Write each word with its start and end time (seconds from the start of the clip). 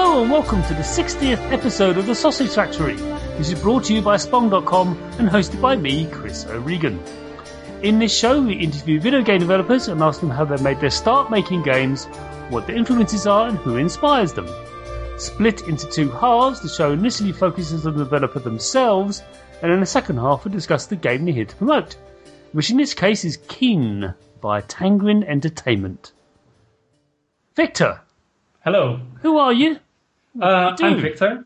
Hello 0.00 0.22
and 0.22 0.30
welcome 0.30 0.62
to 0.62 0.74
the 0.74 0.82
60th 0.82 1.50
episode 1.50 1.98
of 1.98 2.06
The 2.06 2.14
Sausage 2.14 2.54
Factory. 2.54 2.94
This 3.36 3.50
is 3.50 3.60
brought 3.60 3.82
to 3.86 3.94
you 3.94 4.00
by 4.00 4.16
Spong.com 4.16 4.96
and 5.18 5.28
hosted 5.28 5.60
by 5.60 5.74
me, 5.74 6.06
Chris 6.12 6.46
O'Regan. 6.46 7.02
In 7.82 7.98
this 7.98 8.16
show, 8.16 8.40
we 8.40 8.52
interview 8.52 9.00
video 9.00 9.22
game 9.22 9.40
developers 9.40 9.88
and 9.88 10.00
ask 10.00 10.20
them 10.20 10.30
how 10.30 10.44
they 10.44 10.62
made 10.62 10.78
their 10.78 10.88
start 10.88 11.32
making 11.32 11.64
games, 11.64 12.04
what 12.48 12.68
their 12.68 12.76
influences 12.76 13.26
are, 13.26 13.48
and 13.48 13.58
who 13.58 13.76
inspires 13.76 14.32
them. 14.32 14.48
Split 15.18 15.62
into 15.62 15.90
two 15.90 16.10
halves, 16.10 16.60
the 16.60 16.68
show 16.68 16.92
initially 16.92 17.32
focuses 17.32 17.84
on 17.84 17.96
the 17.96 18.04
developer 18.04 18.38
themselves, 18.38 19.24
and 19.62 19.72
in 19.72 19.80
the 19.80 19.86
second 19.86 20.18
half, 20.18 20.44
we 20.44 20.52
discuss 20.52 20.86
the 20.86 20.94
game 20.94 21.24
they're 21.24 21.34
here 21.34 21.44
to 21.44 21.56
promote, 21.56 21.96
which 22.52 22.70
in 22.70 22.76
this 22.76 22.94
case 22.94 23.24
is 23.24 23.36
Kyn 23.36 24.14
by 24.40 24.60
Tangrin 24.60 25.24
Entertainment. 25.24 26.12
Victor, 27.56 28.00
Hello, 28.60 29.00
who 29.22 29.38
are 29.38 29.52
you? 29.52 29.78
Uh. 30.40 30.76
I'm 30.80 31.00
Victor. 31.00 31.44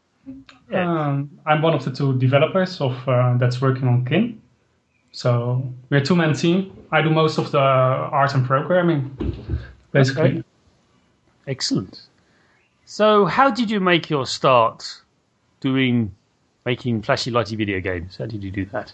Yeah. 0.71 1.09
Um, 1.09 1.31
I'm 1.47 1.63
one 1.63 1.75
of 1.75 1.85
the 1.85 1.91
two 1.91 2.19
developers 2.19 2.81
of 2.81 2.97
uh, 3.09 3.37
that's 3.39 3.61
working 3.61 3.89
on 3.89 4.05
Kyn. 4.05 4.41
So 5.11 5.69
we're 5.91 5.99
a 5.99 6.05
two-man 6.05 6.35
team. 6.35 6.73
I 6.91 7.03
do 7.03 7.11
most 7.11 7.39
of 7.39 7.51
the 7.51 7.59
art 7.59 8.35
and 8.35 8.47
programming, 8.47 9.17
basically. 9.93 10.23
Okay. 10.23 10.43
Excellent. 11.47 12.03
So, 12.85 13.27
how 13.27 13.51
did 13.51 13.71
you 13.71 13.81
make 13.81 14.09
your 14.11 14.27
start 14.27 15.03
doing 15.61 16.15
making 16.65 17.03
flashy 17.03 17.31
lighty 17.31 17.57
video 17.57 17.81
games? 17.81 18.17
How 18.17 18.27
did 18.27 18.43
you 18.45 18.51
do 18.51 18.65
that? 18.67 18.93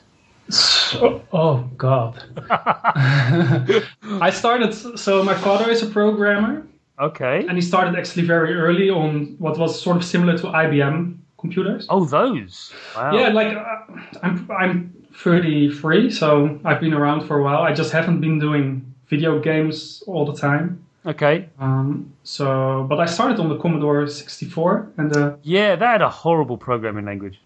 So- 0.49 1.23
oh 1.33 1.69
God! 1.77 2.23
I 2.51 4.31
started. 4.33 4.73
So 4.73 5.23
my 5.23 5.35
father 5.35 5.71
is 5.71 5.83
a 5.83 5.87
programmer, 5.87 6.67
Okay. 7.01 7.47
and 7.49 7.53
he 7.53 7.61
started 7.63 7.97
actually 7.97 8.27
very 8.27 8.55
early 8.55 8.91
on 8.91 9.37
what 9.39 9.57
was 9.59 9.81
sort 9.81 9.97
of 9.97 10.05
similar 10.05 10.37
to 10.39 10.45
IBM 10.45 11.17
computers. 11.39 11.87
Oh, 11.89 12.05
those. 12.05 12.73
Wow. 12.97 13.17
Yeah, 13.17 13.29
like 13.29 13.57
uh, 13.57 13.77
I'm 14.23 14.51
I'm 14.51 14.95
33, 15.15 16.11
so 16.11 16.61
I've 16.65 16.81
been 16.81 16.95
around 16.95 17.27
for 17.27 17.39
a 17.39 17.43
while. 17.43 17.63
I 17.63 17.73
just 17.73 17.93
haven't 17.93 18.21
been 18.21 18.39
doing 18.39 18.95
video 19.09 19.41
games 19.41 20.03
all 20.07 20.25
the 20.25 20.39
time. 20.39 20.85
Okay. 21.07 21.49
Um, 21.59 22.13
so, 22.25 22.87
but 22.89 23.01
I 23.01 23.07
started 23.07 23.41
on 23.41 23.49
the 23.49 23.57
Commodore 23.59 24.07
64 24.07 24.93
and 24.99 25.11
the 25.11 25.39
Yeah, 25.43 25.77
that 25.77 25.93
had 25.93 26.03
a 26.03 26.11
horrible 26.11 26.59
programming 26.59 27.07
language. 27.07 27.41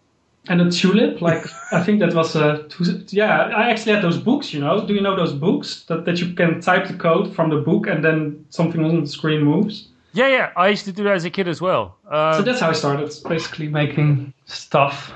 And 0.48 0.60
a 0.60 0.70
Tulip. 0.70 1.20
Like 1.20 1.46
I 1.72 1.82
think 1.82 2.00
that 2.00 2.14
was 2.14 2.34
a 2.36 2.64
two, 2.68 3.04
yeah. 3.08 3.42
I 3.44 3.70
actually 3.70 3.94
had 3.94 4.02
those 4.02 4.18
books. 4.18 4.52
You 4.52 4.60
know, 4.60 4.86
do 4.86 4.94
you 4.94 5.00
know 5.00 5.16
those 5.16 5.32
books 5.32 5.82
that 5.84 6.04
that 6.04 6.20
you 6.20 6.34
can 6.34 6.60
type 6.60 6.88
the 6.88 6.94
code 6.94 7.34
from 7.34 7.50
the 7.50 7.56
book 7.58 7.86
and 7.86 8.04
then 8.04 8.44
something 8.50 8.84
on 8.84 9.00
the 9.00 9.06
screen 9.06 9.42
moves? 9.42 9.88
Yeah, 10.14 10.28
yeah. 10.28 10.52
I 10.56 10.68
used 10.68 10.84
to 10.84 10.92
do 10.92 11.04
that 11.04 11.14
as 11.14 11.24
a 11.24 11.30
kid 11.30 11.48
as 11.48 11.60
well. 11.60 11.96
Um, 12.10 12.34
So 12.34 12.42
that's 12.42 12.60
how 12.60 12.68
I 12.68 12.74
started, 12.74 13.10
basically 13.26 13.68
making 13.68 14.34
stuff. 14.44 15.14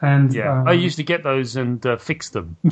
And 0.00 0.34
yeah, 0.34 0.60
um, 0.60 0.66
I 0.66 0.72
used 0.72 0.96
to 0.96 1.04
get 1.04 1.22
those 1.22 1.54
and 1.54 1.84
uh, 1.86 1.96
fix 1.96 2.30
them. 2.30 2.56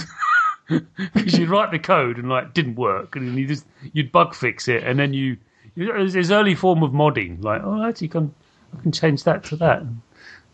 Because 1.15 1.37
you'd 1.37 1.49
write 1.49 1.73
the 1.73 1.81
code 1.81 2.17
and 2.17 2.29
like 2.29 2.55
didn't 2.55 2.77
work, 2.77 3.17
and 3.17 3.37
you 3.37 3.45
just 3.45 3.67
you'd 3.93 4.13
bug 4.13 4.37
fix 4.37 4.69
it, 4.69 4.85
and 4.85 5.01
then 5.01 5.13
you 5.13 5.37
this 5.75 6.31
early 6.31 6.55
form 6.55 6.85
of 6.85 6.93
modding, 6.93 7.43
like 7.43 7.61
oh 7.65 7.83
actually 7.83 8.07
can 8.07 8.33
I 8.79 8.81
can 8.83 8.93
change 8.93 9.25
that 9.25 9.43
to 9.45 9.57
that. 9.57 9.83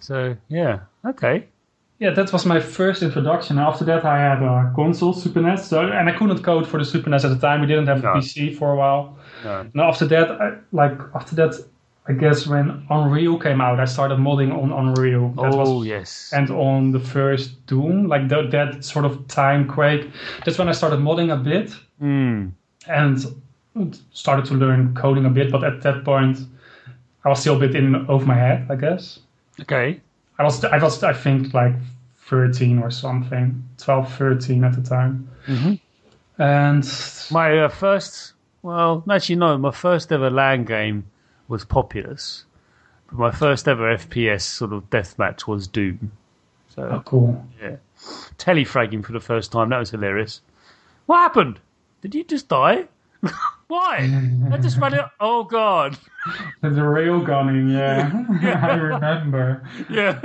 So 0.00 0.34
yeah, 0.48 0.80
okay, 1.06 1.46
Yeah, 1.98 2.10
that 2.10 2.30
was 2.32 2.44
my 2.44 2.60
first 2.60 3.02
introduction. 3.02 3.58
After 3.58 3.84
that, 3.86 4.04
I 4.04 4.18
had 4.18 4.42
a 4.42 4.70
console, 4.74 5.14
Super 5.14 5.40
NES, 5.40 5.68
so, 5.68 5.80
and 5.80 6.10
I 6.10 6.12
couldn't 6.12 6.42
code 6.42 6.66
for 6.68 6.78
the 6.78 6.84
Super 6.84 7.08
NES 7.08 7.24
at 7.24 7.30
the 7.30 7.38
time. 7.38 7.62
We 7.62 7.66
didn't 7.66 7.86
have 7.86 8.02
No. 8.02 8.12
a 8.12 8.16
PC 8.16 8.54
for 8.58 8.72
a 8.72 8.76
while. 8.76 9.16
no. 9.44 9.60
And 9.60 9.80
after 9.80 10.04
that, 10.06 10.30
I, 10.30 10.58
like 10.72 10.98
after 11.14 11.34
that, 11.36 11.54
I 12.08 12.12
guess 12.12 12.46
when 12.46 12.86
Unreal 12.90 13.38
came 13.38 13.60
out, 13.60 13.80
I 13.80 13.84
started 13.84 14.18
modding 14.18 14.52
on 14.52 14.72
Unreal. 14.72 15.30
That 15.30 15.54
oh 15.54 15.78
was, 15.78 15.86
yes, 15.86 16.30
and 16.32 16.50
on 16.50 16.92
the 16.92 17.00
first 17.00 17.66
Doom, 17.66 18.06
like 18.08 18.28
that, 18.28 18.50
that 18.52 18.84
sort 18.84 19.04
of 19.04 19.26
time 19.28 19.66
Quake. 19.66 20.10
That's 20.44 20.58
when 20.58 20.68
I 20.68 20.72
started 20.72 21.00
modding 21.00 21.32
a 21.32 21.36
bit 21.36 21.74
mm. 22.00 22.52
and 22.86 23.26
started 24.12 24.44
to 24.46 24.54
learn 24.54 24.94
coding 24.94 25.24
a 25.24 25.30
bit. 25.30 25.50
But 25.50 25.64
at 25.64 25.82
that 25.82 26.04
point, 26.04 26.38
I 27.24 27.28
was 27.28 27.40
still 27.40 27.56
a 27.56 27.58
bit 27.58 27.74
in 27.74 28.06
over 28.08 28.24
my 28.24 28.36
head, 28.36 28.66
I 28.70 28.76
guess. 28.76 29.18
okay, 29.60 30.00
I 30.38 30.44
was, 30.44 30.64
I 30.64 30.78
was, 30.78 31.02
I 31.02 31.12
think 31.12 31.54
like 31.54 31.74
13 32.26 32.78
or 32.80 32.90
something, 32.90 33.64
12, 33.78 34.14
13 34.14 34.64
at 34.64 34.74
the 34.74 34.82
time. 34.82 35.28
Mhm. 35.46 35.80
And 36.38 36.84
My 37.30 37.58
uh, 37.58 37.68
first, 37.68 38.34
well, 38.62 39.02
actually 39.10 39.36
no, 39.36 39.56
my 39.56 39.70
first 39.70 40.12
ever 40.12 40.28
LAN 40.28 40.64
game 40.64 41.06
was 41.48 41.64
Populous, 41.64 42.44
but 43.06 43.18
my 43.18 43.30
first 43.30 43.66
ever 43.68 43.96
FPS 43.96 44.42
sort 44.42 44.72
of 44.72 44.90
deathmatch 44.90 45.46
was 45.46 45.66
Doom. 45.66 46.12
So 46.68 46.82
oh, 46.82 47.02
cool. 47.06 47.46
yeah, 47.62 47.76
telefragging 48.36 49.02
for 49.04 49.12
the 49.12 49.20
first 49.20 49.52
time 49.52 49.70
that 49.70 49.78
was 49.78 49.90
hilarious. 49.90 50.42
What 51.06 51.18
happened? 51.18 51.60
Did 52.02 52.14
you 52.14 52.24
just 52.24 52.48
die? 52.48 52.88
Why? 53.68 54.08
I 54.52 54.58
just 54.58 54.78
ran 54.78 54.94
it. 55.00 55.04
Oh 55.20 55.44
god. 55.44 55.98
The 56.62 56.70
rail 56.70 57.20
gunning, 57.20 57.68
yeah, 57.68 58.10
I 58.62 58.74
remember. 58.74 59.68
Yeah. 59.90 60.18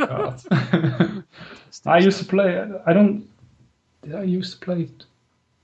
I 1.85 1.97
used 1.99 2.19
to 2.19 2.25
play. 2.25 2.63
I 2.85 2.93
don't. 2.93 3.27
Did 4.03 4.15
I 4.15 4.23
used 4.23 4.53
to 4.59 4.65
play? 4.65 4.89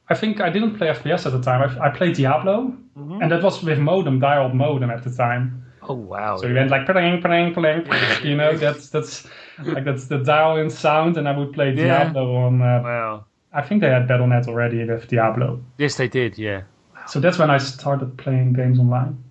I 0.10 0.16
think 0.16 0.40
I 0.42 0.50
didn't 0.50 0.78
play 0.78 0.88
FPS 0.88 1.26
at 1.26 1.32
the 1.34 1.42
time. 1.42 1.62
I, 1.70 1.88
I 1.88 1.90
played 1.90 2.16
Diablo, 2.16 2.74
and 2.96 3.32
that 3.32 3.44
was 3.44 3.62
with 3.64 3.80
modem, 3.80 4.20
dial 4.20 4.50
modem 4.50 4.90
at 4.90 5.04
the 5.04 5.12
time. 5.12 5.64
Oh 5.82 5.94
wow. 5.96 6.38
So 6.38 6.48
you 6.48 6.54
went 6.56 6.70
like 6.72 6.86
pling, 6.86 7.22
pling, 7.22 7.54
pling, 7.54 7.86
you 8.24 8.36
know. 8.36 8.56
That's 8.58 8.90
that's 8.90 9.28
like 9.64 9.86
that's 9.86 10.06
the 10.08 10.20
dial-in 10.20 10.70
sound, 10.70 11.18
and 11.18 11.28
I 11.28 11.38
would 11.38 11.54
play 11.54 11.70
Yeah. 11.74 12.04
Diablo 12.04 12.36
on. 12.36 12.62
Uh, 12.62 12.82
Wow. 12.84 13.26
I 13.54 13.62
think 13.62 13.82
they 13.82 13.90
had 13.90 14.08
BattleNet 14.08 14.48
already 14.48 14.84
with 14.86 15.08
Diablo. 15.08 15.60
Yes, 15.78 15.96
they 15.96 16.08
did. 16.08 16.38
Yeah. 16.38 16.62
So 17.08 17.20
that's 17.20 17.38
when 17.38 17.50
I 17.50 17.58
started 17.58 18.18
playing 18.18 18.54
games 18.54 18.80
online. 18.80 19.24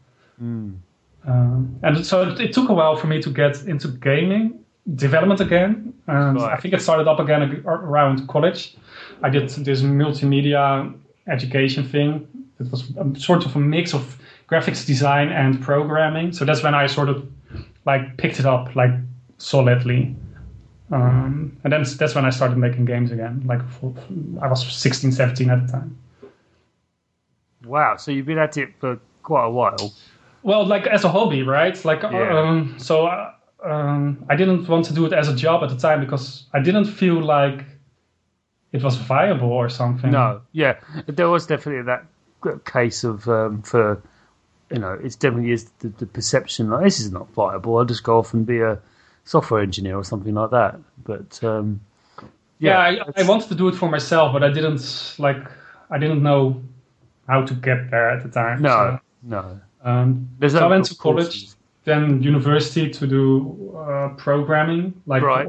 Mm. 0.42 0.78
Um, 1.26 1.78
and 1.82 2.06
so 2.06 2.22
it, 2.22 2.41
it 2.41 2.53
took 2.53 2.69
a 2.69 2.75
while 2.75 2.97
for 2.97 3.06
me 3.09 3.20
to 3.20 3.31
get 3.31 3.62
into 3.64 3.88
gaming 3.88 4.64
development 4.94 5.41
again. 5.41 5.92
And 6.06 6.36
Right. 6.36 6.53
I 6.53 6.56
think 6.60 6.75
it 6.75 6.81
started 6.81 7.09
up 7.09 7.19
again 7.19 7.62
around 7.66 8.28
college. 8.28 8.77
I 9.22 9.30
did 9.30 9.48
this 9.48 9.83
multimedia 9.83 10.95
education 11.27 11.84
thing. 11.84 12.28
It 12.60 12.71
was 12.71 12.92
a, 12.97 13.18
sort 13.18 13.45
of 13.45 13.56
a 13.56 13.59
mix 13.59 13.92
of 13.92 14.18
graphics 14.48 14.86
design 14.86 15.28
and 15.30 15.60
programming. 15.60 16.33
So 16.33 16.45
that's 16.45 16.62
when 16.62 16.74
I 16.74 16.86
sort 16.86 17.09
of 17.09 17.27
like 17.84 18.16
picked 18.16 18.39
it 18.39 18.47
up 18.47 18.74
like 18.77 18.92
solidly. 19.39 20.15
Um, 20.92 21.56
and 21.65 21.72
then 21.72 21.84
that's 21.98 22.15
when 22.15 22.24
I 22.24 22.30
started 22.30 22.56
making 22.56 22.84
games 22.84 23.10
again. 23.10 23.42
Like 23.45 23.68
for, 23.68 23.92
I 24.41 24.47
was 24.47 24.65
16, 24.72 25.10
17 25.10 25.51
at 25.51 25.66
the 25.66 25.72
time. 25.72 25.98
Wow. 27.66 27.97
So 27.97 28.10
you've 28.10 28.27
been 28.27 28.39
at 28.39 28.57
it 28.57 28.71
for 28.78 28.98
quite 29.22 29.47
a 29.47 29.51
while. 29.51 29.92
Well, 30.42 30.65
like 30.65 30.86
as 30.86 31.04
a 31.04 31.09
hobby, 31.09 31.42
right? 31.42 31.83
Like, 31.84 32.03
Yeah. 32.03 32.39
um, 32.41 32.77
so 32.78 33.07
uh, 33.07 33.33
um, 33.65 34.24
I 34.28 34.36
didn't 34.36 34.68
want 34.68 34.84
to 34.86 34.95
do 34.95 35.04
it 35.07 35.13
as 35.13 35.28
a 35.28 35.34
job 35.34 35.63
at 35.65 35.71
the 35.71 35.77
time 35.77 36.01
because 36.01 36.45
I 36.53 36.60
didn't 36.60 36.84
feel 36.86 37.21
like 37.21 37.65
it 38.72 38.83
was 38.83 38.97
viable 38.97 39.53
or 39.53 39.68
something. 39.68 40.10
No. 40.10 40.42
Yeah. 40.53 40.78
There 41.07 41.28
was 41.28 41.47
definitely 41.47 41.83
that 41.83 42.04
case 42.65 43.03
of 43.03 43.28
um, 43.28 43.63
for 43.63 44.01
you 44.71 44.78
know 44.78 44.98
it's 45.03 45.16
definitely 45.16 45.51
is 45.53 45.71
the, 45.80 45.89
the 45.89 46.07
perception 46.07 46.71
like 46.71 46.84
this 46.84 47.01
is 47.01 47.10
not 47.10 47.28
viable. 47.30 47.78
I'll 47.78 47.84
just 47.84 48.04
go 48.04 48.18
off 48.18 48.33
and 48.34 48.47
be 48.47 48.60
a 48.60 48.78
software 49.24 49.63
engineer 49.63 49.97
or 49.97 50.04
something 50.04 50.34
like 50.34 50.51
that. 50.51 50.77
But 51.04 51.42
um, 51.42 51.80
Yeah, 52.59 52.78
I, 52.78 52.98
I 53.16 53.22
wanted 53.24 53.48
to 53.48 53.54
do 53.54 53.68
it 53.68 53.74
for 53.74 53.89
myself, 53.91 54.33
but 54.33 54.42
I 54.45 54.51
didn't 54.53 55.15
like. 55.18 55.42
I 55.91 55.98
didn't 55.98 56.22
know 56.22 56.63
how 57.27 57.43
to 57.45 57.55
get 57.55 57.91
there 57.91 58.11
at 58.11 58.23
the 58.23 58.28
time. 58.28 58.63
no, 58.63 58.99
no. 59.23 59.61
Um, 59.83 60.28
There's 60.39 60.53
so 60.53 60.65
I 60.65 60.69
went 60.69 60.84
to 60.87 60.97
college, 60.97 61.49
then 61.84 62.23
university 62.23 62.91
to 62.91 63.07
do 63.07 63.75
uh, 63.77 64.09
programming, 64.17 64.95
like 65.07 65.23
Right. 65.23 65.47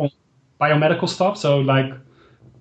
biomedical 0.62 1.10
stuff. 1.10 1.38
So 1.38 1.60
like 1.60 1.92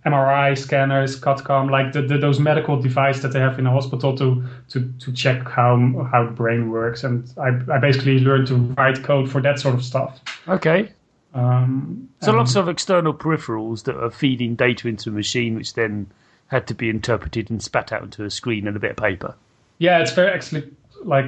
MRI 0.06 0.56
scanners, 0.56 1.16
CAT-CAM, 1.20 1.68
like 1.68 1.92
the, 1.92 2.00
the, 2.02 2.16
those 2.16 2.38
medical 2.40 2.80
devices 2.80 3.22
that 3.22 3.32
they 3.32 3.40
have 3.40 3.58
in 3.58 3.66
a 3.66 3.70
hospital 3.72 4.16
to 4.16 4.44
to, 4.68 4.92
to 5.00 5.12
check 5.12 5.42
how 5.48 5.76
how 6.10 6.24
the 6.24 6.30
brain 6.30 6.70
works. 6.70 7.04
And 7.04 7.30
I, 7.38 7.48
I 7.74 7.78
basically 7.78 8.20
learned 8.20 8.46
to 8.48 8.54
write 8.78 9.02
code 9.02 9.30
for 9.30 9.42
that 9.42 9.58
sort 9.58 9.74
of 9.74 9.84
stuff. 9.84 10.20
Okay. 10.48 10.92
Um, 11.34 12.08
So 12.22 12.32
lots 12.32 12.56
of 12.56 12.68
external 12.68 13.12
peripherals 13.12 13.82
that 13.84 13.96
are 13.96 14.10
feeding 14.10 14.54
data 14.54 14.88
into 14.88 15.10
a 15.10 15.12
machine, 15.12 15.54
which 15.56 15.74
then 15.74 16.06
had 16.48 16.66
to 16.68 16.74
be 16.74 16.88
interpreted 16.88 17.50
and 17.50 17.62
spat 17.62 17.92
out 17.92 18.02
into 18.02 18.24
a 18.24 18.30
screen 18.30 18.66
and 18.66 18.76
a 18.76 18.80
bit 18.80 18.92
of 18.92 18.96
paper. 18.96 19.34
Yeah, 19.78 19.98
it's 19.98 20.12
very 20.12 20.30
actually 20.30 20.70
like 21.04 21.26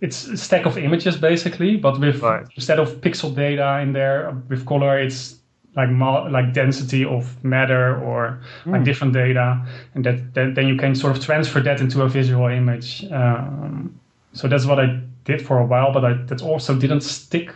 it's 0.00 0.26
a 0.26 0.36
stack 0.36 0.66
of 0.66 0.76
images 0.76 1.16
basically, 1.16 1.76
but 1.76 1.98
with 1.98 2.22
Right. 2.22 2.46
instead 2.56 2.78
of 2.78 3.00
pixel 3.00 3.34
data 3.34 3.80
in 3.80 3.92
there 3.92 4.36
with 4.48 4.66
color, 4.66 4.98
it's 4.98 5.36
like 5.76 5.88
like 6.30 6.52
density 6.52 7.04
of 7.04 7.42
matter 7.42 8.00
or 8.00 8.40
like 8.66 8.84
different 8.84 9.12
data, 9.12 9.60
and 9.94 10.04
that, 10.04 10.34
that 10.34 10.54
then 10.54 10.68
you 10.68 10.76
can 10.76 10.94
sort 10.94 11.16
of 11.16 11.24
transfer 11.24 11.60
that 11.60 11.80
into 11.80 12.02
a 12.02 12.08
visual 12.08 12.46
image. 12.46 13.04
Um, 13.10 13.98
so 14.32 14.46
that's 14.46 14.66
what 14.66 14.78
I 14.78 15.00
did 15.24 15.42
for 15.44 15.58
a 15.58 15.64
while, 15.66 15.92
but 15.92 16.04
I, 16.04 16.12
that 16.26 16.42
also 16.42 16.76
didn't 16.76 17.00
stick. 17.00 17.50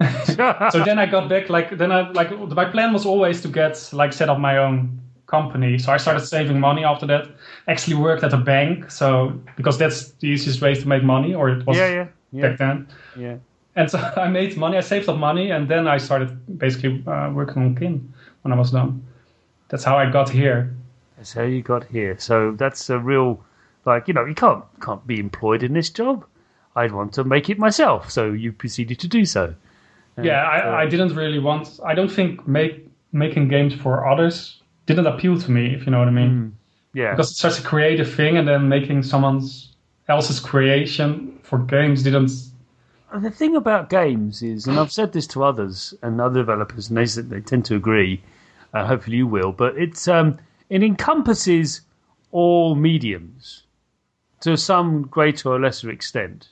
so 0.24 0.84
then 0.84 0.98
I 1.00 1.06
got 1.06 1.28
back 1.28 1.48
like 1.48 1.76
then 1.76 1.90
I 1.90 2.10
like 2.10 2.30
my 2.30 2.66
plan 2.66 2.92
was 2.92 3.04
always 3.04 3.40
to 3.42 3.48
get 3.48 3.90
like 3.92 4.12
set 4.12 4.28
up 4.28 4.38
my 4.38 4.58
own 4.58 5.00
company. 5.28 5.78
So 5.78 5.92
I 5.92 5.98
started 5.98 6.20
saving 6.26 6.58
money 6.58 6.84
after 6.84 7.06
that. 7.06 7.28
Actually 7.68 7.96
worked 7.96 8.24
at 8.24 8.32
a 8.32 8.36
bank, 8.36 8.90
so 8.90 9.38
because 9.56 9.78
that's 9.78 10.10
the 10.12 10.26
easiest 10.26 10.60
way 10.60 10.74
to 10.74 10.88
make 10.88 11.04
money, 11.04 11.34
or 11.34 11.50
it 11.50 11.66
was 11.66 11.76
yeah, 11.76 11.88
yeah, 11.88 12.06
yeah. 12.32 12.48
back 12.48 12.58
then. 12.58 12.88
yeah. 13.16 13.36
And 13.76 13.88
so 13.88 13.98
I 14.16 14.28
made 14.28 14.56
money. 14.56 14.76
I 14.76 14.80
saved 14.80 15.08
up 15.08 15.18
money, 15.18 15.50
and 15.50 15.68
then 15.68 15.86
I 15.86 15.98
started 15.98 16.58
basically 16.58 17.04
uh, 17.06 17.30
working 17.32 17.62
on 17.62 17.76
Kyn 17.76 18.12
when 18.42 18.52
I 18.52 18.56
was 18.56 18.72
done. 18.72 19.06
That's 19.68 19.84
how 19.84 19.96
I 19.96 20.10
got 20.10 20.28
here. 20.28 20.74
That's 21.16 21.32
how 21.32 21.42
you 21.42 21.62
got 21.62 21.84
here. 21.84 22.16
So 22.18 22.52
that's 22.52 22.90
a 22.90 22.98
real, 22.98 23.44
like 23.84 24.08
you 24.08 24.14
know, 24.14 24.24
you 24.24 24.34
can't 24.34 24.64
can't 24.80 25.06
be 25.06 25.20
employed 25.20 25.62
in 25.62 25.74
this 25.74 25.90
job. 25.90 26.24
I'd 26.74 26.92
want 26.92 27.12
to 27.14 27.24
make 27.24 27.50
it 27.50 27.58
myself. 27.58 28.10
So 28.10 28.32
you 28.32 28.52
proceeded 28.52 28.98
to 29.00 29.08
do 29.08 29.24
so. 29.24 29.54
Yeah, 30.20 30.42
I, 30.42 30.82
I 30.82 30.86
didn't 30.86 31.14
really 31.14 31.38
want. 31.38 31.78
I 31.84 31.94
don't 31.94 32.10
think 32.10 32.48
make 32.48 32.88
making 33.12 33.48
games 33.48 33.74
for 33.74 34.06
others 34.06 34.57
didn't 34.88 35.06
appeal 35.06 35.38
to 35.38 35.50
me. 35.50 35.74
If 35.74 35.84
you 35.86 35.92
know 35.92 35.98
what 35.98 36.08
I 36.08 36.12
mean. 36.12 36.56
Yeah. 36.94 37.12
Because 37.12 37.30
it's 37.30 37.40
such 37.40 37.60
a 37.60 37.62
creative 37.62 38.12
thing, 38.12 38.38
and 38.38 38.48
then 38.48 38.68
making 38.68 39.02
someone's 39.02 39.76
else's 40.08 40.40
creation 40.40 41.38
for 41.42 41.58
games 41.58 42.02
didn't. 42.02 42.32
The 43.14 43.30
thing 43.30 43.54
about 43.54 43.90
games 43.90 44.42
is, 44.42 44.66
and 44.66 44.78
I've 44.78 44.92
said 44.92 45.12
this 45.12 45.26
to 45.28 45.44
others 45.44 45.94
and 46.02 46.20
other 46.20 46.40
developers, 46.40 46.88
and 46.88 46.98
they 46.98 47.04
they 47.22 47.40
tend 47.40 47.66
to 47.66 47.76
agree. 47.76 48.22
Uh, 48.74 48.86
hopefully, 48.86 49.18
you 49.18 49.26
will. 49.26 49.52
But 49.52 49.76
it's 49.78 50.08
um, 50.08 50.38
it 50.70 50.82
encompasses 50.82 51.82
all 52.32 52.74
mediums 52.74 53.64
to 54.40 54.56
some 54.56 55.02
greater 55.02 55.50
or 55.50 55.60
lesser 55.60 55.90
extent. 55.90 56.48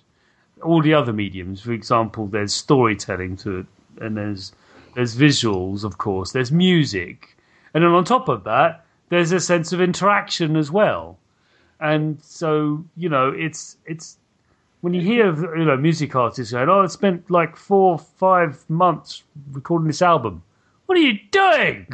All 0.63 0.83
the 0.83 0.95
other 0.95 1.13
mediums, 1.13 1.61
for 1.61 1.73
example, 1.73 2.27
there's 2.27 2.53
storytelling 2.53 3.37
to 3.39 3.59
it, 3.61 3.67
and 4.01 4.17
there's 4.17 4.53
there's 4.95 5.17
visuals, 5.17 5.85
of 5.85 5.99
course. 5.99 6.33
There's 6.33 6.53
music, 6.53 7.36
and 7.77 7.85
then 7.85 7.93
on 7.93 8.05
top 8.05 8.31
of 8.31 8.45
that, 8.45 8.87
there's 9.11 9.33
a 9.33 9.39
sense 9.39 9.71
of 9.71 9.83
interaction 9.83 10.57
as 10.57 10.71
well. 10.71 11.19
And 11.79 12.19
so, 12.23 12.83
you 12.97 13.11
know, 13.11 13.29
it's 13.29 13.77
it's 13.85 14.17
when 14.81 14.95
you 14.95 15.03
hear 15.03 15.27
you 15.59 15.67
know 15.67 15.77
music 15.77 16.17
artists 16.17 16.53
saying, 16.53 16.71
"Oh, 16.71 16.85
I 16.85 16.87
spent 16.87 17.31
like 17.31 17.55
four, 17.55 17.99
five 17.99 18.65
months 18.71 19.25
recording 19.53 19.89
this 19.89 20.01
album." 20.01 20.43
What 20.87 20.97
are 20.97 21.03
you 21.03 21.19
doing? 21.31 21.87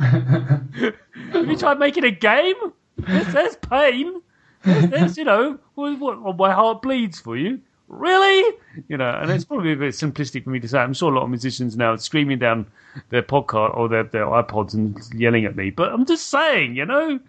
Have 0.00 1.46
you 1.46 1.56
tried 1.56 1.78
making 1.78 2.02
a 2.02 2.10
game? 2.10 2.56
There's, 2.98 3.32
there's 3.32 3.56
pain. 3.56 4.20
There's, 4.64 4.90
there's, 4.90 5.16
you 5.16 5.22
know, 5.22 5.60
what, 5.76 6.00
what, 6.00 6.36
my 6.36 6.52
heart 6.52 6.82
bleeds 6.82 7.20
for 7.20 7.36
you. 7.36 7.60
Really? 7.92 8.56
You 8.88 8.96
know, 8.96 9.10
and 9.10 9.30
it's 9.30 9.44
probably 9.44 9.72
a 9.74 9.76
bit 9.76 9.92
simplistic 9.94 10.44
for 10.44 10.50
me 10.50 10.58
to 10.60 10.66
say. 10.68 10.78
I'm 10.78 10.94
sure 10.94 11.12
a 11.12 11.14
lot 11.14 11.24
of 11.24 11.28
musicians 11.30 11.76
now 11.76 11.92
are 11.92 11.98
screaming 11.98 12.38
down 12.38 12.66
their 13.10 13.22
podcast 13.22 13.76
or 13.76 13.86
their, 13.88 14.04
their 14.04 14.24
iPods 14.26 14.72
and 14.72 14.98
yelling 15.14 15.44
at 15.44 15.54
me. 15.56 15.70
But 15.70 15.92
I'm 15.92 16.06
just 16.06 16.28
saying, 16.28 16.74
you 16.74 16.86
know. 16.86 17.20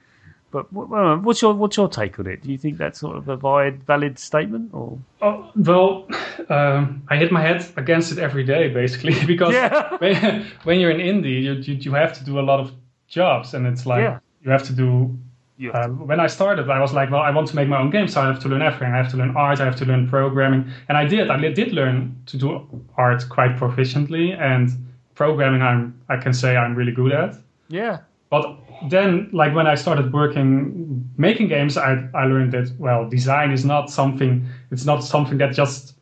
But 0.52 0.68
wh- 0.68 0.88
wh- 0.88 1.22
what's 1.26 1.42
your 1.42 1.54
what's 1.54 1.76
your 1.76 1.90
take 1.90 2.18
on 2.20 2.28
it? 2.28 2.44
Do 2.44 2.50
you 2.52 2.58
think 2.58 2.78
that's 2.78 3.00
sort 3.00 3.18
of 3.18 3.28
a 3.28 3.36
valid 3.36 3.84
valid 3.84 4.18
statement 4.20 4.70
or? 4.74 4.98
Oh, 5.22 5.52
well, 5.56 6.08
um, 6.50 7.04
I 7.10 7.18
hit 7.18 7.32
my 7.32 7.42
head 7.42 7.66
against 7.76 8.12
it 8.14 8.20
every 8.20 8.44
day, 8.46 8.70
basically, 8.70 9.16
because 9.28 9.54
Yeah. 9.54 9.98
when, 9.98 10.46
when 10.64 10.80
you're 10.80 10.92
in 10.92 11.00
indie, 11.02 11.42
you, 11.42 11.54
you 11.56 11.74
you 11.74 11.94
have 11.94 12.14
to 12.20 12.24
do 12.24 12.40
a 12.40 12.42
lot 12.42 12.60
of 12.62 12.72
jobs, 13.10 13.54
and 13.54 13.68
it's 13.68 13.86
like 13.86 14.04
Yeah. 14.04 14.20
you 14.44 14.52
have 14.52 14.64
to 14.64 14.74
do. 14.74 15.18
You 15.58 15.72
Uh, 15.72 15.88
when 15.90 16.20
I 16.20 16.28
started, 16.28 16.70
I 16.70 16.80
was 16.80 16.94
like, 16.94 17.12
well, 17.12 17.22
I 17.22 17.30
want 17.30 17.48
to 17.50 17.56
make 17.56 17.68
my 17.68 17.80
own 17.80 17.92
game, 17.92 18.08
so 18.08 18.22
I 18.22 18.26
have 18.26 18.40
to 18.40 18.50
learn 18.50 18.62
everything. 18.64 18.92
I 18.94 18.98
have 18.98 19.12
to 19.12 19.18
learn 19.18 19.36
art, 19.38 19.60
I 19.62 19.66
have 19.66 19.76
to 19.78 19.86
learn 19.86 20.08
programming, 20.10 20.66
and 20.90 20.98
I 20.98 21.06
did. 21.06 21.30
I 21.30 21.38
did 21.54 21.74
learn 21.74 22.16
to 22.26 22.38
do 22.38 22.68
art 22.98 23.24
quite 23.30 23.56
proficiently, 23.58 24.36
and 24.40 24.70
programming, 25.16 25.62
I'm 25.62 25.94
I 26.10 26.18
can 26.18 26.34
say 26.34 26.58
I'm 26.58 26.76
really 26.76 26.92
good 26.92 27.12
at. 27.12 27.36
yeah. 27.70 27.98
But 28.30 28.58
then, 28.90 29.30
like 29.32 29.54
when 29.54 29.68
I 29.68 29.76
started 29.76 30.12
working 30.12 31.08
making 31.18 31.50
games, 31.50 31.78
I 31.78 31.92
I 32.16 32.26
learned 32.26 32.52
that 32.54 32.72
well, 32.80 33.08
design 33.08 33.52
is 33.52 33.64
not 33.64 33.92
something. 33.92 34.46
It's 34.72 34.86
not 34.86 35.04
something 35.04 35.38
that 35.38 35.54
just 35.54 35.94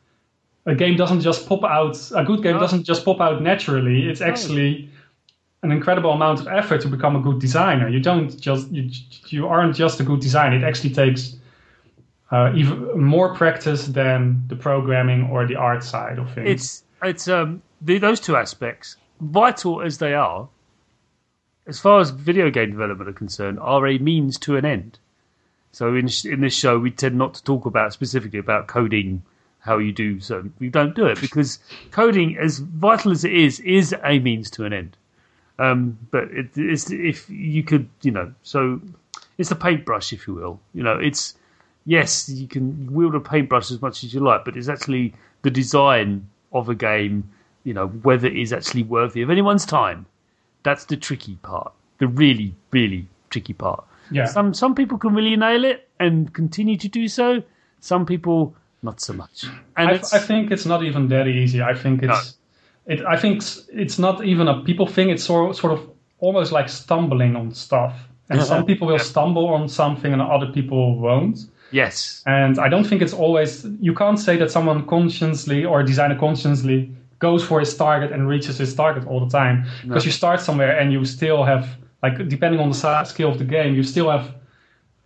a 0.65 0.73
game 0.75 0.95
doesn't 0.95 1.19
just 1.21 1.49
pop 1.49 1.63
out. 1.65 1.97
A 2.15 2.23
good 2.23 2.41
game 2.41 2.53
No. 2.53 2.59
doesn't 2.61 2.85
just 2.85 3.03
pop 3.03 3.19
out 3.19 3.41
naturally. 3.41 4.09
It's 4.09 4.21
actually 4.21 4.87
an 5.63 5.71
incredible 5.71 6.11
amount 6.11 6.39
of 6.39 6.47
effort 6.47 6.81
to 6.81 6.87
become 6.87 7.15
a 7.15 7.21
good 7.21 7.39
designer. 7.39 7.87
You 7.87 7.99
don't 7.99 8.39
just 8.39 8.71
you 8.71 8.89
you 9.27 9.47
aren't 9.47 9.75
just 9.75 9.99
a 9.99 10.03
good 10.03 10.19
designer. 10.19 10.57
It 10.57 10.63
actually 10.63 10.93
takes 10.93 11.35
uh, 12.31 12.51
even 12.55 12.99
more 12.99 13.35
practice 13.35 13.87
than 13.87 14.43
the 14.47 14.55
programming 14.55 15.29
or 15.29 15.45
the 15.45 15.55
art 15.55 15.83
side 15.83 16.17
of 16.17 16.33
things. 16.33 16.49
It's 16.49 16.83
it's 17.03 17.27
um 17.27 17.61
the, 17.81 17.97
those 17.97 18.19
two 18.19 18.35
aspects, 18.35 18.97
vital 19.19 19.81
as 19.81 19.97
they 19.99 20.13
are, 20.13 20.47
as 21.67 21.79
far 21.79 21.99
as 21.99 22.09
video 22.09 22.49
game 22.49 22.71
development 22.71 23.09
are 23.09 23.13
concerned, 23.13 23.59
are 23.59 23.85
a 23.87 23.97
means 23.99 24.37
to 24.39 24.57
an 24.57 24.65
end. 24.65 24.97
So 25.71 25.95
in 25.95 26.09
in 26.25 26.41
this 26.41 26.55
show, 26.55 26.79
we 26.79 26.91
tend 26.91 27.17
not 27.17 27.35
to 27.35 27.43
talk 27.43 27.65
about 27.65 27.93
specifically 27.93 28.39
about 28.39 28.67
coding, 28.67 29.21
how 29.59 29.77
you 29.77 29.91
do 29.91 30.19
so. 30.19 30.49
We 30.59 30.69
don't 30.69 30.95
do 30.95 31.05
it 31.05 31.21
because 31.21 31.59
coding, 31.91 32.37
as 32.37 32.57
vital 32.57 33.11
as 33.11 33.23
it 33.23 33.31
is, 33.31 33.59
is 33.59 33.95
a 34.03 34.19
means 34.19 34.49
to 34.51 34.65
an 34.65 34.73
end. 34.73 34.97
Um, 35.61 35.97
but 36.09 36.23
it, 36.31 36.49
it's 36.55 36.89
if 36.89 37.29
you 37.29 37.63
could, 37.63 37.87
you 38.01 38.11
know, 38.11 38.33
so 38.41 38.81
it's 39.37 39.51
a 39.51 39.55
paintbrush, 39.55 40.11
if 40.11 40.27
you 40.27 40.33
will. 40.33 40.59
You 40.73 40.83
know, 40.83 40.97
it's 40.97 41.35
yes, 41.85 42.27
you 42.29 42.47
can 42.47 42.91
wield 42.91 43.13
a 43.13 43.19
paintbrush 43.19 43.69
as 43.71 43.81
much 43.81 44.03
as 44.03 44.13
you 44.13 44.21
like, 44.21 44.43
but 44.43 44.57
it's 44.57 44.69
actually 44.69 45.13
the 45.43 45.51
design 45.51 46.27
of 46.51 46.69
a 46.69 46.75
game, 46.75 47.29
you 47.63 47.73
know, 47.73 47.87
whether 47.87 48.27
it 48.27 48.37
is 48.37 48.51
actually 48.51 48.83
worthy 48.83 49.21
of 49.21 49.29
anyone's 49.29 49.65
time. 49.65 50.05
That's 50.63 50.85
the 50.85 50.97
tricky 50.97 51.35
part, 51.43 51.71
the 51.99 52.07
really, 52.07 52.55
really 52.71 53.07
tricky 53.29 53.53
part. 53.53 53.83
Yeah. 54.09 54.25
Some 54.25 54.53
some 54.53 54.73
people 54.73 54.97
can 54.97 55.13
really 55.13 55.35
nail 55.35 55.63
it 55.63 55.87
and 55.99 56.33
continue 56.33 56.77
to 56.77 56.87
do 56.87 57.07
so. 57.07 57.43
Some 57.79 58.05
people 58.05 58.55
not 58.83 58.99
so 58.99 59.13
much. 59.13 59.45
And 59.77 59.89
I, 59.89 59.93
I 59.93 60.19
think 60.19 60.51
it's 60.51 60.65
not 60.65 60.83
even 60.83 61.07
that 61.09 61.27
easy. 61.27 61.61
I 61.61 61.75
think 61.75 62.03
it's, 62.03 62.35
it. 62.85 63.01
I 63.05 63.17
think 63.17 63.37
s- 63.41 63.67
it's 63.73 63.97
not 63.99 64.23
even 64.25 64.47
a 64.47 64.61
people 64.63 64.87
thing. 64.87 65.09
It's 65.09 65.23
sort 65.23 65.55
sort 65.55 65.73
of 65.73 65.89
almost 66.19 66.51
like 66.51 66.69
stumbling 66.69 67.35
on 67.35 67.51
stuff. 67.53 67.93
And 68.29 68.39
uh-huh. 68.39 68.47
some 68.47 68.65
people 68.65 68.87
will 68.87 68.99
stumble 68.99 69.47
on 69.47 69.67
something, 69.67 70.13
and 70.13 70.21
other 70.21 70.47
people 70.47 70.97
won't. 70.99 71.39
yes, 71.71 72.23
And 72.25 72.57
I 72.59 72.69
don't 72.69 72.85
think 72.87 73.01
it's 73.01 73.13
always. 73.13 73.65
You 73.79 73.93
can't 73.93 74.19
say 74.19 74.37
that 74.37 74.51
someone 74.51 74.85
consciously 74.87 75.65
or 75.65 75.81
a 75.81 75.85
designer 75.85 76.17
consciously 76.17 76.89
goes 77.19 77.43
for 77.43 77.59
his 77.59 77.75
target 77.75 78.11
and 78.11 78.27
reaches 78.27 78.57
his 78.57 78.73
target 78.73 79.05
all 79.05 79.19
the 79.25 79.29
time. 79.29 79.65
Because 79.83 80.05
you 80.05 80.11
start 80.11 80.39
somewhere 80.41 80.79
and 80.79 80.91
you 80.93 81.05
still 81.05 81.43
have, 81.43 81.67
like, 82.01 82.27
depending 82.29 82.59
on 82.59 82.69
the 82.69 82.75
sa- 82.75 83.03
scale 83.03 83.29
of 83.29 83.37
the 83.37 83.43
game, 83.45 83.75
you 83.75 83.83
still 83.83 84.09
have 84.09 84.33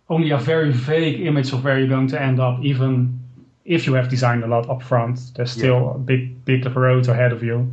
only 0.08 0.30
a 0.30 0.38
very 0.38 0.72
vague 0.72 1.20
image 1.20 1.52
of 1.52 1.64
where 1.64 1.78
you're 1.78 1.88
going 1.88 2.08
to 2.08 2.20
end 2.22 2.38
up, 2.40 2.60
even 2.62 3.18
if 3.66 3.86
you 3.86 3.94
have 3.94 4.08
designed 4.08 4.44
a 4.44 4.46
lot 4.46 4.70
up 4.70 4.82
front. 4.82 5.20
There's 5.34 5.50
still 5.50 5.90
a 5.90 5.98
big, 5.98 6.44
big 6.44 6.64
road 6.76 7.08
ahead 7.08 7.32
of 7.32 7.42
you. 7.42 7.68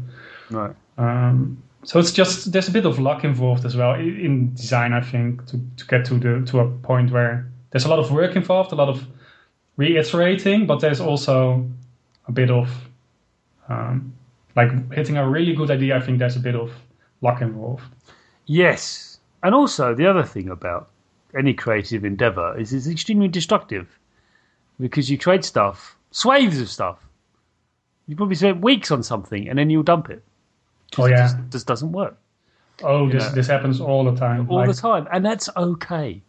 right. 0.49 0.75
Um, 0.97 1.61
so 1.83 1.99
it's 1.99 2.11
just 2.11 2.51
there's 2.51 2.67
a 2.67 2.71
bit 2.71 2.85
of 2.85 2.97
luck 2.99 3.23
involved 3.23 3.65
as 3.65 3.75
well 3.75 3.95
in 3.95 4.53
design, 4.53 4.93
I 4.93 5.01
think, 5.01 5.45
to, 5.47 5.59
to 5.77 5.85
get 5.87 6.05
to 6.05 6.15
the 6.15 6.45
to 6.47 6.59
a 6.59 6.69
point 6.69 7.11
where 7.11 7.49
there's 7.71 7.85
a 7.85 7.89
lot 7.89 7.99
of 7.99 8.11
work 8.11 8.35
involved, 8.35 8.71
a 8.71 8.75
lot 8.75 8.89
of 8.89 9.05
reiterating, 9.75 10.65
but 10.65 10.79
there's 10.79 11.01
also 11.01 11.69
a 12.27 12.31
bit 12.31 12.49
of 12.49 12.69
um, 13.67 14.13
like 14.55 14.93
hitting 14.93 15.17
a 15.17 15.29
really 15.29 15.53
good 15.53 15.71
idea. 15.71 15.97
I 15.97 15.99
think 15.99 16.19
there's 16.19 16.37
a 16.37 16.39
bit 16.39 16.55
of 16.55 16.71
luck 17.21 17.41
involved. 17.41 17.83
Yes, 18.45 19.19
and 19.41 19.53
also 19.53 19.93
the 19.93 20.05
other 20.05 20.23
thing 20.23 20.49
about 20.49 20.89
any 21.37 21.53
creative 21.53 22.05
endeavor 22.05 22.57
is 22.57 22.73
it's 22.73 22.87
extremely 22.87 23.27
destructive 23.27 23.99
because 24.83 25.09
you 25.09 25.17
trade 25.17 25.43
stuff, 25.45 25.95
swathes 26.11 26.59
of 26.59 26.69
stuff. 26.69 26.99
You 28.07 28.15
probably 28.15 28.35
spend 28.35 28.61
weeks 28.61 28.91
on 28.91 29.01
something 29.03 29.47
and 29.49 29.57
then 29.57 29.69
you'll 29.69 29.83
dump 29.83 30.09
it. 30.09 30.23
Oh 30.97 31.05
It 31.05 31.11
yeah, 31.11 31.17
just, 31.23 31.37
just 31.49 31.67
doesn't 31.67 31.91
work 31.91 32.17
oh 32.83 33.09
this 33.09 33.23
know. 33.23 33.29
this 33.29 33.47
happens 33.47 33.79
all 33.81 34.03
the 34.03 34.15
time. 34.15 34.49
all 34.49 34.57
Like, 34.57 34.67
the 34.67 34.73
time, 34.73 35.07
and 35.11 35.25
that's 35.25 35.49
okay. 35.55 36.21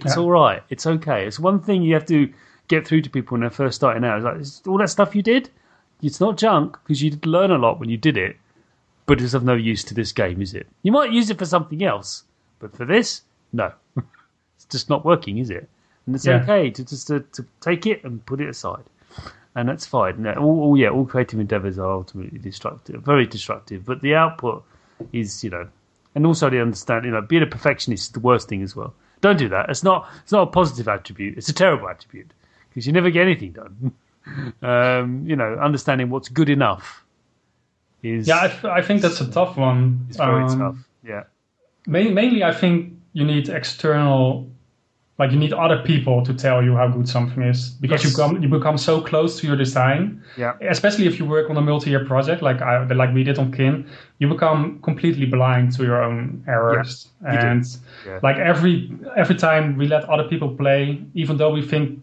It's 0.00 0.16
Yeah. 0.16 0.22
all 0.22 0.30
right. 0.30 0.62
It's 0.68 0.86
okay. 0.86 1.26
It's 1.26 1.38
one 1.38 1.60
thing 1.60 1.82
you 1.82 1.94
have 1.94 2.06
to 2.06 2.32
get 2.68 2.86
through 2.86 3.02
to 3.02 3.10
people 3.10 3.34
when 3.34 3.42
they're 3.42 3.50
first 3.50 3.76
starting 3.76 4.04
out. 4.04 4.16
It's 4.18 4.24
like 4.24 4.40
"Is 4.40 4.62
all 4.66 4.78
that 4.78 4.90
stuff 4.90 5.14
you 5.14 5.22
did. 5.22 5.50
It's 6.02 6.20
not 6.20 6.36
junk 6.36 6.78
because 6.82 7.02
you 7.02 7.10
did 7.10 7.26
learn 7.26 7.50
a 7.52 7.58
lot 7.58 7.78
when 7.78 7.88
you 7.88 7.96
did 7.96 8.16
it, 8.16 8.36
but 9.06 9.20
it's 9.20 9.34
of 9.34 9.44
no 9.44 9.54
use 9.54 9.84
to 9.84 9.94
this 9.94 10.10
game, 10.12 10.42
is 10.42 10.52
it? 10.54 10.66
You 10.82 10.90
might 10.90 11.12
use 11.12 11.30
it 11.30 11.38
for 11.38 11.46
something 11.46 11.82
else, 11.84 12.24
but 12.58 12.76
for 12.76 12.84
this, 12.84 13.22
no. 13.52 13.72
it's 13.96 14.64
just 14.68 14.88
not 14.90 15.04
working, 15.04 15.38
is 15.38 15.50
it? 15.50 15.68
And 16.06 16.14
it's 16.16 16.26
Yeah. 16.26 16.42
okay 16.42 16.70
to 16.70 16.84
just 16.84 17.06
to, 17.08 17.20
to 17.20 17.44
take 17.60 17.86
it 17.86 18.02
and 18.04 18.24
put 18.26 18.40
it 18.40 18.48
aside, 18.48 18.84
and 19.54 19.68
that's 19.68 19.86
fine. 19.86 20.22
No, 20.22 20.32
all, 20.34 20.60
all 20.60 20.76
yeah, 20.76 20.88
all 20.88 21.06
creative 21.06 21.38
endeavors 21.38 21.78
are 21.78 21.90
ultimately 21.90 22.38
destructive, 22.38 23.02
very 23.02 23.26
destructive. 23.26 23.84
But 23.84 24.00
the 24.02 24.14
output 24.14 24.64
is, 25.12 25.44
you 25.44 25.50
know, 25.50 25.68
and 26.14 26.26
also 26.26 26.50
they 26.50 26.60
understand, 26.60 27.04
you 27.04 27.10
know, 27.12 27.20
being 27.20 27.42
a 27.42 27.46
perfectionist 27.46 28.04
is 28.04 28.10
the 28.12 28.20
worst 28.20 28.48
thing 28.48 28.62
as 28.62 28.74
well. 28.74 28.94
Don't 29.20 29.38
do 29.38 29.48
that. 29.50 29.70
It's 29.70 29.84
not. 29.84 30.08
It's 30.22 30.32
not 30.32 30.42
a 30.48 30.50
positive 30.50 30.88
attribute. 30.88 31.38
It's 31.38 31.48
a 31.48 31.52
terrible 31.54 31.88
attribute 31.88 32.32
because 32.68 32.86
you 32.86 32.92
never 32.92 33.10
get 33.10 33.22
anything 33.22 33.52
done. 33.52 33.92
um, 34.62 35.24
you 35.26 35.36
know, 35.36 35.54
understanding 35.60 36.10
what's 36.10 36.28
good 36.28 36.48
enough 36.50 37.04
is 38.02 38.26
Yeah, 38.26 38.42
I, 38.42 38.48
th- 38.48 38.64
I 38.64 38.82
think 38.82 39.02
that's 39.02 39.20
a 39.20 39.30
tough 39.30 39.56
one. 39.56 40.06
It's 40.08 40.16
very 40.16 40.44
Um, 40.44 40.58
tough. 40.58 40.76
Yeah, 41.04 41.24
mainly, 41.86 42.42
I 42.44 42.52
think 42.52 42.94
you 43.12 43.24
need 43.24 43.48
external, 43.48 44.50
like 45.18 45.30
you 45.30 45.38
need 45.38 45.52
other 45.52 45.78
people 45.82 46.22
to 46.24 46.32
tell 46.34 46.62
you 46.64 46.74
how 46.74 46.88
good 46.88 47.06
something 47.08 47.42
is 47.42 47.70
because 47.80 48.02
Yes. 48.02 48.12
you 48.12 48.16
come 48.22 48.42
you 48.42 48.48
become 48.48 48.78
so 48.78 49.00
close 49.00 49.38
to 49.40 49.46
your 49.46 49.56
design. 49.56 50.22
yeah, 50.36 50.54
Especially 50.76 51.06
if 51.06 51.18
you 51.18 51.26
work 51.26 51.50
on 51.50 51.56
a 51.56 51.60
multi-year 51.60 52.04
project 52.06 52.40
like 52.42 52.60
I 52.62 52.84
like 53.02 53.12
we 53.14 53.22
did 53.22 53.38
on 53.38 53.52
Kyn, 53.52 53.84
you 54.18 54.28
become 54.28 54.78
completely 54.82 55.26
blind 55.26 55.72
to 55.76 55.82
your 55.84 56.02
own 56.02 56.42
errors. 56.48 57.08
do. 57.20 57.28
and 57.28 57.64
Yeah. 58.06 58.18
like 58.22 58.36
every 58.38 58.74
every 59.16 59.36
time 59.36 59.64
we 59.78 59.86
let 59.86 60.02
other 60.08 60.26
people 60.32 60.48
play, 60.62 60.98
even 61.14 61.36
though 61.36 61.52
we 61.58 61.62
think 61.72 62.00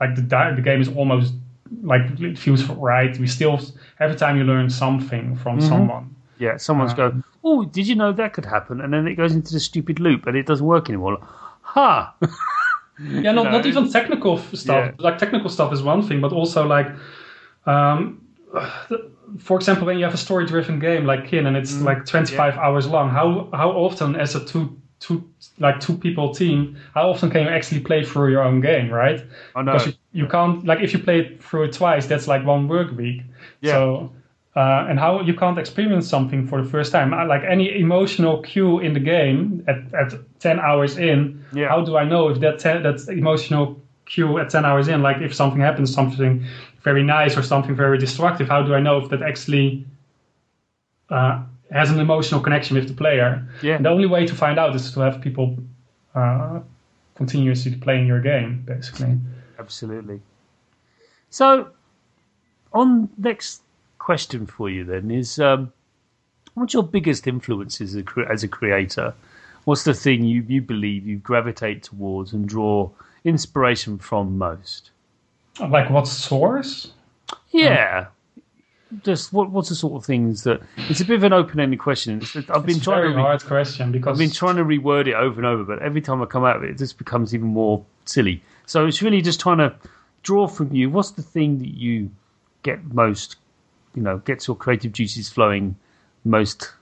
like 0.00 0.14
the 0.16 0.22
the 0.56 0.62
game 0.62 0.80
is 0.80 0.88
almost 1.00 1.34
like 1.82 2.02
it 2.20 2.38
feels 2.38 2.62
right, 2.90 3.18
we 3.18 3.26
still 3.26 3.58
every 3.98 4.16
time 4.16 4.34
you 4.38 4.44
learn 4.44 4.68
something 4.70 5.34
from 5.42 5.58
Mm-hmm. 5.58 5.68
someone. 5.68 6.04
yeah. 6.38 6.56
Someone's 6.58 6.92
Uh, 6.92 6.96
go, 7.10 7.22
oh, 7.44 7.64
did 7.76 7.86
you 7.90 7.96
know 7.96 8.12
that 8.12 8.32
could 8.34 8.46
happen? 8.46 8.80
And 8.80 8.92
then 8.92 9.06
it 9.06 9.16
goes 9.16 9.34
into 9.34 9.52
the 9.52 9.60
stupid 9.60 9.98
loop, 10.00 10.26
and 10.26 10.36
it 10.36 10.46
doesn't 10.46 10.66
work 10.66 10.88
anymore. 10.88 11.18
Like, 11.74 12.30
ha! 12.30 12.30
Yeah, 13.00 13.32
not, 13.32 13.44
know, 13.44 13.50
not 13.50 13.66
even 13.66 13.90
technical 13.90 14.38
stuff. 14.38 14.66
Yeah. 14.86 14.92
Like 14.98 15.18
technical 15.18 15.48
stuff 15.48 15.72
is 15.72 15.82
one 15.82 16.02
thing, 16.02 16.20
but 16.20 16.32
also 16.32 16.66
like, 16.66 16.88
um, 17.66 18.26
for 19.38 19.56
example, 19.56 19.86
when 19.86 19.98
you 19.98 20.04
have 20.04 20.14
a 20.14 20.18
story-driven 20.18 20.78
game 20.78 21.04
like 21.06 21.26
Kyn 21.28 21.46
and 21.46 21.56
it's 21.56 21.80
like 21.80 22.04
25 22.04 22.54
hours 22.58 22.86
long, 22.86 23.10
how 23.10 23.48
how 23.52 23.70
often 23.70 24.14
as 24.16 24.34
a 24.34 24.44
two 24.44 24.78
two 25.00 25.28
like 25.58 25.80
two 25.80 25.96
people 25.96 26.34
team, 26.34 26.76
how 26.94 27.10
often 27.10 27.30
can 27.30 27.42
you 27.42 27.48
actually 27.48 27.80
play 27.80 28.04
through 28.04 28.30
your 28.30 28.42
own 28.42 28.60
game, 28.60 28.90
right? 28.90 29.24
I 29.56 29.62
know. 29.62 29.72
Because 29.72 29.86
you, 29.88 29.94
you 30.12 30.26
can't 30.28 30.64
like 30.64 30.80
if 30.80 30.92
you 30.92 30.98
play 30.98 31.20
it 31.20 31.42
through 31.42 31.64
it 31.64 31.72
twice, 31.72 32.06
that's 32.06 32.28
like 32.28 32.44
one 32.44 32.68
work 32.68 32.96
week. 32.96 33.22
Yeah. 33.60 33.72
So. 33.72 34.12
Uh, 34.54 34.86
and 34.88 34.98
how 34.98 35.22
you 35.22 35.32
can't 35.32 35.58
experience 35.58 36.06
something 36.06 36.46
for 36.46 36.62
the 36.62 36.68
first 36.68 36.92
time, 36.92 37.14
Uh, 37.14 37.24
like 37.26 37.42
any 37.48 37.80
emotional 37.80 38.42
cue 38.42 38.80
in 38.80 38.92
the 38.92 39.00
game 39.00 39.64
at, 39.66 39.78
at 39.94 40.12
10 40.40 40.60
hours 40.60 40.98
in, 40.98 41.42
Yeah. 41.54 41.68
how 41.70 41.80
do 41.84 41.96
I 41.96 42.04
know 42.04 42.28
if 42.28 42.38
that 42.40 42.58
ten, 42.58 42.82
that 42.82 43.08
emotional 43.08 43.80
cue 44.04 44.38
at 44.38 44.50
10 44.50 44.64
hours 44.66 44.88
in, 44.88 45.00
like 45.00 45.22
if 45.22 45.32
something 45.34 45.60
happens, 45.62 45.94
something 45.94 46.44
very 46.84 47.02
nice 47.02 47.34
or 47.38 47.42
something 47.42 47.74
very 47.74 47.96
destructive, 47.96 48.46
how 48.48 48.62
do 48.62 48.74
I 48.74 48.80
know 48.80 48.98
if 48.98 49.08
that 49.08 49.22
actually 49.22 49.86
uh, 51.08 51.42
has 51.70 51.90
an 51.90 51.98
emotional 51.98 52.40
connection 52.42 52.76
with 52.76 52.88
the 52.88 52.94
player? 52.94 53.42
Yeah. 53.62 53.76
And 53.76 53.84
the 53.86 53.90
only 53.90 54.06
way 54.06 54.26
to 54.26 54.34
find 54.34 54.58
out 54.58 54.74
is 54.74 54.92
to 54.92 55.00
have 55.00 55.22
people 55.22 55.56
uh, 56.14 56.60
continuously 57.14 57.74
playing 57.76 58.06
your 58.06 58.20
game, 58.20 58.64
basically. 58.66 59.16
Absolutely. 59.58 60.20
So, 61.30 61.68
on 62.72 63.08
next 63.16 63.62
question 64.02 64.46
for 64.46 64.68
you 64.68 64.82
then 64.82 65.10
is, 65.10 65.38
um, 65.38 65.72
what's 66.54 66.74
your 66.74 66.82
biggest 66.82 67.26
influences 67.26 67.94
as 67.94 68.00
a, 68.00 68.02
cre- 68.02 68.22
as 68.22 68.42
a 68.42 68.48
creator? 68.48 69.14
What's 69.64 69.84
the 69.84 69.94
thing 69.94 70.24
you, 70.24 70.44
you 70.48 70.60
believe 70.60 71.06
you 71.06 71.18
gravitate 71.18 71.84
towards 71.84 72.32
and 72.32 72.48
draw 72.48 72.90
inspiration 73.24 73.98
from 73.98 74.36
most? 74.36 74.90
Like 75.60 75.88
what 75.88 76.08
source? 76.08 76.90
Yeah. 77.50 78.06
Just 79.04 79.32
what 79.32 79.50
what's 79.50 79.68
the 79.68 79.74
sort 79.74 79.94
of 79.94 80.04
things 80.04 80.42
that 80.42 80.60
it's 80.90 81.00
a 81.00 81.04
bit 81.04 81.16
of 81.16 81.24
an 81.24 81.32
open 81.32 81.60
ended 81.60 81.78
question. 81.78 82.20
It's, 82.20 82.36
I've 82.50 82.66
been 82.66 82.76
a 82.76 82.80
trying 82.80 83.02
very 83.02 83.10
to 83.10 83.16
re- 83.16 83.22
hard 83.22 83.44
question 83.44 83.90
because 83.92 84.12
I've 84.12 84.18
been 84.18 84.30
trying 84.30 84.56
to 84.56 84.64
reword 84.64 85.06
it 85.06 85.14
over 85.14 85.40
and 85.40 85.46
over, 85.46 85.64
but 85.64 85.80
every 85.80 86.02
time 86.02 86.20
I 86.20 86.26
come 86.26 86.44
out 86.44 86.56
of 86.56 86.64
it, 86.64 86.70
it 86.70 86.78
just 86.78 86.98
becomes 86.98 87.34
even 87.34 87.46
more 87.46 87.84
silly. 88.04 88.42
So 88.66 88.84
it's 88.84 89.00
really 89.00 89.22
just 89.22 89.40
trying 89.40 89.58
to 89.58 89.74
draw 90.22 90.46
from 90.46 90.74
you. 90.74 90.90
What's 90.90 91.12
the 91.12 91.22
thing 91.22 91.58
that 91.60 91.74
you 91.74 92.10
get 92.62 92.92
most, 92.92 93.36
you 93.94 94.02
know, 94.02 94.18
gets 94.18 94.46
your 94.48 94.56
creative 94.56 94.92
juices 94.92 95.28
flowing 95.28 95.76
most? 96.24 96.72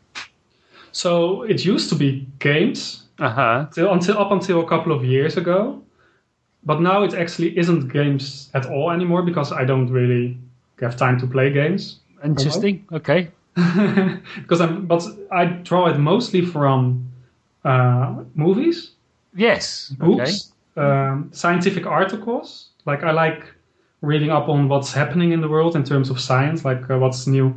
so 0.93 1.43
it 1.43 1.65
used 1.65 1.89
to 1.89 1.95
be 1.95 2.27
games 2.41 3.05
Uh 3.19 3.31
huh. 3.31 3.67
till, 3.73 3.93
until 3.93 4.19
up 4.19 4.33
until 4.33 4.61
a 4.61 4.67
couple 4.67 4.93
of 4.93 5.05
years 5.05 5.37
ago, 5.37 5.83
but 6.65 6.81
now 6.81 7.03
it 7.05 7.15
actually 7.15 7.57
isn't 7.59 7.93
games 7.93 8.51
at 8.55 8.67
all 8.67 8.91
anymore 8.91 9.23
because 9.23 9.53
I 9.53 9.65
don't 9.65 9.89
really 9.91 10.37
have 10.81 10.97
time 10.97 11.19
to 11.21 11.27
play 11.27 11.51
games. 11.53 12.01
Interesting. 12.25 12.85
Okay. 12.93 13.29
because 13.55 14.61
I'm, 14.61 14.87
but 14.87 15.03
I 15.31 15.45
draw 15.47 15.87
it 15.89 15.99
mostly 15.99 16.45
from 16.45 17.07
uh, 17.65 18.25
movies, 18.35 18.93
Yes. 19.35 19.93
Okay. 20.01 20.17
books, 20.17 20.53
um, 20.77 21.31
scientific 21.33 21.87
articles. 21.87 22.71
Like 22.87 23.05
I 23.05 23.13
like 23.13 23.45
reading 24.03 24.31
up 24.31 24.49
on 24.49 24.69
what's 24.69 24.93
happening 24.93 25.33
in 25.33 25.41
the 25.41 25.49
world 25.49 25.77
in 25.77 25.85
terms 25.85 26.11
of 26.11 26.19
science, 26.21 26.65
like 26.65 26.89
uh, 26.91 26.99
what's 26.99 27.27
new. 27.27 27.55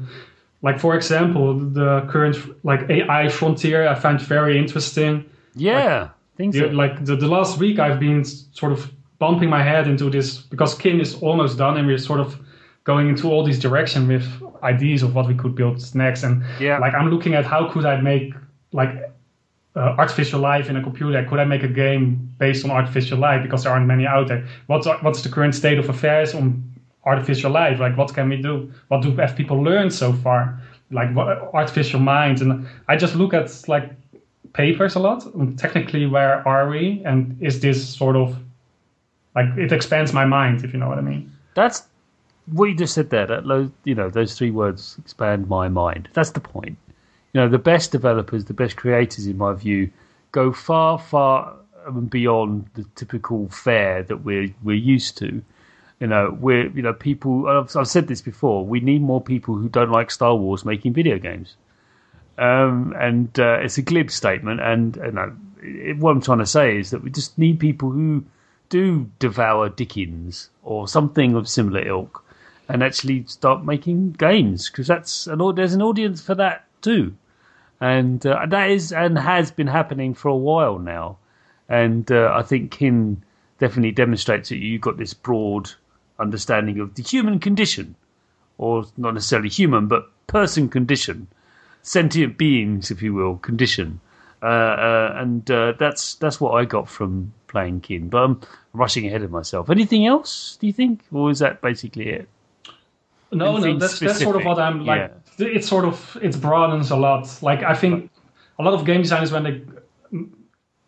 Like 0.61 0.79
for 0.79 0.95
example, 0.95 1.57
the 1.59 2.01
current 2.09 2.37
like 2.63 2.89
AI 2.89 3.29
frontier 3.29 3.87
I 3.87 3.95
find 3.95 4.19
very 4.21 4.57
interesting. 4.57 5.25
Yeah. 5.55 6.09
Things 6.37 6.55
Yeah, 6.55 6.63
that, 6.67 6.73
like 6.73 7.05
the, 7.05 7.15
the 7.15 7.27
last 7.27 7.59
week 7.59 7.79
I've 7.79 7.99
been 7.99 8.23
sort 8.25 8.71
of 8.71 8.91
bumping 9.19 9.49
my 9.49 9.63
head 9.63 9.87
into 9.87 10.09
this 10.09 10.37
because 10.37 10.75
Kyn 10.75 10.99
is 10.99 11.15
almost 11.21 11.57
done 11.57 11.77
and 11.77 11.87
we're 11.87 11.97
sort 11.97 12.19
of 12.19 12.37
going 12.85 13.07
into 13.07 13.29
all 13.31 13.43
these 13.45 13.59
direction 13.59 14.07
with 14.07 14.25
ideas 14.63 15.03
of 15.03 15.15
what 15.15 15.27
we 15.27 15.35
could 15.35 15.55
build 15.55 15.79
next 15.95 16.23
and 16.23 16.43
Yeah. 16.59 16.79
like 16.79 16.93
I'm 16.93 17.09
looking 17.09 17.33
at 17.35 17.45
how 17.45 17.69
could 17.71 17.85
I 17.85 18.01
make 18.01 18.33
like 18.71 19.02
uh, 19.75 19.95
artificial 19.97 20.39
life 20.39 20.69
in 20.69 20.75
a 20.75 20.83
computer 20.83 21.23
could 21.25 21.39
I 21.39 21.45
make 21.45 21.63
a 21.63 21.67
game 21.67 22.33
based 22.37 22.63
on 22.65 22.71
artificial 22.71 23.17
life 23.17 23.41
because 23.41 23.63
there 23.63 23.71
aren't 23.71 23.87
many 23.87 24.05
out 24.05 24.27
there 24.27 24.45
what's 24.67 24.87
what's 25.01 25.21
the 25.21 25.29
current 25.29 25.55
state 25.55 25.79
of 25.79 25.89
affairs 25.89 26.33
on 26.35 26.63
artificial 27.05 27.51
life 27.51 27.79
like 27.79 27.97
what 27.97 28.13
can 28.13 28.29
we 28.29 28.41
do 28.41 28.71
what 28.87 29.01
do 29.01 29.15
have 29.15 29.35
people 29.35 29.61
learned 29.61 29.93
so 29.93 30.13
far 30.13 30.59
like 30.91 31.13
what 31.15 31.27
artificial 31.53 31.99
minds 31.99 32.41
and 32.41 32.67
I 32.87 32.95
just 32.97 33.15
look 33.15 33.33
at 33.33 33.67
like 33.67 33.89
papers 34.53 34.95
a 34.95 34.99
lot. 34.99 35.25
Technically, 35.57 36.05
where 36.05 36.47
are 36.47 36.69
we? 36.69 37.01
And 37.05 37.37
is 37.41 37.59
this 37.59 37.95
sort 37.95 38.15
of 38.15 38.37
like 39.35 39.47
it 39.57 39.71
expands 39.71 40.13
my 40.13 40.25
mind, 40.25 40.63
if 40.63 40.73
you 40.73 40.79
know 40.79 40.87
what 40.87 40.97
I 40.97 41.01
mean? 41.01 41.31
that's 41.55 41.83
what 42.51 42.65
you 42.65 42.75
just 42.75 42.93
said 42.93 43.09
there. 43.09 43.25
That 43.27 43.71
you 43.83 43.95
know, 43.95 44.09
those 44.09 44.37
three 44.37 44.51
words 44.51 44.95
expand 44.99 45.47
my 45.47 45.67
mind. 45.69 46.09
That's 46.13 46.31
the 46.31 46.39
point. 46.39 46.77
You 47.33 47.41
know, 47.41 47.49
the 47.49 47.57
best 47.57 47.91
developers, 47.91 48.45
the 48.45 48.53
best 48.53 48.77
creators, 48.77 49.25
in 49.25 49.37
my 49.37 49.53
view, 49.53 49.89
go 50.31 50.53
far, 50.53 50.99
far 50.99 51.55
and 51.85 52.09
beyond 52.09 52.69
the 52.75 52.85
typical 52.95 53.49
fare 53.49 54.03
that 54.03 54.17
we're 54.17 54.53
we're 54.63 54.75
used 54.75 55.17
to. 55.17 55.41
You 55.99 56.07
know, 56.07 56.37
we're 56.39 56.67
you 56.69 56.81
know 56.81 56.93
people. 56.93 57.47
I've, 57.47 57.75
I've 57.75 57.87
said 57.87 58.07
this 58.07 58.21
before. 58.21 58.65
We 58.65 58.79
need 58.79 59.01
more 59.01 59.21
people 59.21 59.55
who 59.55 59.69
don't 59.69 59.91
like 59.91 60.11
Star 60.11 60.35
Wars 60.35 60.65
making 60.65 60.93
video 60.93 61.17
games. 61.17 61.55
Um, 62.37 62.95
and 62.97 63.39
uh, 63.39 63.59
it's 63.61 63.77
a 63.77 63.81
glib 63.81 64.09
statement, 64.09 64.59
and 64.59 64.95
you 64.95 65.11
know, 65.11 65.35
it, 65.61 65.97
what 65.97 66.11
I'm 66.11 66.21
trying 66.21 66.39
to 66.39 66.45
say 66.45 66.77
is 66.77 66.89
that 66.89 67.03
we 67.03 67.09
just 67.09 67.37
need 67.37 67.59
people 67.59 67.91
who 67.91 68.25
do 68.69 69.09
devour 69.19 69.69
Dickens 69.69 70.49
or 70.63 70.87
something 70.87 71.35
of 71.35 71.47
similar 71.47 71.85
ilk, 71.87 72.23
and 72.69 72.83
actually 72.83 73.25
start 73.27 73.63
making 73.63 74.13
games 74.13 74.69
because 74.69 74.87
that's 74.87 75.27
an 75.27 75.39
there's 75.55 75.75
an 75.75 75.81
audience 75.81 76.21
for 76.21 76.35
that 76.35 76.65
too, 76.81 77.15
and 77.83 78.25
uh, 78.25 78.45
that 78.45 78.71
is 78.71 78.93
and 78.93 79.17
has 79.17 79.51
been 79.51 79.67
happening 79.67 80.13
for 80.13 80.29
a 80.29 80.35
while 80.37 80.79
now, 80.79 81.17
and 81.67 82.09
uh, 82.09 82.31
I 82.33 82.41
think 82.41 82.71
Kyn 82.71 83.21
definitely 83.59 83.91
demonstrates 83.91 84.47
that 84.49 84.57
you've 84.57 84.79
got 84.79 84.95
this 84.95 85.13
broad 85.13 85.69
understanding 86.17 86.79
of 86.79 86.95
the 86.95 87.03
human 87.03 87.39
condition, 87.39 87.95
or 88.57 88.85
not 88.95 89.13
necessarily 89.15 89.49
human 89.49 89.87
but 89.87 90.09
person 90.27 90.69
condition, 90.69 91.27
sentient 91.81 92.37
beings, 92.37 92.89
if 92.89 93.01
you 93.01 93.13
will, 93.13 93.35
condition. 93.35 93.99
Uh, 94.41 94.45
uh, 94.45 95.15
and 95.17 95.51
uh, 95.51 95.73
that's 95.77 96.15
that's 96.15 96.39
what 96.39 96.51
I 96.51 96.63
got 96.63 96.87
from 96.87 97.33
playing 97.49 97.81
Kyn. 97.81 98.07
But 98.07 98.23
I'm 98.23 98.41
rushing 98.71 99.07
ahead 99.07 99.23
of 99.23 99.31
myself. 99.31 99.69
Anything 99.69 100.07
else? 100.07 100.57
Do 100.61 100.67
you 100.67 100.73
think, 100.73 101.03
or 101.11 101.31
is 101.31 101.39
that 101.39 101.59
basically 101.61 102.07
it? 102.07 102.29
No, 103.33 103.51
no, 103.51 103.55
Anything 103.55 103.79
that's 103.79 103.99
that's 103.99 104.21
sort 104.21 104.37
of 104.37 104.45
what 104.45 104.57
I'm 104.57 104.85
like. 104.85 105.11
It's 105.37 105.67
sort 105.67 105.85
of 105.85 106.17
it 106.21 106.39
broadens 106.39 106.91
a 106.91 106.95
lot. 106.95 107.27
Like 107.41 107.63
I 107.63 107.73
think 107.73 108.11
a 108.59 108.63
lot 108.63 108.73
of 108.73 108.85
game 108.85 109.01
designers 109.01 109.31
when 109.31 109.43
they 109.43 109.61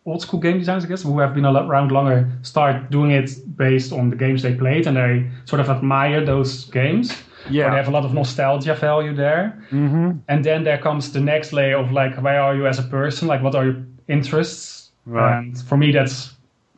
old 0.06 0.22
school 0.22 0.40
game 0.40 0.58
designers, 0.58 0.84
I 0.84 0.88
guess, 0.88 1.02
who 1.02 1.18
have 1.18 1.34
been 1.34 1.44
around 1.44 1.90
longer, 1.90 2.30
start 2.42 2.90
doing 2.90 3.10
it 3.10 3.30
based 3.56 3.92
on 3.92 4.08
the 4.10 4.16
games 4.16 4.42
they 4.42 4.54
played, 4.54 4.86
and 4.86 4.96
they 4.96 5.28
sort 5.44 5.60
of 5.60 5.68
admire 5.68 6.24
those 6.24 6.64
games. 6.66 7.12
Yeah. 7.50 7.70
They 7.70 7.76
have 7.76 7.88
a 7.88 7.90
lot 7.90 8.04
of 8.04 8.14
nostalgia 8.14 8.74
value 8.74 9.14
there. 9.14 9.62
Mm-hmm. 9.70 10.18
And 10.28 10.44
then 10.44 10.64
there 10.64 10.78
comes 10.78 11.12
the 11.12 11.20
next 11.20 11.52
layer 11.52 11.76
of 11.76 11.92
like, 11.92 12.20
where 12.22 12.40
are 12.40 12.56
you 12.56 12.66
as 12.66 12.78
a 12.78 12.82
person? 12.82 13.28
Like, 13.28 13.42
what 13.42 13.54
are 13.54 13.64
your 13.64 13.86
interests? 14.08 14.90
Right. 15.04 15.38
And 15.38 15.58
for 15.58 15.76
me, 15.76 15.92
that's 15.92 16.34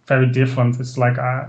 very 0.07 0.31
different. 0.31 0.81
It's 0.81 0.99
like 0.99 1.19
I, 1.19 1.47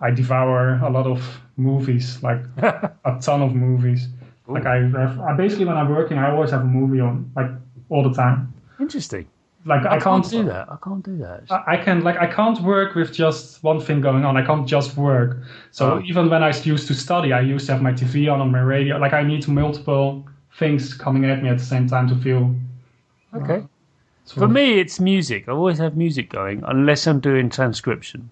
I 0.00 0.10
devour 0.10 0.80
a 0.82 0.90
lot 0.90 1.06
of 1.06 1.40
movies, 1.56 2.22
like 2.22 2.42
a 2.58 3.18
ton 3.20 3.42
of 3.42 3.54
movies. 3.54 4.08
Like 4.48 4.66
I, 4.66 4.76
I 5.28 5.32
basically 5.36 5.64
when 5.64 5.76
I'm 5.76 5.88
working, 5.90 6.18
I 6.18 6.30
always 6.30 6.50
have 6.50 6.62
a 6.62 6.64
movie 6.64 7.00
on, 7.00 7.30
like 7.36 7.50
all 7.88 8.02
the 8.08 8.14
time. 8.14 8.52
Interesting. 8.80 9.26
like 9.64 9.84
I, 9.84 9.96
I 9.96 9.98
can't 9.98 10.22
can't 10.22 10.30
do 10.30 10.44
that. 10.44 10.68
I 10.70 10.76
can't 10.84 11.04
do 11.04 11.16
that. 11.18 11.44
I 11.50 11.74
I 11.74 11.76
can 11.84 12.02
like 12.04 12.16
I 12.18 12.26
can't 12.26 12.60
work 12.62 12.94
with 12.94 13.12
just 13.12 13.62
one 13.64 13.80
thing 13.80 14.00
going 14.00 14.24
on. 14.24 14.36
I 14.36 14.44
can't 14.46 14.66
just 14.68 14.96
work. 14.96 15.38
So 15.70 15.94
Oh. 15.94 16.02
even 16.10 16.30
when 16.30 16.42
I 16.42 16.48
used 16.74 16.86
to 16.88 16.94
study, 16.94 17.32
I 17.32 17.40
used 17.40 17.66
to 17.66 17.72
have 17.72 17.82
my 17.82 17.92
TV 17.92 18.32
on 18.32 18.40
on 18.40 18.50
my 18.52 18.60
radio. 18.60 18.98
Like 18.98 19.12
I 19.12 19.22
need 19.22 19.48
multiple 19.48 20.26
things 20.58 20.94
coming 20.94 21.24
at 21.24 21.42
me 21.42 21.48
at 21.48 21.58
the 21.58 21.64
same 21.64 21.86
time 21.88 22.08
to 22.08 22.14
feel. 22.16 22.54
Uh, 23.32 23.38
okay. 23.38 23.60
sort 24.24 24.38
For 24.40 24.48
me, 24.48 24.78
it's 24.80 25.00
music. 25.00 25.48
I 25.48 25.52
always 25.52 25.78
have 25.78 25.96
music 25.96 26.30
going, 26.30 26.62
unless 26.66 27.06
I'm 27.06 27.20
doing 27.20 27.50
transcription, 27.50 28.30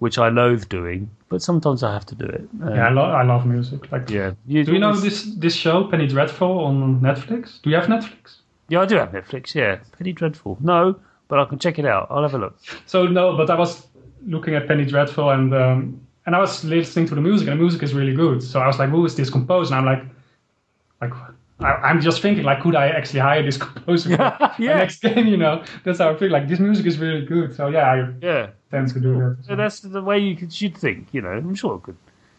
which 0.00 0.18
I 0.18 0.28
loathe 0.30 0.68
doing, 0.68 1.10
but 1.28 1.40
sometimes 1.42 1.82
I 1.82 1.92
have 1.92 2.06
to 2.06 2.14
do 2.14 2.24
it. 2.24 2.48
Uh, 2.62 2.72
yeah, 2.74 2.88
I, 2.88 2.90
lo- 2.90 3.12
I 3.20 3.22
love 3.22 3.46
music. 3.46 3.92
Like, 3.92 4.10
yeah. 4.10 4.32
You, 4.46 4.64
do 4.64 4.72
you 4.72 4.78
know 4.78 4.96
this 4.96 5.24
this 5.36 5.54
show 5.54 5.84
Penny 5.84 6.06
Dreadful 6.08 6.64
on 6.64 7.00
Netflix? 7.00 7.60
Do 7.62 7.70
you 7.70 7.76
have 7.76 7.86
Netflix? 7.86 8.38
Yeah, 8.68 8.80
I 8.80 8.86
do 8.86 8.96
have 8.96 9.12
Netflix. 9.12 9.54
Yeah, 9.54 9.78
Penny 9.98 10.12
Dreadful. 10.12 10.56
No, 10.60 10.96
but 11.28 11.38
I 11.38 11.44
can 11.44 11.58
check 11.58 11.78
it 11.78 11.84
out. 11.86 12.08
I'll 12.10 12.22
have 12.22 12.34
a 12.34 12.38
look. 12.38 12.58
So 12.86 13.06
no, 13.06 13.36
but 13.36 13.50
I 13.50 13.54
was 13.58 13.86
looking 14.26 14.54
at 14.54 14.66
Penny 14.66 14.84
Dreadful 14.86 15.30
and 15.30 15.54
um, 15.54 16.00
and 16.26 16.34
I 16.34 16.40
was 16.40 16.64
listening 16.64 17.06
to 17.08 17.14
the 17.14 17.20
music 17.20 17.48
and 17.48 17.58
the 17.58 17.62
music 17.62 17.82
is 17.82 17.92
really 17.94 18.14
good. 18.14 18.42
So 18.42 18.60
I 18.60 18.66
was 18.66 18.78
like, 18.78 18.88
who 18.90 19.04
is 19.04 19.14
this 19.16 19.28
composer? 19.30 19.74
And 19.74 19.88
I'm 19.88 19.98
like, 19.98 20.04
like 21.02 21.12
I, 21.60 21.72
I'm 21.88 22.00
just 22.00 22.22
thinking 22.22 22.44
like, 22.44 22.60
could 22.62 22.74
I 22.74 22.88
actually 22.88 23.20
hire 23.20 23.42
this 23.42 23.56
composer 23.66 24.16
for 24.16 24.22
Yeah. 24.58 24.72
the 24.72 24.78
next 24.78 25.00
game? 25.02 25.26
You 25.26 25.36
know, 25.36 25.64
that's 25.84 25.98
how 25.98 26.10
I 26.10 26.16
feel. 26.16 26.30
Like 26.30 26.48
this 26.48 26.58
music 26.58 26.86
is 26.86 26.98
really 26.98 27.24
good. 27.26 27.54
So 27.54 27.68
yeah, 27.68 27.90
I 27.92 28.14
Yeah. 28.22 28.50
tend 28.70 28.88
to 28.94 29.00
do 29.00 29.14
that. 29.18 29.38
So 29.46 29.56
that's 29.56 29.80
the 29.80 30.02
way 30.02 30.18
you 30.18 30.36
could, 30.36 30.52
should 30.52 30.76
think. 30.76 31.08
You 31.12 31.20
know, 31.22 31.30
I'm 31.30 31.54
sure 31.54 31.76
I 31.76 31.80
could 31.84 31.96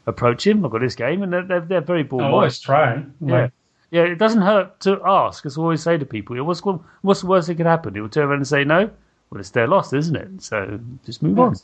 approach 0.07 0.45
him. 0.47 0.65
I've 0.65 0.71
got 0.71 0.81
this 0.81 0.95
game, 0.95 1.23
and 1.23 1.31
they're 1.31 1.43
they're, 1.43 1.61
they're 1.61 1.81
very 1.81 2.03
bored. 2.03 2.23
I 2.25 2.29
always 2.29 2.59
try. 2.59 3.03
Yeah. 3.21 3.41
Like, 3.41 3.51
Yeah, 3.91 4.03
it 4.03 4.17
doesn't 4.17 4.41
hurt 4.41 4.79
to 4.81 4.99
ask. 5.05 5.45
As 5.45 5.57
I 5.57 5.61
always 5.61 5.83
say 5.83 5.97
to 5.97 6.05
people, 6.05 6.41
what's 6.43 6.61
what's 7.01 7.21
the 7.21 7.27
worst 7.27 7.47
that 7.47 7.55
could 7.55 7.65
happen? 7.65 7.93
He 7.95 8.01
will 8.01 8.09
turn 8.09 8.27
around 8.29 8.37
and 8.37 8.47
say 8.47 8.63
no. 8.63 8.89
Well, 9.29 9.39
it's 9.39 9.51
their 9.51 9.67
loss, 9.67 9.93
isn't 9.93 10.15
it? 10.15 10.41
So 10.41 10.79
just 11.05 11.21
move 11.23 11.39
on. 11.39 11.55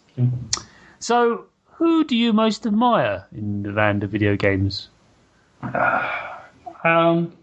So, 0.99 1.45
who 1.73 2.03
do 2.05 2.15
you 2.15 2.31
most 2.33 2.65
admire 2.65 3.25
in 3.33 3.63
the 3.63 3.71
land 3.71 4.03
of 4.03 4.09
video 4.11 4.35
games? 4.35 4.89
um, 6.83 7.33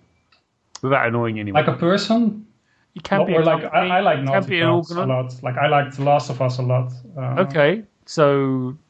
Without 0.85 1.07
annoying 1.09 1.37
anyone. 1.41 1.59
like 1.65 1.75
a 1.75 1.79
person, 1.79 2.47
you 2.95 3.03
can 3.03 3.27
be 3.27 3.35
or 3.35 3.43
like 3.43 3.65
I, 3.65 3.99
I 3.99 4.01
like 4.01 4.21
Naughty 4.23 4.49
be 4.51 4.61
an 4.61 4.69
Dogs 4.69 4.91
a 4.91 5.05
lot. 5.15 5.31
Like 5.43 5.57
I 5.65 5.67
like 5.77 5.89
The 5.97 6.05
Last 6.11 6.31
of 6.31 6.41
Us 6.47 6.59
a 6.59 6.63
lot. 6.63 6.89
Uh, 7.19 7.45
Okay, 7.45 7.83
so 8.07 8.25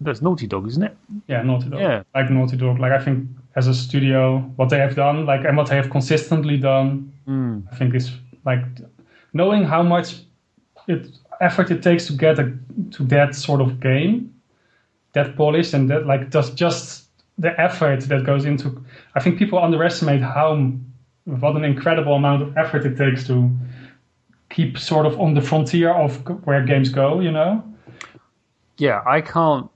that's 0.00 0.20
Naughty 0.20 0.46
Dog, 0.46 0.66
isn't 0.66 0.82
it? 0.82 0.94
Yeah, 1.28 1.42
Naughty 1.42 1.68
Dog. 1.70 1.80
Yeah. 1.80 2.02
Like 2.14 2.28
Naughty 2.30 2.56
Dog. 2.56 2.78
Like 2.84 2.92
I 2.92 3.00
think 3.04 3.18
as 3.56 3.66
a 3.68 3.74
studio, 3.74 4.38
what 4.56 4.68
they 4.70 4.78
have 4.78 4.94
done, 4.96 5.24
like 5.26 5.42
and 5.48 5.56
what 5.56 5.68
they 5.68 5.76
have 5.76 5.90
consistently 5.90 6.56
done, 6.58 7.10
Mm. 7.26 7.62
I 7.72 7.76
think 7.76 7.94
is 7.94 8.10
like 8.44 8.62
knowing 9.32 9.62
how 9.64 9.82
much 9.82 10.08
it 10.88 11.02
effort 11.40 11.70
it 11.70 11.82
takes 11.82 12.06
to 12.08 12.12
get 12.12 12.38
a, 12.38 12.52
to 12.96 13.02
that 13.04 13.34
sort 13.34 13.60
of 13.62 13.80
game, 13.80 14.14
that 15.14 15.34
polish 15.36 15.72
and 15.74 15.88
that 15.90 16.04
like 16.06 16.30
just 16.30 16.54
just 16.56 17.08
the 17.38 17.58
effort 17.58 18.00
that 18.10 18.24
goes 18.24 18.44
into. 18.44 18.66
I 19.16 19.20
think 19.20 19.38
people 19.38 19.58
underestimate 19.58 20.20
how 20.22 20.48
what 21.24 21.56
an 21.56 21.64
incredible 21.64 22.14
amount 22.14 22.42
of 22.42 22.56
effort 22.56 22.84
it 22.86 22.96
takes 22.96 23.26
to 23.26 23.50
keep 24.50 24.78
sort 24.78 25.06
of 25.06 25.18
on 25.20 25.34
the 25.34 25.40
frontier 25.40 25.90
of 25.92 26.16
where 26.44 26.64
games 26.64 26.88
go. 26.90 27.20
You 27.20 27.32
know. 27.32 27.64
Yeah, 28.76 29.02
I 29.06 29.20
can't, 29.20 29.70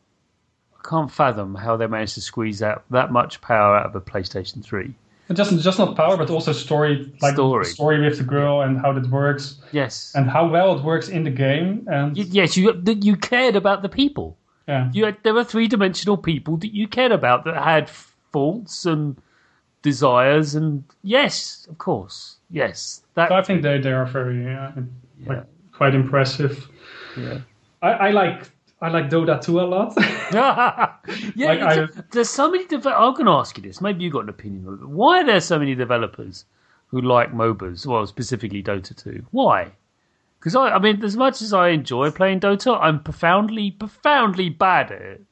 can't 0.83 1.11
fathom 1.11 1.55
how 1.55 1.77
they 1.77 1.87
managed 1.87 2.15
to 2.15 2.21
squeeze 2.21 2.63
out 2.63 2.85
that 2.91 3.13
much 3.13 3.41
power 3.41 3.77
out 3.77 3.87
of 3.87 3.95
a 3.95 4.01
PlayStation 4.01 4.65
Three. 4.65 4.95
And 5.29 5.37
just 5.37 5.57
just 5.61 5.79
not 5.79 5.95
power, 5.97 6.17
but 6.17 6.31
also 6.31 6.53
story, 6.53 7.13
like 7.21 7.35
Story. 7.35 7.65
the 7.65 7.71
story 7.71 8.01
with 8.01 8.17
the 8.19 8.25
girl 8.25 8.63
and 8.63 8.79
how 8.81 8.93
that 8.93 9.07
works, 9.11 9.61
Yes. 9.73 10.13
and 10.15 10.29
how 10.29 10.49
well 10.49 10.77
it 10.79 10.83
works 10.83 11.09
in 11.09 11.25
the 11.25 11.31
game. 11.31 11.87
And 11.91 12.17
Y- 12.17 12.25
yes, 12.31 12.57
you 12.57 12.83
you 12.87 13.15
cared 13.17 13.55
about 13.55 13.83
the 13.83 13.89
people. 13.91 14.37
yeah, 14.67 14.91
You 14.93 15.05
had, 15.05 15.19
there 15.25 15.35
were 15.35 15.45
three 15.45 15.69
dimensional 15.69 16.17
people 16.17 16.57
that 16.59 16.75
you 16.75 16.89
cared 16.89 17.13
about 17.13 17.45
that 17.45 17.63
had 17.63 17.91
faults 18.33 18.87
and 18.87 19.17
desires, 19.83 20.55
and 20.55 20.85
yes, 21.03 21.67
of 21.71 21.79
course, 21.79 22.37
yes, 22.51 23.03
that 23.15 23.31
I 23.33 23.43
think 23.43 23.63
they 23.63 23.79
they 23.79 23.93
are 23.93 24.07
very 24.07 24.45
uh, 24.55 24.71
Yeah. 25.21 25.27
like 25.29 25.45
quite 25.73 25.95
impressive. 25.95 26.69
yeah. 27.17 27.39
I, 27.83 27.91
I 27.91 28.11
like 28.11 28.51
I 28.81 28.89
like 28.89 29.09
Dota 29.11 29.41
2 29.41 29.61
a 29.61 29.63
lot. 29.63 29.93
yeah, 31.35 31.53
Like, 31.53 32.11
there's 32.13 32.29
so 32.31 32.51
many. 32.51 32.65
Deve- 32.67 32.87
I'm 32.87 33.13
going 33.15 33.27
to 33.27 33.33
ask 33.33 33.57
you 33.57 33.63
this. 33.63 33.81
Maybe 33.81 34.05
you've 34.05 34.13
got 34.13 34.23
an 34.25 34.29
opinion 34.29 34.67
on 34.69 34.75
it. 34.75 34.89
Why 34.89 35.21
are 35.21 35.27
there 35.27 35.41
so 35.41 35.59
many 35.59 35.75
developers 35.75 36.45
who 36.89 37.01
like 37.01 37.33
MOBAs? 37.33 37.87
Well, 37.87 38.07
specifically 38.07 38.63
Dota 38.63 38.95
2. 38.97 39.27
Why? 39.33 39.73
Because 40.39 40.55
I, 40.55 40.71
I 40.71 40.79
mean, 40.79 41.03
as 41.05 41.17
much 41.17 41.43
as 41.43 41.53
I 41.53 41.69
enjoy 41.71 42.11
playing 42.13 42.39
Dota, 42.41 42.79
I'm 42.81 43.03
profoundly, 43.03 43.73
profoundly 43.73 44.49
bad 44.49 44.93
at 44.93 45.03
it. 45.03 45.23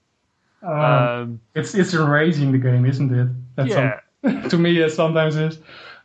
um, 0.62 0.70
Um, 0.72 1.40
it's 1.54 1.74
it's 1.74 1.94
enraging 1.94 2.50
the 2.50 2.59
game, 2.59 2.85
isn't 2.85 3.12
it? 3.14 3.28
That's 3.54 3.68
yeah, 3.70 4.00
to 4.48 4.59
me, 4.59 4.81
it 4.81 4.90
sometimes 4.90 5.37
is. 5.37 5.59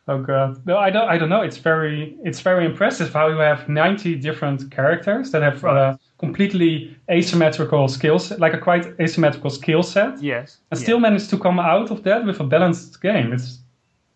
Oh 0.08 0.20
god, 0.22 0.66
no, 0.66 0.78
I 0.78 0.90
don't. 0.90 1.08
I 1.08 1.18
don't 1.18 1.30
know. 1.30 1.42
It's 1.42 1.58
very, 1.58 2.18
it's 2.24 2.40
very 2.40 2.66
impressive 2.66 3.14
how 3.14 3.28
you 3.28 3.38
have 3.38 3.70
ninety 3.70 4.16
different 4.16 4.72
characters 4.72 5.32
that 5.32 5.44
have 5.44 5.64
a 5.64 6.00
completely 6.18 6.98
asymmetrical 7.10 7.88
skills, 7.88 8.32
like 8.40 8.54
a 8.54 8.58
quite 8.58 9.00
asymmetrical 9.00 9.52
skill 9.52 9.84
set. 9.84 10.22
yes, 10.22 10.58
and 10.72 10.80
yeah. 10.80 10.84
still 10.84 11.00
manage 11.00 11.28
to 11.30 11.38
come 11.38 11.60
out 11.60 11.92
of 11.92 12.04
that 12.04 12.26
with 12.26 12.40
a 12.40 12.44
balanced 12.44 13.02
game. 13.02 13.32
It's 13.32 13.60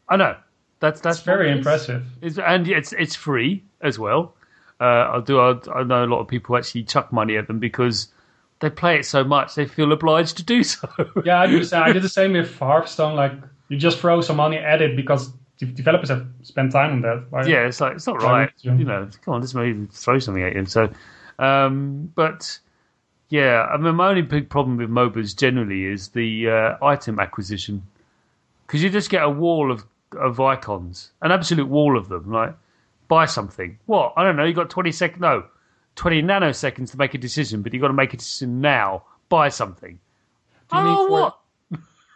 I 0.10 0.18
know. 0.18 0.36
That's 0.80 1.02
that's 1.02 1.22
very 1.22 1.52
impressive. 1.52 2.04
It's, 2.22 2.38
and 2.38 2.68
it's 2.68 2.92
it's 2.94 3.16
free 3.16 3.64
as 3.82 3.98
well. 3.98 4.36
Uh, 4.80 4.84
I 5.18 5.22
do. 5.26 5.40
I, 5.40 5.56
I 5.74 5.84
know 5.84 6.04
a 6.04 6.08
lot 6.08 6.20
of 6.20 6.28
people 6.28 6.58
actually 6.58 6.84
chuck 6.84 7.14
money 7.14 7.38
at 7.38 7.48
them 7.48 7.60
because 7.60 8.10
they 8.60 8.70
play 8.70 9.00
it 9.00 9.06
so 9.06 9.24
much 9.24 9.56
they 9.56 9.66
feel 9.66 9.92
obliged 9.92 10.38
to 10.38 10.44
do 10.44 10.64
so. 10.64 10.88
Yeah, 11.24 11.42
I 11.42 11.48
do 11.48 11.60
the 11.60 11.66
same. 11.66 11.84
I 11.84 11.92
did 11.92 12.04
the 12.10 12.10
same 12.10 12.34
with 12.34 12.58
Hearthstone. 12.60 13.16
Like 13.16 13.34
you 13.70 13.78
just 13.78 14.00
throw 14.00 14.22
some 14.22 14.38
money 14.38 14.58
at 14.58 14.82
it 14.82 14.96
because 14.96 15.32
the 15.60 15.66
developers 15.66 16.10
have 16.10 16.28
spent 16.44 16.72
time 16.72 16.92
on 16.92 17.02
that. 17.02 17.26
Why- 17.30 17.46
yeah, 17.46 17.66
it's 17.68 17.82
like 17.82 17.96
it's 17.96 18.08
not 18.08 18.22
right. 18.22 18.52
you? 18.62 18.74
You 18.76 18.86
know, 18.86 19.10
come 19.24 19.36
on, 19.36 19.42
just 19.42 19.56
maybe 19.56 19.88
throw 19.92 20.20
something 20.20 20.44
at 20.44 20.56
you. 20.56 20.66
So, 20.66 20.90
um, 21.40 22.12
but 22.16 22.60
yeah, 23.30 23.64
I 23.64 23.78
mean, 23.78 23.96
my 23.96 24.10
only 24.10 24.22
big 24.22 24.50
problem 24.50 24.78
with 24.78 24.90
MOBAs 24.90 25.36
generally 25.36 25.86
is 25.86 26.10
the 26.10 26.50
uh, 26.50 26.86
item 26.86 27.20
acquisition 27.20 27.84
because 28.68 28.84
you 28.84 28.90
just 28.90 29.10
get 29.10 29.24
a 29.24 29.30
wall 29.30 29.72
of 29.72 29.86
of 30.18 30.40
icons, 30.40 31.12
an 31.22 31.32
absolute 31.32 31.68
wall 31.68 31.98
of 31.98 32.10
them. 32.10 32.32
Like, 32.32 32.56
buy 33.08 33.26
something. 33.26 33.78
What? 33.86 34.14
I 34.18 34.24
don't 34.24 34.36
know. 34.36 34.46
You 34.46 34.54
got 34.54 34.70
twenty 34.70 34.92
seconds. 34.92 35.22
No, 35.22 35.46
twenty 35.96 36.22
nanoseconds 36.22 36.92
to 36.92 36.98
make 36.98 37.14
a 37.14 37.18
decision, 37.18 37.62
but 37.62 37.74
you 37.74 37.80
got 37.80 37.88
to 37.88 37.94
make 37.94 38.14
a 38.14 38.18
decision 38.18 38.62
now. 38.62 39.04
Buy 39.30 39.50
something. 39.50 40.00
Do 40.72 40.78
you 40.78 40.84
oh, 40.86 41.08
for- 41.08 41.12
what? 41.12 41.40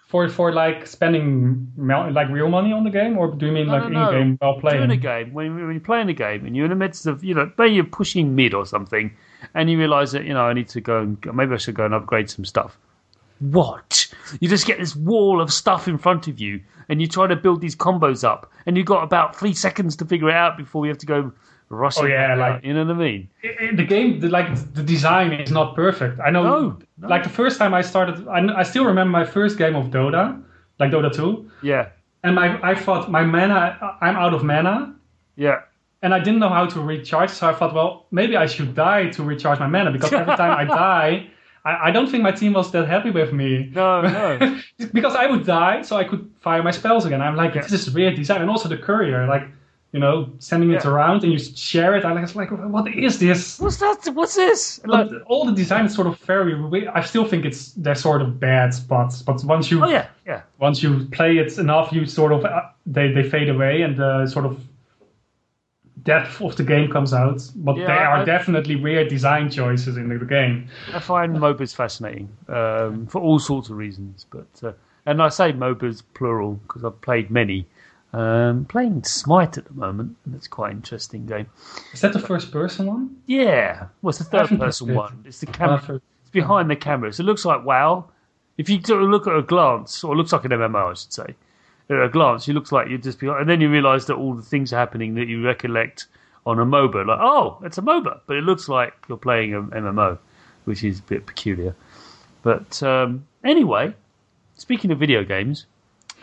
For 0.09 0.27
for 0.27 0.51
like 0.51 0.87
spending 0.87 1.71
like 1.77 2.29
real 2.29 2.49
money 2.49 2.73
on 2.73 2.83
the 2.83 2.89
game, 2.89 3.15
or 3.15 3.29
do 3.29 3.45
you 3.45 3.51
mean 3.51 3.67
No, 3.67 3.73
like 3.73 3.81
no, 3.83 3.87
in 3.87 3.93
no. 3.93 4.11
game 4.11 4.37
while 4.39 4.59
playing? 4.59 4.79
Doing 4.79 4.91
a 4.91 4.97
game 4.97 5.33
when, 5.33 5.53
when 5.53 5.71
you're 5.71 5.79
playing 5.79 6.09
a 6.09 6.13
game 6.13 6.47
and 6.47 6.55
you're 6.55 6.65
in 6.65 6.71
the 6.71 6.75
midst 6.75 7.05
of 7.05 7.23
you 7.23 7.35
know 7.35 7.51
maybe 7.59 7.75
you're 7.75 7.83
pushing 7.83 8.33
mid 8.35 8.55
or 8.55 8.65
something 8.65 9.15
and 9.53 9.69
you 9.69 9.77
realise 9.77 10.11
that 10.13 10.25
you 10.25 10.33
know 10.33 10.41
I 10.41 10.53
need 10.53 10.67
to 10.69 10.81
go 10.81 11.01
and 11.01 11.23
maybe 11.35 11.53
I 11.53 11.57
should 11.57 11.75
go 11.75 11.85
and 11.85 11.93
upgrade 11.93 12.27
some 12.27 12.43
stuff. 12.43 12.79
What? 13.39 14.11
You 14.39 14.49
just 14.49 14.65
get 14.65 14.79
this 14.79 14.95
wall 14.95 15.39
of 15.39 15.53
stuff 15.53 15.87
in 15.87 15.99
front 15.99 16.27
of 16.27 16.39
you 16.39 16.59
and 16.89 16.99
you 16.99 17.07
try 17.07 17.27
to 17.27 17.35
build 17.35 17.61
these 17.61 17.75
combos 17.75 18.23
up 18.23 18.51
and 18.65 18.75
you've 18.75 18.87
got 18.87 19.03
about 19.03 19.35
three 19.35 19.53
seconds 19.53 19.95
to 19.97 20.05
figure 20.05 20.29
it 20.29 20.35
out 20.35 20.57
before 20.57 20.85
you 20.85 20.89
have 20.89 20.97
to 20.97 21.05
go 21.05 21.31
rushing. 21.69 22.03
Oh, 22.03 22.07
yeah, 22.07 22.35
like- 22.35 22.63
you 22.63 22.73
know 22.73 22.83
what 22.85 22.95
I 22.95 22.99
mean? 22.99 23.29
I- 23.43 23.55
I- 23.71 23.75
the 23.75 23.83
game, 23.83 24.19
the, 24.19 24.29
like 24.29 24.47
the 24.73 24.83
design 24.83 25.31
is 25.33 25.51
not 25.51 25.75
perfect. 25.75 26.19
I 26.19 26.29
know. 26.31 26.43
No, 26.43 26.77
no. 26.97 27.07
Like 27.07 27.23
the 27.23 27.29
first 27.29 27.57
time 27.59 27.73
I 27.73 27.81
started, 27.81 28.27
I, 28.27 28.39
I 28.61 28.63
still 28.63 28.85
remember 28.85 29.11
my 29.11 29.25
first 29.25 29.57
game 29.57 29.75
of 29.75 29.87
Dota, 29.87 30.41
like 30.79 30.91
Dota 30.91 31.11
2, 31.13 31.49
Yeah, 31.61 31.89
and 32.23 32.35
my 32.35 32.59
I 32.71 32.75
thought 32.75 33.09
my 33.11 33.23
mana, 33.23 33.77
I'm 34.01 34.15
out 34.15 34.33
of 34.33 34.43
mana. 34.43 34.95
yeah. 35.35 35.61
and 36.01 36.13
I 36.13 36.19
didn't 36.19 36.39
know 36.39 36.49
how 36.59 36.65
to 36.65 36.79
recharge, 36.81 37.29
so 37.29 37.49
I 37.49 37.53
thought, 37.53 37.73
well, 37.73 38.05
maybe 38.11 38.37
I 38.37 38.45
should 38.47 38.73
die 38.73 39.09
to 39.15 39.21
recharge 39.23 39.59
my 39.59 39.67
mana 39.67 39.91
because 39.91 40.13
every 40.13 40.35
time 40.37 40.53
I 40.57 40.63
die, 40.87 41.27
I, 41.65 41.87
I 41.87 41.91
don't 41.91 42.09
think 42.09 42.23
my 42.23 42.31
team 42.31 42.53
was 42.53 42.71
that 42.71 42.87
happy 42.87 43.11
with 43.11 43.31
me. 43.33 43.69
No, 43.75 44.01
no. 44.01 44.59
because 44.93 45.13
I 45.23 45.25
would 45.31 45.45
die, 45.45 45.81
so 45.81 45.97
I 45.97 46.05
could 46.05 46.23
fire 46.39 46.63
my 46.63 46.71
spells 46.71 47.03
again. 47.05 47.21
I'm 47.21 47.35
like, 47.35 47.53
this 47.53 47.73
is 47.87 47.93
weird 47.93 48.15
design, 48.15 48.39
and 48.41 48.49
also 48.49 48.69
the 48.69 48.77
courier, 48.77 49.27
like, 49.27 49.43
you 49.91 49.99
know, 49.99 50.29
sending 50.37 50.69
it 50.71 50.83
Yeah. 50.83 50.91
around 50.91 51.23
and 51.23 51.31
you 51.33 51.39
share 51.39 51.95
it. 51.95 52.05
I 52.05 52.13
was 52.21 52.35
like, 52.35 52.51
what 52.51 52.87
is 52.93 53.17
this? 53.19 53.59
What's 53.59 53.77
that? 53.77 54.07
What's 54.13 54.35
this? 54.35 54.79
Like, 54.85 55.09
But 55.09 55.21
all 55.23 55.45
the 55.45 55.51
design 55.51 55.85
is 55.85 55.95
sort 55.95 56.05
of 56.07 56.17
very. 56.19 56.53
I 56.87 57.01
still 57.01 57.25
think 57.25 57.43
it's 57.45 57.71
they're 57.73 57.95
sort 57.95 58.21
of 58.21 58.39
bad 58.39 58.73
spots, 58.73 59.21
but 59.23 59.43
once 59.43 59.71
you 59.71 59.83
oh 59.83 59.87
yeah, 59.89 60.07
yeah. 60.27 60.41
once 60.59 60.83
you 60.83 61.05
play 61.11 61.37
it 61.37 61.57
enough, 61.57 61.91
you 61.91 62.05
sort 62.05 62.31
of 62.33 62.45
uh, 62.45 62.61
they 62.85 63.11
they 63.11 63.23
fade 63.27 63.49
away 63.49 63.81
and 63.81 63.97
the 63.97 64.27
sort 64.27 64.45
of 64.45 64.59
depth 66.03 66.41
of 66.41 66.55
the 66.55 66.63
game 66.63 66.89
comes 66.91 67.13
out. 67.13 67.41
But 67.55 67.77
Yeah, 67.77 67.87
there 67.87 68.07
are 68.07 68.17
I- 68.19 68.25
definitely 68.25 68.75
weird 68.75 69.09
design 69.09 69.49
choices 69.49 69.97
in 69.97 70.07
the 70.09 70.23
game. 70.25 70.67
I 70.93 70.99
find 70.99 71.35
MOBAs 71.35 71.75
fascinating 71.75 72.29
um, 72.47 73.07
for 73.07 73.21
all 73.21 73.39
sorts 73.39 73.69
of 73.69 73.77
reasons, 73.77 74.25
but 74.29 74.47
uh, 74.63 74.71
and 75.05 75.21
I 75.21 75.29
say 75.29 75.51
MOBAs 75.51 76.03
plural 76.13 76.53
because 76.67 76.83
I've 76.85 77.01
played 77.01 77.31
many. 77.31 77.65
Um, 78.11 78.65
playing 78.65 79.03
Smite 79.03 79.57
at 79.59 79.65
the 79.65 79.73
moment, 79.73 80.17
and 80.25 80.33
it's 80.33 80.47
quite 80.47 80.71
an 80.71 80.77
interesting 80.77 81.27
game. 81.27 81.45
Is 81.93 82.01
that 82.01 82.11
the 82.13 82.19
first 82.19 82.51
person 82.51 82.87
one? 82.87 83.17
Yeah, 83.27 83.87
well, 84.01 84.09
it's 84.09 84.17
the 84.17 84.23
third 84.23 84.49
person 84.59 84.95
one. 84.95 85.23
It's 85.25 85.39
the 85.39 85.45
camera. 85.45 86.01
It's 86.21 86.31
behind 86.31 86.71
the 86.71 86.75
camera, 86.75 87.13
so 87.13 87.21
it 87.21 87.27
looks 87.27 87.45
like 87.45 87.63
WoW. 87.63 88.09
If 88.57 88.67
you 88.67 88.81
sort 88.83 89.03
of 89.03 89.09
look 89.09 89.27
at 89.27 89.35
a 89.35 89.43
glance, 89.43 90.03
or 90.03 90.13
it 90.13 90.17
looks 90.17 90.33
like 90.33 90.43
an 90.45 90.51
MMO, 90.51 90.91
I 90.91 90.93
should 90.95 91.13
say. 91.13 91.35
At 91.89 92.01
a 92.01 92.09
glance, 92.09 92.47
it 92.47 92.53
looks 92.53 92.71
like 92.71 92.89
you're 92.89 92.97
just 92.97 93.19
behind, 93.19 93.41
and 93.41 93.49
then 93.49 93.61
you 93.61 93.69
realise 93.69 94.05
that 94.05 94.15
all 94.15 94.33
the 94.33 94.41
things 94.41 94.73
are 94.73 94.77
happening 94.77 95.13
that 95.15 95.27
you 95.27 95.45
recollect 95.45 96.07
on 96.45 96.59
a 96.59 96.65
MOBA. 96.65 97.05
Like, 97.05 97.19
oh, 97.21 97.59
it's 97.63 97.77
a 97.77 97.81
MOBA, 97.81 98.21
but 98.25 98.37
it 98.37 98.43
looks 98.43 98.67
like 98.67 98.93
you're 99.07 99.17
playing 99.17 99.53
an 99.53 99.69
MMO, 99.69 100.17
which 100.65 100.83
is 100.83 100.99
a 100.99 101.03
bit 101.03 101.25
peculiar. 101.27 101.75
But 102.41 102.81
um, 102.81 103.25
anyway, 103.43 103.93
speaking 104.55 104.91
of 104.91 104.99
video 104.99 105.23
games, 105.23 105.65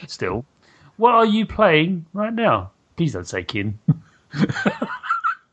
still, 0.07 0.45
what 0.97 1.15
are 1.15 1.27
you 1.27 1.47
playing 1.47 2.07
right 2.13 2.33
now? 2.33 2.71
Please 2.97 3.13
don't 3.13 3.27
say 3.27 3.43
Kyn. 3.45 3.79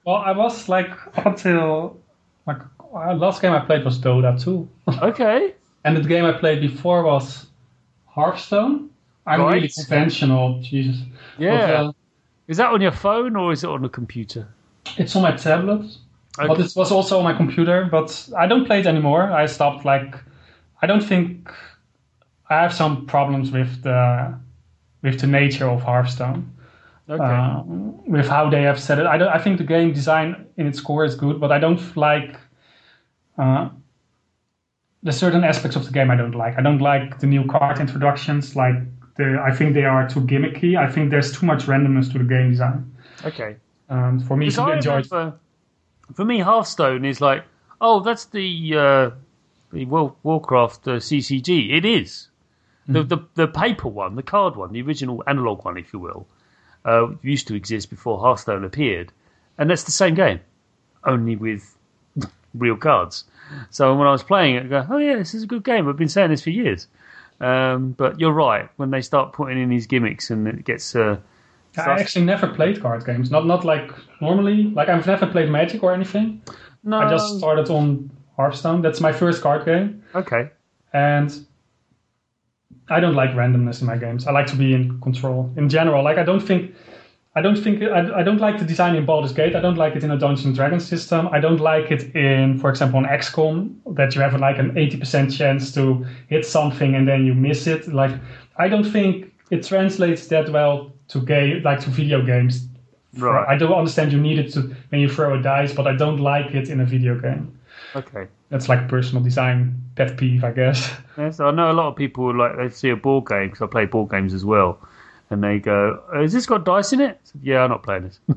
Well, 0.05 0.17
I 0.17 0.33
was 0.33 0.67
like 0.67 0.91
until 1.25 1.97
like 2.45 2.57
uh, 2.93 3.13
last 3.13 3.41
game 3.41 3.53
I 3.53 3.59
played 3.61 3.85
was 3.85 3.97
Dota 3.99 4.37
2, 4.41 4.67
okay. 5.01 5.53
and 5.85 5.95
the 5.95 6.01
game 6.01 6.25
I 6.25 6.33
played 6.33 6.59
before 6.59 7.03
was 7.03 7.47
Hearthstone. 8.07 8.89
I'm 9.25 9.39
really 9.39 9.61
Right. 9.61 9.73
conventional, 9.73 10.59
Jesus. 10.61 10.97
Yeah. 11.37 11.55
But, 11.57 11.69
uh, 11.85 11.91
Is 12.49 12.57
that 12.57 12.67
on 12.73 12.81
your 12.81 12.91
phone 12.91 13.37
or 13.37 13.53
is 13.53 13.63
it 13.63 13.69
on 13.69 13.85
a 13.85 13.89
computer? 13.89 14.47
it's 14.97 15.15
on 15.15 15.21
my 15.21 15.31
tablet, 15.31 15.85
but 16.35 16.49
Okay. 16.51 16.63
it 16.63 16.73
was 16.75 16.91
also 16.91 17.17
on 17.19 17.23
my 17.23 17.33
computer. 17.33 17.87
But 17.89 18.27
I 18.37 18.45
don't 18.45 18.65
play 18.65 18.81
it 18.81 18.85
anymore. 18.85 19.31
I 19.31 19.45
stopped. 19.45 19.85
Like, 19.85 20.15
I 20.81 20.85
don't 20.85 21.01
think 21.03 21.49
I 22.49 22.55
have 22.61 22.73
some 22.73 23.05
problems 23.05 23.51
with 23.51 23.83
the 23.83 24.37
with 25.03 25.19
the 25.19 25.27
nature 25.27 25.69
of 25.69 25.83
Hearthstone. 25.83 26.51
Okay. 27.09 27.21
uh, 27.21 27.63
with 27.65 28.29
how 28.29 28.49
they 28.49 28.61
have 28.61 28.79
set 28.79 28.97
it. 28.97 29.05
I, 29.05 29.17
don't, 29.17 29.27
I 29.27 29.37
think 29.37 29.57
the 29.57 29.65
game 29.65 29.91
design 29.91 30.45
in 30.55 30.67
its 30.67 30.79
core 30.79 31.03
is 31.03 31.15
good, 31.15 31.39
but 31.41 31.51
I 31.51 31.59
don't 31.59 31.97
like 31.97 32.37
uh, 33.37 33.67
the 35.03 35.11
certain 35.11 35.43
aspects 35.43 35.75
of 35.75 35.85
the 35.85 35.91
game. 35.91 36.09
I 36.09 36.15
don't 36.15 36.33
like. 36.33 36.57
I 36.57 36.61
don't 36.61 36.79
like 36.79 37.19
the 37.19 37.27
new 37.27 37.45
card 37.45 37.79
introductions. 37.81 38.55
Like 38.55 38.75
the, 39.17 39.37
I 39.45 39.53
think 39.53 39.73
they 39.73 39.83
are 39.83 40.07
too 40.07 40.21
gimmicky. 40.21 40.77
I 40.77 40.89
think 40.89 41.11
there's 41.11 41.37
too 41.37 41.45
much 41.45 41.63
randomness 41.65 42.09
to 42.13 42.19
the 42.19 42.23
game 42.23 42.51
design. 42.51 42.95
okay. 43.25 43.57
Um, 43.89 44.21
for 44.21 44.37
me 44.37 44.49
to 44.49 44.71
enjoy. 44.71 45.01
remember, 45.01 45.37
for 46.13 46.23
me, 46.23 46.39
Hearthstone 46.39 47.03
is 47.03 47.19
like, 47.19 47.43
oh, 47.81 47.99
that's 47.99 48.25
the 48.25 48.77
uh, 48.77 49.11
the 49.73 49.85
War- 49.85 50.15
Warcraft 50.23 50.87
uh, 50.87 50.91
CCG. 50.93 51.73
It 51.73 51.83
is 51.83 52.29
Hmm. 52.85 52.93
the, 52.93 53.03
the 53.03 53.17
the 53.35 53.47
paper 53.47 53.87
one, 53.87 54.15
the 54.15 54.23
card 54.23 54.55
one, 54.55 54.73
the 54.73 54.81
original 54.81 55.23
analog 55.27 55.63
one, 55.63 55.77
if 55.77 55.93
you 55.93 55.99
will, 55.99 56.27
uh, 56.85 57.07
used 57.21 57.47
to 57.47 57.55
exist 57.55 57.89
before 57.89 58.19
Hearthstone 58.19 58.63
appeared, 58.63 59.11
and 59.57 59.69
that's 59.69 59.83
the 59.83 59.91
same 59.91 60.15
game, 60.15 60.39
only 61.03 61.35
with 61.35 61.77
real 62.53 62.75
cards. 62.75 63.25
So 63.69 63.95
when 63.95 64.07
I 64.07 64.11
was 64.11 64.23
playing 64.23 64.55
it, 64.55 64.65
I 64.65 64.67
go, 64.67 64.87
oh 64.89 64.97
yeah, 64.97 65.15
this 65.15 65.33
is 65.33 65.43
a 65.43 65.47
good 65.47 65.63
game. 65.63 65.87
I've 65.87 65.97
been 65.97 66.09
saying 66.09 66.29
this 66.29 66.41
for 66.41 66.49
years. 66.49 66.87
Um, 67.39 67.91
but 67.91 68.19
you're 68.19 68.31
right. 68.31 68.69
When 68.77 68.91
they 68.91 69.01
start 69.01 69.33
putting 69.33 69.61
in 69.61 69.69
these 69.69 69.85
gimmicks 69.85 70.29
and 70.29 70.47
it 70.47 70.63
gets 70.63 70.95
uh, 70.95 71.17
I 71.77 71.99
actually 71.99 72.25
never 72.25 72.47
played 72.47 72.81
card 72.81 73.05
games. 73.05 73.31
Not 73.31 73.45
not 73.45 73.65
like 73.65 73.91
normally. 74.21 74.65
Like 74.65 74.89
I've 74.89 75.07
never 75.07 75.25
played 75.25 75.49
Magic 75.49 75.83
or 75.83 75.93
anything. 75.93 76.41
no, 76.83 76.99
I 76.99 77.09
just 77.09 77.37
started 77.37 77.69
on 77.69 78.11
Hearthstone. 78.37 78.81
That's 78.81 79.01
my 79.01 79.11
first 79.11 79.41
card 79.41 79.65
game. 79.65 80.03
okay. 80.15 80.49
and 80.93 81.45
I 82.89 82.99
don't 82.99 83.15
like 83.15 83.31
randomness 83.31 83.81
in 83.81 83.87
my 83.87 83.97
games. 83.97 84.27
I 84.27 84.31
like 84.31 84.47
to 84.47 84.55
be 84.55 84.73
in 84.73 84.99
control 85.01 85.51
in 85.55 85.69
general. 85.69 86.03
Like 86.03 86.17
I 86.17 86.23
don't 86.23 86.41
think, 86.41 86.75
I 87.35 87.41
don't 87.41 87.55
think 87.55 87.81
I, 87.81 88.19
I 88.19 88.23
don't 88.23 88.39
like 88.39 88.59
the 88.59 88.65
design 88.65 88.95
in 88.95 89.05
Baldur's 89.05 89.33
Gate. 89.33 89.55
I 89.55 89.61
don't 89.61 89.77
like 89.77 89.95
it 89.95 90.03
in 90.03 90.11
a 90.11 90.17
Dungeons 90.17 90.45
and 90.45 90.55
Dragons 90.55 90.85
system. 90.85 91.27
I 91.31 91.39
don't 91.39 91.59
like 91.59 91.91
it 91.91 92.13
in, 92.15 92.59
for 92.59 92.69
example, 92.69 92.97
on 92.99 93.05
XCOM 93.05 93.75
that 93.95 94.15
you 94.15 94.21
have 94.21 94.39
like 94.39 94.57
an 94.57 94.77
eighty 94.77 94.97
percent 94.97 95.33
chance 95.33 95.73
to 95.73 96.05
hit 96.27 96.45
something 96.45 96.93
and 96.95 97.07
then 97.07 97.25
you 97.25 97.33
miss 97.33 97.67
it. 97.67 97.87
Like 97.87 98.11
I 98.57 98.67
don't 98.67 98.83
think 98.83 99.33
it 99.49 99.63
translates 99.63 100.27
that 100.27 100.49
well 100.49 100.91
to 101.09 101.21
game 101.21 101.63
like 101.63 101.79
to 101.81 101.89
video 101.89 102.25
games. 102.25 102.67
Right. 103.15 103.45
I 103.47 103.57
don't 103.57 103.73
understand 103.73 104.11
you 104.11 104.19
need 104.19 104.39
it 104.39 104.51
to 104.53 104.75
when 104.89 104.99
you 104.99 105.07
throw 105.07 105.37
a 105.37 105.41
dice, 105.41 105.73
but 105.73 105.87
I 105.87 105.95
don't 105.95 106.19
like 106.19 106.53
it 106.53 106.69
in 106.69 106.79
a 106.79 106.85
video 106.85 107.19
game. 107.19 107.52
Okay. 107.95 108.27
That's 108.49 108.69
like 108.69 108.87
personal 108.87 109.23
design 109.23 109.81
pet 109.95 110.17
peeve, 110.17 110.43
I 110.43 110.51
guess. 110.51 110.91
Yeah, 111.15 111.29
so 111.29 111.45
I 111.47 111.51
know 111.51 111.71
a 111.71 111.73
lot 111.73 111.89
of 111.89 111.95
people 111.95 112.35
like 112.35 112.57
they 112.57 112.69
see 112.69 112.89
a 112.89 112.95
board 112.95 113.27
game 113.27 113.49
because 113.49 113.61
I 113.61 113.67
play 113.67 113.85
board 113.85 114.09
games 114.09 114.33
as 114.33 114.43
well, 114.43 114.79
and 115.29 115.43
they 115.43 115.59
go, 115.59 116.01
"Has 116.11 116.33
this 116.33 116.47
got 116.47 116.65
dice 116.65 116.91
in 116.91 117.01
it?" 117.01 117.19
Said, 117.23 117.41
yeah, 117.43 117.61
I'm 117.61 117.69
not 117.69 117.83
playing 117.83 118.03
this. 118.05 118.19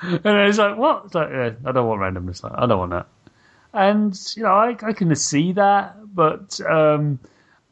and 0.00 0.20
it's 0.24 0.56
like, 0.56 0.78
"What?" 0.78 1.02
It's 1.04 1.14
like, 1.14 1.28
yeah, 1.30 1.50
I 1.66 1.72
don't 1.72 1.86
want 1.86 2.00
randomness. 2.00 2.42
Like, 2.42 2.54
I 2.56 2.64
don't 2.64 2.78
want 2.78 2.92
that. 2.92 3.08
And 3.74 4.18
you 4.36 4.42
know, 4.44 4.54
I, 4.54 4.74
I 4.82 4.94
can 4.94 5.14
see 5.16 5.52
that, 5.52 5.96
but 6.14 6.58
um, 6.62 7.18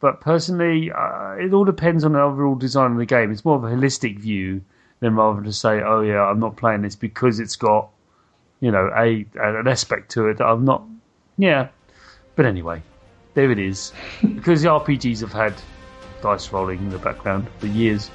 but 0.01 0.21
personally, 0.21 0.93
uh, 0.93 1.37
it 1.39 1.55
all 1.55 1.65
depends 1.65 2.05
on 2.05 2.13
the 2.13 2.21
overall 2.21 2.55
design 2.55 2.93
of 2.93 2.99
the 2.99 3.07
game. 3.07 3.33
It's 3.33 3.45
more 3.47 3.57
of 3.57 3.65
a 3.65 3.69
holistic 3.69 4.19
view 4.19 4.61
than 5.01 5.17
rather 5.17 5.37
than 5.37 5.45
to 5.45 5.53
say, 5.55 5.81
"Oh 5.81 6.03
yeah, 6.03 6.23
I'm 6.23 6.41
not 6.41 6.57
playing 6.57 6.83
this 6.83 6.95
because 6.95 7.41
it's 7.41 7.57
got." 7.57 7.89
You 8.61 8.71
know, 8.71 8.91
a 8.95 9.27
an 9.41 9.67
aspect 9.67 10.11
to 10.13 10.29
it 10.29 10.37
that 10.39 10.45
I'm 10.47 10.65
not. 10.67 10.85
Yeah, 11.43 11.71
but 12.37 12.47
anyway, 12.47 12.83
there 13.35 13.51
it 13.51 13.59
is. 13.59 13.93
because 14.37 14.63
the 14.63 14.69
RPGs 14.69 15.23
have 15.23 15.33
had 15.33 15.53
dice 16.23 16.53
rolling 16.53 16.79
in 16.79 16.91
the 16.91 16.99
background 16.99 17.49
for 17.59 17.67
years 17.67 18.13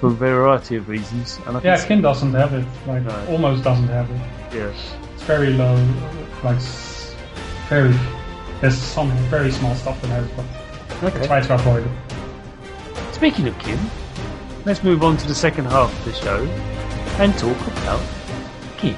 for 0.00 0.08
a 0.08 0.10
variety 0.10 0.74
of 0.74 0.88
reasons. 0.88 1.38
And 1.46 1.56
I 1.56 1.60
Yeah, 1.62 1.76
Kyn 1.76 2.02
doesn't 2.02 2.34
have 2.34 2.52
it. 2.54 2.66
Like 2.88 3.04
No. 3.04 3.26
almost 3.30 3.62
doesn't 3.62 3.86
have 3.86 4.10
it. 4.10 4.20
yeah. 4.52 4.72
It's 5.14 5.22
very 5.22 5.50
low. 5.50 5.76
Like 6.42 6.58
very. 7.68 7.94
There's 8.60 8.76
some 8.76 9.10
very 9.30 9.52
small 9.52 9.76
stuff 9.76 10.02
that 10.02 10.08
has 10.08 10.26
it, 10.26 10.32
but 10.36 11.14
Okay. 11.14 11.24
try 11.28 11.40
to 11.42 11.54
avoid 11.54 11.84
it. 11.86 13.14
Speaking 13.14 13.46
of 13.46 13.56
Kyn, 13.60 13.78
let's 14.64 14.82
move 14.82 15.04
on 15.04 15.16
to 15.18 15.28
the 15.28 15.36
second 15.36 15.66
half 15.66 15.96
of 16.00 16.04
the 16.04 16.12
show 16.14 16.42
and 17.22 17.32
talk 17.38 17.60
about 17.78 18.02
Kyn. 18.76 18.96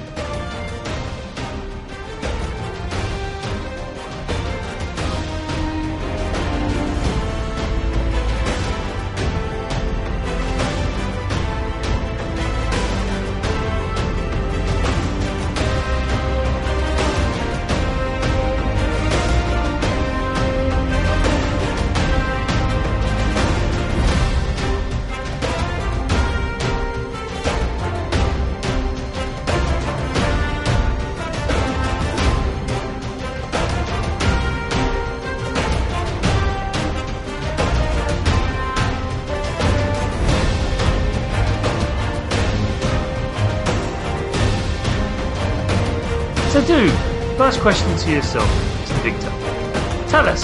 So, 46.49 46.65
dude, 46.65 46.91
first 47.37 47.59
question 47.59 47.95
to 47.95 48.11
yourself, 48.11 48.49
Mr. 48.81 49.03
Victor. 49.03 49.29
Tell 50.09 50.27
us, 50.27 50.41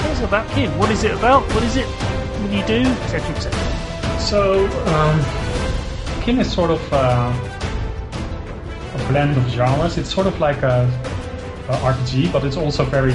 tell 0.00 0.10
us 0.10 0.20
about 0.20 0.48
Kyn. 0.48 0.76
What 0.78 0.90
is 0.90 1.04
it 1.04 1.12
about? 1.12 1.44
What 1.54 1.62
is 1.62 1.76
it? 1.76 1.86
What 1.86 2.50
do 2.50 2.56
you 2.56 2.66
do? 2.66 2.90
Etc. 3.02 3.30
Etc. 3.36 4.18
So, 4.18 4.66
um, 4.66 5.20
Kyn 6.24 6.40
is 6.40 6.52
sort 6.52 6.72
of 6.72 6.92
uh, 6.92 7.32
a 8.94 8.98
blend 9.08 9.36
of 9.36 9.48
genres. 9.50 9.96
It's 9.96 10.12
sort 10.12 10.26
of 10.26 10.40
like 10.40 10.60
a, 10.64 10.90
a 11.68 11.76
RPG, 11.76 12.32
but 12.32 12.42
it's 12.42 12.56
also 12.56 12.84
very 12.84 13.14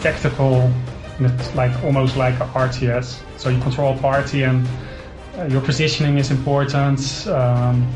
tactical. 0.00 0.72
It's 1.20 1.54
like 1.54 1.84
almost 1.84 2.16
like 2.16 2.36
a 2.36 2.46
RTS. 2.54 3.20
So 3.36 3.50
you 3.50 3.60
control 3.60 3.92
a 3.94 3.98
party, 3.98 4.44
and 4.44 4.66
uh, 5.36 5.44
your 5.44 5.60
positioning 5.60 6.16
is 6.16 6.30
important. 6.30 7.26
Um, 7.26 7.86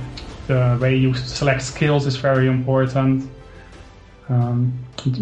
the 0.48 0.76
way 0.78 0.96
you 0.96 1.14
select 1.14 1.62
skills 1.62 2.06
is 2.06 2.16
very 2.16 2.46
important. 2.46 3.26
Um, 4.30 4.72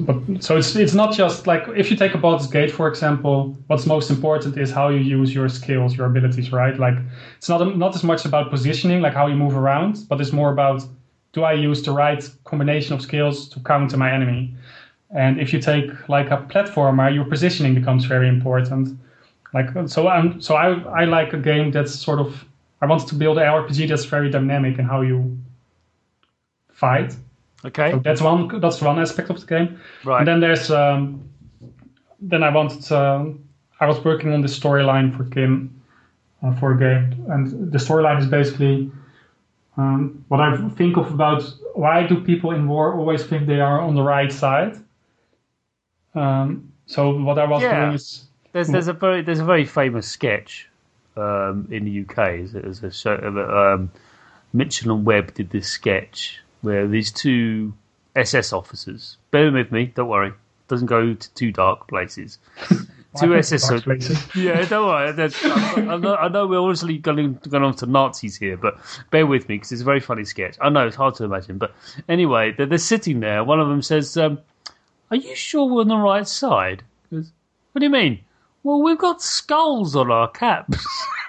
but 0.01 0.45
so 0.45 0.59
it's 0.59 0.77
it's 0.77 0.93
not 0.93 1.15
just 1.15 1.47
like 1.47 1.67
if 1.75 1.91
you 1.91 1.97
take 1.97 2.15
a 2.15 2.19
Baldur's 2.19 2.47
Gate 2.47 2.71
for 2.71 2.89
example, 2.89 3.57
what's 3.69 3.87
most 3.87 4.11
important 4.11 4.59
is 4.59 4.71
how 4.71 4.91
you 4.91 4.99
use 4.99 5.35
your 5.35 5.49
skills, 5.49 5.97
your 5.97 6.07
abilities, 6.07 6.53
right? 6.53 6.79
Like 6.79 6.97
it's 7.39 7.49
not 7.49 7.77
not 7.79 7.95
as 7.95 8.05
much 8.05 8.27
about 8.27 8.51
positioning, 8.51 9.01
like 9.01 9.15
how 9.15 9.27
you 9.27 9.37
move 9.37 9.57
around, 9.57 10.07
but 10.09 10.21
it's 10.21 10.33
more 10.33 10.53
about 10.53 10.87
do 11.33 11.43
I 11.43 11.55
use 11.55 11.83
the 11.83 11.93
right 11.93 12.23
combination 12.45 12.95
of 12.95 13.01
skills 13.01 13.49
to 13.51 13.61
counter 13.61 13.97
my 13.97 14.13
enemy? 14.13 14.55
And 15.11 15.41
if 15.41 15.55
you 15.55 15.61
take 15.61 15.91
like 16.11 16.31
a 16.31 16.39
platformer, 16.51 17.13
your 17.15 17.25
positioning 17.25 17.75
becomes 17.75 18.05
very 18.05 18.29
important. 18.29 18.99
Like 19.55 19.69
so, 19.87 20.09
I'm 20.09 20.41
so 20.43 20.55
I 20.55 21.03
I 21.03 21.05
like 21.07 21.33
a 21.33 21.39
game 21.39 21.71
that's 21.71 21.95
sort 21.95 22.19
of 22.19 22.45
I 22.83 22.87
want 22.87 23.09
to 23.09 23.15
build 23.15 23.39
an 23.39 23.45
RPG 23.45 23.89
that's 23.89 24.05
very 24.05 24.31
dynamic 24.31 24.79
in 24.79 24.85
how 24.85 25.01
you 25.01 25.39
fight. 26.73 27.17
Okay. 27.65 27.91
So 27.93 27.99
that's 27.99 28.21
one 28.21 28.61
that's 28.61 28.81
one 28.81 28.99
aspect 28.99 29.31
of 29.31 29.41
the 29.41 29.47
game. 29.47 29.81
Right. 30.05 30.19
And 30.19 30.29
then 30.29 30.41
there's 30.41 30.71
um, 30.71 31.29
then 32.21 32.43
I 32.43 32.51
wanted 32.55 32.91
um, 32.93 33.45
I 33.81 33.87
was 33.87 34.05
working 34.05 34.33
on 34.33 34.41
the 34.43 34.49
storyline 34.49 35.17
for 35.17 35.25
Kyn 35.25 35.71
uh, 36.43 36.55
for 36.55 36.73
a 36.73 36.79
game, 36.79 37.27
and 37.29 37.73
the 37.73 37.79
storyline 37.79 38.21
is 38.21 38.27
basically 38.27 38.91
um, 39.77 40.25
what 40.29 40.41
I 40.41 40.69
think 40.71 40.97
of 40.97 41.13
about 41.13 41.43
why 41.75 42.07
do 42.07 42.21
people 42.23 42.53
in 42.53 42.69
war 42.69 42.95
always 42.95 43.25
think 43.25 43.47
they 43.47 43.61
are 43.61 43.81
on 43.81 43.95
the 43.95 44.03
right 44.03 44.33
side. 44.33 44.77
Um, 46.15 46.73
so 46.87 47.11
what 47.19 47.39
I 47.39 47.47
was 47.47 47.63
Yeah. 47.63 47.81
doing 47.81 47.95
is 47.95 48.25
There's 48.53 48.69
there's 48.69 48.89
a 48.89 48.93
very 48.93 49.23
there's 49.23 49.41
a 49.41 49.45
very 49.45 49.65
famous 49.65 50.09
sketch 50.09 50.69
um, 51.17 51.69
in 51.71 51.85
the 51.85 52.01
UK. 52.03 52.41
Is 52.41 52.83
a 52.83 52.91
show 52.91 53.15
um, 53.17 53.91
Mitchell 54.53 54.93
and 54.95 55.05
Webb 55.05 55.35
did 55.35 55.51
this 55.51 55.69
sketch 55.69 56.41
where 56.63 56.87
these 56.87 57.11
two 57.13 57.73
SS 58.17 58.53
officers. 58.53 59.17
Bear 59.31 59.51
with 59.51 59.73
me, 59.73 59.93
don't 59.95 60.09
worry. 60.09 60.33
Doesn't 60.69 60.87
go 60.87 61.15
to 61.15 61.35
too 61.35 61.53
dark 61.53 61.89
places. 61.89 62.39
two 63.19 63.35
SS. 63.35 63.83
Places. 63.83 64.19
Yeah, 64.37 64.65
don't 64.67 64.87
worry. 64.87 65.13
I, 65.17 65.93
I 65.93 65.97
know, 65.97 66.15
I 66.17 66.29
know 66.29 66.47
we're 66.47 66.61
obviously 66.61 66.99
going, 66.99 67.39
going 67.49 67.65
on 67.65 67.75
to 67.77 67.87
Nazis 67.87 68.37
here, 68.37 68.57
but 68.57 68.79
bear 69.11 69.27
with 69.27 69.49
me 69.49 69.57
because 69.57 69.73
it's 69.73 69.83
a 69.83 69.85
very 69.85 70.01
funny 70.01 70.25
sketch. 70.25 70.57
I 70.61 70.69
know 70.69 70.87
it's 70.87 70.97
hard 70.97 71.15
to 71.17 71.25
imagine, 71.25 71.59
but 71.59 71.75
anyway, 72.09 72.53
they're, 72.53 72.67
they're 72.67 72.79
sitting 72.79 73.21
there. 73.21 73.45
One 73.45 73.61
of 73.61 73.69
them 73.69 73.83
says, 73.83 74.17
um, 74.17 74.39
"Are 75.11 75.17
you 75.17 75.35
sure 75.35 75.67
we're 75.67 75.81
on 75.81 75.89
the 75.89 75.97
right 75.97 76.29
side?" 76.29 76.83
Goes, 77.11 77.33
what 77.73 77.81
do 77.81 77.87
you 77.87 77.91
mean? 77.91 78.21
Well, 78.63 78.83
we've 78.83 78.99
got 78.99 79.23
skulls 79.23 79.97
on 79.97 80.11
our 80.11 80.29
caps. 80.29 80.85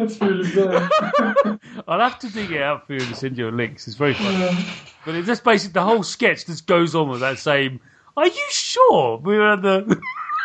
That's 0.00 0.20
really 0.20 0.50
bad. 0.54 1.60
I'll 1.88 2.00
have 2.00 2.18
to 2.20 2.28
dig 2.32 2.50
it 2.52 2.62
out 2.62 2.86
for 2.86 2.94
you 2.94 3.00
and 3.04 3.14
send 3.16 3.36
you 3.38 3.48
a 3.48 3.50
link. 3.50 3.76
'cause 3.76 3.88
It's 3.88 3.96
very 3.96 4.14
funny. 4.14 4.56
But 5.04 5.14
it's 5.14 5.26
just 5.26 5.44
basically 5.44 5.72
the 5.74 5.82
whole 5.82 6.02
sketch 6.02 6.46
just 6.46 6.66
goes 6.66 6.94
on 6.94 7.08
with 7.08 7.20
that 7.20 7.38
same. 7.38 7.80
Are 8.16 8.26
you 8.26 8.46
sure 8.50 9.18
we're 9.18 9.52
at 9.52 9.62
the? 9.62 10.00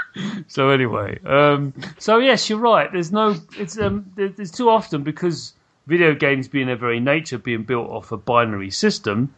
so 0.47 0.69
anyway, 0.69 1.19
um, 1.25 1.73
so 1.97 2.19
yes, 2.19 2.49
you're 2.49 2.59
right. 2.59 2.91
There's 2.91 3.11
no. 3.11 3.35
It's 3.57 3.77
um. 3.79 4.05
there- 4.15 4.29
There's 4.29 4.51
too 4.51 4.69
often 4.69 5.03
because 5.03 5.53
video 5.87 6.13
games 6.15 6.47
being 6.47 6.67
their 6.67 6.75
very 6.77 6.99
nature 6.99 7.37
being 7.37 7.63
built 7.63 7.89
off 7.89 8.11
a 8.11 8.17
binary 8.17 8.71
system, 8.71 9.33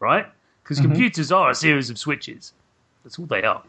right? 0.00 0.26
Because 0.62 0.80
computers 0.80 1.30
are 1.32 1.50
a 1.50 1.54
series 1.54 1.90
of 1.90 1.98
switches. 1.98 2.52
That's 3.04 3.18
all 3.18 3.26
they 3.26 3.42
are. 3.42 3.62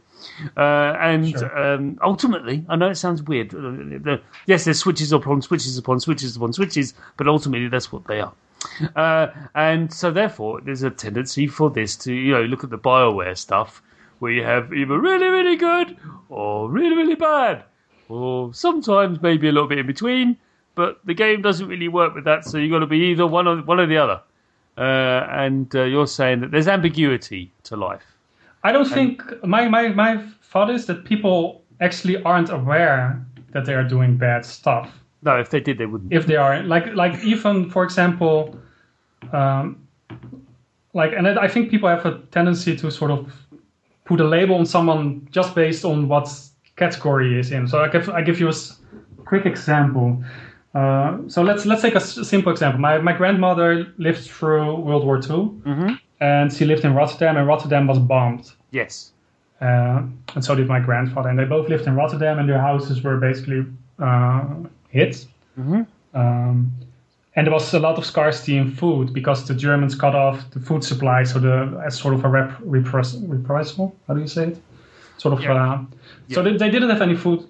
Uh, 0.56 0.95
and 0.99 1.30
Sure. 1.32 1.58
um, 1.73 1.97
ultimately, 2.03 2.65
I 2.69 2.75
know 2.75 2.89
it 2.89 2.95
sounds 2.95 3.21
weird. 3.23 3.53
uh, 3.53 3.60
the- 3.60 4.21
Yes, 4.45 4.65
there's 4.65 4.80
switches 4.80 5.12
upon 5.12 5.41
switches 5.41 5.77
upon 5.77 5.99
switches 5.99 6.36
upon 6.36 6.53
switches, 6.53 6.93
but 7.17 7.27
ultimately 7.27 7.67
that's 7.67 7.91
what 7.91 8.06
they 8.08 8.19
are. 8.21 8.34
Uh, 8.95 9.27
and 9.56 9.93
so, 9.93 10.12
therefore, 10.12 10.62
there's 10.62 10.84
a 10.84 10.89
tendency 10.89 11.47
for 11.47 11.69
this 11.69 11.95
to, 11.97 12.13
you 12.13 12.32
know, 12.34 12.43
look 12.43 12.63
at 12.63 12.69
the 12.69 12.77
Bioware 12.77 13.38
stuff 13.38 13.82
where 14.19 14.32
you 14.32 14.43
have 14.43 14.73
either 14.73 14.99
really, 14.99 15.27
really 15.27 15.56
good 15.56 15.95
or 16.30 16.69
really, 16.69 16.95
really 16.95 17.15
bad, 17.15 17.63
or 18.10 18.53
sometimes 18.53 19.21
maybe 19.21 19.47
a 19.47 19.51
little 19.51 19.67
bit 19.69 19.77
in 19.77 19.86
between. 19.88 20.38
But 20.75 20.99
the 21.06 21.13
game 21.13 21.41
doesn't 21.41 21.67
really 21.67 21.88
work 21.88 22.13
with 22.15 22.23
that, 22.25 22.45
so 22.45 22.58
you've 22.58 22.71
got 22.71 22.80
to 22.80 22.86
be 22.88 22.99
either 23.12 23.25
one 23.27 23.47
or 23.47 23.58
one 23.62 23.80
or 23.80 23.86
the 23.88 23.97
other. 23.97 24.21
Uh, 24.77 25.25
and 25.32 25.75
uh, 25.75 25.84
you're 25.84 26.06
saying 26.08 26.41
that 26.41 26.51
there's 26.51 26.67
ambiguity 26.67 27.51
to 27.63 27.75
life. 27.75 28.16
I 28.63 28.72
don't 28.72 28.86
think 28.89 29.22
my, 29.43 29.67
my 29.70 29.89
my 29.89 30.17
thought 30.41 30.70
is 30.70 30.86
that 30.88 31.04
people 31.06 31.63
actually 31.80 32.22
aren't 32.24 32.50
aware 32.50 33.26
that 33.54 33.65
they 33.65 33.74
are 33.74 33.84
doing 33.84 34.17
bad 34.17 34.46
stuff. 34.46 34.89
No, 35.24 35.39
if 35.39 35.50
they 35.50 35.60
did, 35.60 35.78
they 35.78 35.86
wouldn't. 35.86 36.12
If 36.13 36.26
they 36.26 36.36
are 36.36 36.63
like 36.63 36.88
like 36.96 37.24
even 37.24 37.70
for 37.70 37.84
example, 37.84 38.58
um, 39.32 39.78
like 40.93 41.13
and 41.13 41.28
I 41.28 41.48
think 41.48 41.70
people 41.70 41.89
have 41.89 42.06
a 42.06 42.20
tendency 42.32 42.76
to 42.78 42.91
sort 42.91 43.12
of 43.12 43.32
put 44.06 44.20
a 44.20 44.24
label 44.28 44.56
on 44.56 44.65
someone 44.65 45.28
just 45.32 45.56
based 45.56 45.86
on 45.86 46.08
what 46.08 46.28
category 46.76 47.34
he 47.34 47.39
is 47.39 47.52
in. 47.52 47.67
So 47.67 47.80
I 47.82 47.89
give 47.89 48.10
I 48.10 48.22
give 48.22 48.39
you 48.39 48.50
a 48.50 48.54
quick 49.26 49.46
example. 49.46 50.24
Uh, 50.74 51.17
so 51.28 51.41
let's 51.41 51.65
let's 51.65 51.82
take 51.82 51.93
a 51.96 52.02
s- 52.02 52.28
simple 52.28 52.52
example. 52.52 52.80
My 52.80 52.98
my 53.00 53.13
grandmother 53.13 53.93
lived 53.98 54.26
through 54.30 54.76
World 54.76 55.06
War 55.06 55.17
II, 55.17 55.96
and 56.19 56.51
she 56.51 56.65
lived 56.65 56.84
in 56.86 56.93
Rotterdam, 56.93 57.38
and 57.38 57.47
Rotterdam 57.47 57.88
was 57.88 57.99
bombed. 57.99 58.51
Yes. 58.71 59.12
Uh, 59.62 60.03
and 60.36 60.43
so 60.45 60.56
did 60.56 60.67
my 60.67 60.80
grandfather. 60.80 61.30
And 61.30 61.38
they 61.39 61.45
both 61.45 61.67
lived 61.69 61.88
in 61.88 61.95
Rotterdam, 61.95 62.39
and 62.39 62.47
their 62.47 62.60
houses 62.62 63.01
were 63.03 63.17
basically 63.17 63.65
uh, 63.99 64.45
hit. 64.89 65.25
Um, 66.13 66.71
and 67.36 67.45
there 67.45 67.53
was 67.53 67.73
a 67.73 67.80
lot 67.80 67.97
of 67.97 68.06
scarcity 68.06 68.58
in 68.58 68.71
food 68.71 69.13
because 69.13 69.45
the 69.47 69.53
Germans 69.53 69.93
cut 69.95 70.15
off 70.15 70.43
the 70.51 70.60
food 70.60 70.84
supply, 70.84 71.23
so 71.23 71.39
the 71.39 71.82
as 71.86 71.97
sort 71.99 72.13
of 72.15 72.25
a 72.25 72.27
rep, 72.30 72.51
repress, 72.62 73.15
reprisal. 73.15 73.95
How 74.08 74.13
do 74.15 74.21
you 74.21 74.27
say 74.27 74.47
it? 74.47 74.58
Sort 75.17 75.34
of. 75.34 75.41
Yeah. 75.43 75.53
Uh, 75.53 75.82
So 76.34 76.41
they, 76.43 76.58
they 76.58 76.69
didn't 76.69 76.89
have 76.89 77.01
any 77.01 77.15
food. 77.15 77.47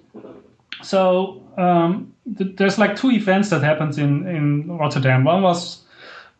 So 0.82 1.42
um, 1.56 2.12
th- 2.36 2.56
there's 2.56 2.78
like 2.78 2.96
two 2.96 3.10
events 3.10 3.48
that 3.50 3.62
happened 3.62 3.98
in 3.98 4.26
in 4.26 4.78
Rotterdam. 4.78 5.24
One 5.24 5.42
was 5.42 5.82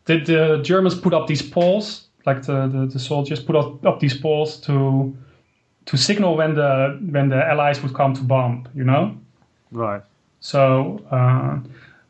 that 0.05 0.25
the 0.25 0.61
Germans 0.63 0.95
put 0.99 1.13
up 1.13 1.27
these 1.27 1.41
poles, 1.41 2.07
like 2.25 2.43
the, 2.43 2.67
the, 2.67 2.85
the 2.85 2.99
soldiers 2.99 3.39
put 3.41 3.55
up, 3.55 3.85
up 3.85 3.99
these 3.99 4.17
poles 4.17 4.57
to 4.61 5.15
to 5.85 5.97
signal 5.97 6.37
when 6.37 6.53
the 6.53 6.99
when 7.11 7.29
the 7.29 7.37
Allies 7.37 7.81
would 7.81 7.93
come 7.93 8.13
to 8.13 8.21
bomb. 8.21 8.67
You 8.75 8.83
know. 8.83 9.17
Right. 9.71 10.01
So, 10.39 11.03
uh, 11.11 11.59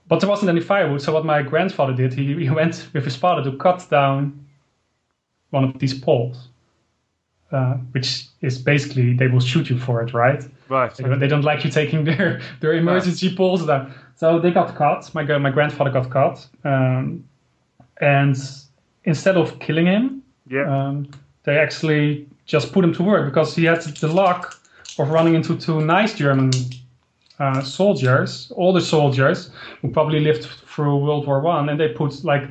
but 0.08 0.20
there 0.20 0.30
wasn't 0.30 0.50
any 0.50 0.62
firewood. 0.62 1.02
So 1.02 1.14
what 1.14 1.26
my 1.26 1.42
grandfather 1.42 1.94
did, 1.94 2.14
he, 2.14 2.36
he 2.36 2.50
went 2.62 2.90
with 2.94 3.04
his 3.04 3.16
father 3.16 3.50
to 3.50 3.58
cut 3.58 3.88
down 3.90 4.46
one 5.50 5.64
of 5.64 5.80
these 5.80 5.98
poles, 5.98 6.50
uh, 7.52 7.74
which 7.92 8.28
is 8.42 8.58
basically 8.58 9.14
they 9.14 9.28
will 9.28 9.40
shoot 9.40 9.70
you 9.70 9.80
for 9.80 10.02
it, 10.04 10.14
right? 10.14 10.44
Right. 10.68 10.94
They 10.94 11.04
don't, 11.04 11.20
they 11.20 11.28
don't 11.28 11.44
like 11.44 11.64
you 11.64 11.72
taking 11.72 12.04
their 12.10 12.42
their 12.60 12.74
emergency 12.74 13.36
poles 13.36 13.66
down. 13.66 13.94
So 14.16 14.40
they 14.40 14.52
got 14.52 14.76
cut. 14.76 15.10
My 15.14 15.24
my 15.38 15.50
grandfather 15.50 15.92
got 15.92 16.10
cut, 16.10 16.48
um, 16.64 17.24
and 18.02 18.38
instead 19.04 19.38
of 19.38 19.60
killing 19.60 19.86
him, 19.88 20.22
Yeah. 20.50 20.66
um, 20.68 21.08
they 21.44 21.58
actually 21.58 22.28
just 22.46 22.72
put 22.74 22.84
him 22.84 22.94
to 22.94 23.04
work 23.04 23.26
because 23.26 23.56
he 23.56 23.66
had 23.66 23.82
the 23.82 24.08
luck 24.08 24.60
of 24.98 25.10
running 25.10 25.36
into 25.36 25.56
two 25.56 25.82
nice 25.82 26.14
German 26.16 26.52
uh, 27.40 27.62
soldiers, 27.62 28.52
older 28.56 28.82
soldiers 28.82 29.50
who 29.82 29.90
probably 29.90 30.20
lived 30.20 30.44
through 30.46 30.98
World 30.98 31.26
War 31.28 31.40
One, 31.42 31.70
and 31.70 31.80
they 31.80 31.90
put 31.90 32.24
like 32.24 32.44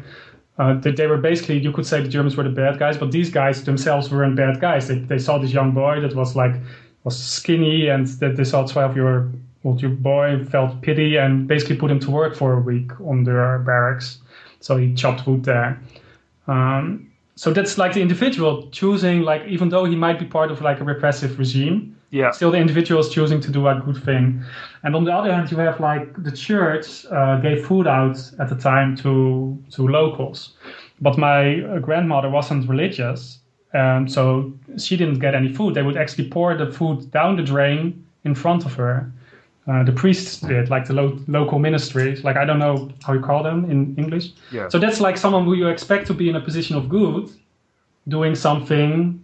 uh, 0.59 0.75
they, 0.75 0.91
they 0.93 1.07
were 1.07 1.19
basically 1.19 1.59
you 1.59 1.73
could 1.73 1.87
say 1.87 2.01
the 2.01 2.09
Germans 2.09 2.37
were 2.37 2.45
the 2.45 2.51
bad 2.51 2.79
guys, 2.79 2.97
but 2.97 3.13
these 3.13 3.31
guys 3.31 3.63
themselves 3.65 4.11
weren't 4.11 4.37
bad 4.37 4.61
guys. 4.61 4.89
They, 4.89 4.99
they 4.99 5.19
saw 5.19 5.39
this 5.39 5.53
young 5.53 5.73
boy 5.73 6.01
that 6.01 6.15
was 6.15 6.35
like 6.35 6.55
was 7.05 7.17
skinny, 7.19 7.89
and 7.89 8.07
that 8.21 8.37
they 8.37 8.45
saw 8.45 8.67
twelve 8.67 8.97
year 8.97 9.29
old 9.65 10.03
boy 10.03 10.45
felt 10.51 10.81
pity 10.81 11.17
and 11.17 11.47
basically 11.47 11.77
put 11.77 11.91
him 11.91 12.01
to 12.01 12.11
work 12.11 12.35
for 12.35 12.55
a 12.55 12.61
week 12.61 12.91
on 13.01 13.25
their 13.25 13.59
barracks. 13.61 14.19
So 14.61 14.77
he 14.77 14.95
chopped 14.95 15.27
wood 15.27 15.45
there. 15.45 15.79
Um, 16.49 17.13
so 17.37 17.53
that's 17.53 17.79
like 17.79 17.93
the 17.93 18.03
individual 18.03 18.69
choosing, 18.73 19.23
like 19.23 19.47
even 19.47 19.69
though 19.69 19.85
he 19.85 19.95
might 19.95 20.19
be 20.19 20.25
part 20.25 20.51
of 20.51 20.61
like 20.61 20.81
a 20.81 20.85
repressive 20.85 21.39
regime, 21.39 21.97
yeah. 22.11 22.33
still 22.33 22.51
the 22.51 22.59
individual 22.59 23.01
is 23.01 23.11
choosing 23.11 23.41
to 23.41 23.51
do 23.53 23.69
a 23.69 23.81
good 23.85 24.03
thing. 24.03 24.43
And 24.83 24.97
on 24.97 25.05
the 25.05 25.13
other 25.15 25.33
hand, 25.33 25.51
you 25.51 25.57
have 25.59 25.79
like 25.79 26.21
the 26.21 26.33
church 26.33 27.07
uh, 27.07 27.39
gave 27.39 27.65
food 27.65 27.87
out 27.87 28.19
at 28.41 28.49
the 28.49 28.57
time 28.57 28.97
to 28.97 29.57
to 29.71 29.87
locals, 29.87 30.55
but 31.01 31.17
my 31.17 31.63
uh, 31.63 31.79
grandmother 31.79 32.29
wasn't 32.29 32.69
religious, 32.69 33.39
um, 33.73 34.09
so 34.09 34.53
she 34.77 34.97
didn't 34.97 35.21
get 35.21 35.35
any 35.35 35.53
food. 35.53 35.75
They 35.75 35.83
would 35.83 35.97
actually 35.97 36.29
pour 36.31 36.57
the 36.57 36.73
food 36.73 37.11
down 37.13 37.37
the 37.37 37.45
drain 37.45 38.05
in 38.25 38.35
front 38.35 38.65
of 38.65 38.75
her. 38.75 39.13
Uh, 39.69 39.85
the 39.85 39.93
priests 39.93 40.41
did, 40.41 40.71
like 40.71 40.87
the 40.87 40.95
lo- 40.95 41.19
local 41.27 41.59
ministries, 41.59 42.25
like 42.25 42.37
I 42.37 42.47
don't 42.47 42.59
know 42.59 42.91
how 43.05 43.13
you 43.13 43.21
call 43.21 43.43
them 43.43 43.71
in 43.71 43.95
English. 43.99 44.33
Yeah. 44.51 44.69
So 44.69 44.79
that's 44.79 44.99
like 44.99 45.19
someone 45.19 45.45
who 45.45 45.53
you 45.55 45.69
expect 45.69 46.07
to 46.07 46.15
be 46.15 46.31
in 46.31 46.37
a 46.37 46.41
position 46.41 46.75
of 46.75 46.89
good, 46.89 47.31
doing 48.07 48.35
something 48.35 49.23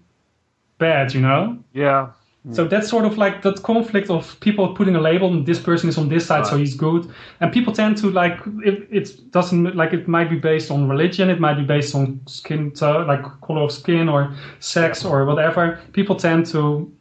bad, 0.78 1.14
you 1.14 1.22
know. 1.22 1.58
Yeah. 1.72 2.10
So 2.52 2.68
that's 2.68 2.90
sort 2.90 3.06
of 3.06 3.16
like 3.16 3.40
that 3.40 3.62
conflict 3.62 4.10
of 4.10 4.38
people 4.40 4.74
putting 4.74 4.96
a 4.96 5.00
label 5.00 5.30
on 5.30 5.44
this 5.44 5.58
person 5.58 5.88
is 5.88 5.96
on 5.96 6.10
this 6.10 6.26
side, 6.26 6.44
so 6.46 6.58
he's 6.58 6.74
good, 6.76 7.10
and 7.40 7.50
people 7.50 7.72
tend 7.72 7.96
to 7.98 8.10
like 8.10 8.38
it. 8.62 8.86
It 8.90 9.30
doesn't 9.30 9.74
like 9.74 9.94
it 9.94 10.06
might 10.08 10.28
be 10.28 10.36
based 10.36 10.70
on 10.70 10.86
religion, 10.86 11.30
it 11.30 11.40
might 11.40 11.54
be 11.54 11.64
based 11.64 11.94
on 11.94 12.20
skin 12.26 12.70
tone, 12.70 13.06
like 13.06 13.22
color 13.40 13.62
of 13.62 13.72
skin 13.72 14.10
or 14.10 14.34
sex 14.60 15.06
or 15.06 15.24
whatever. 15.24 15.80
People 15.94 16.16
tend 16.16 16.44
to 16.48 16.92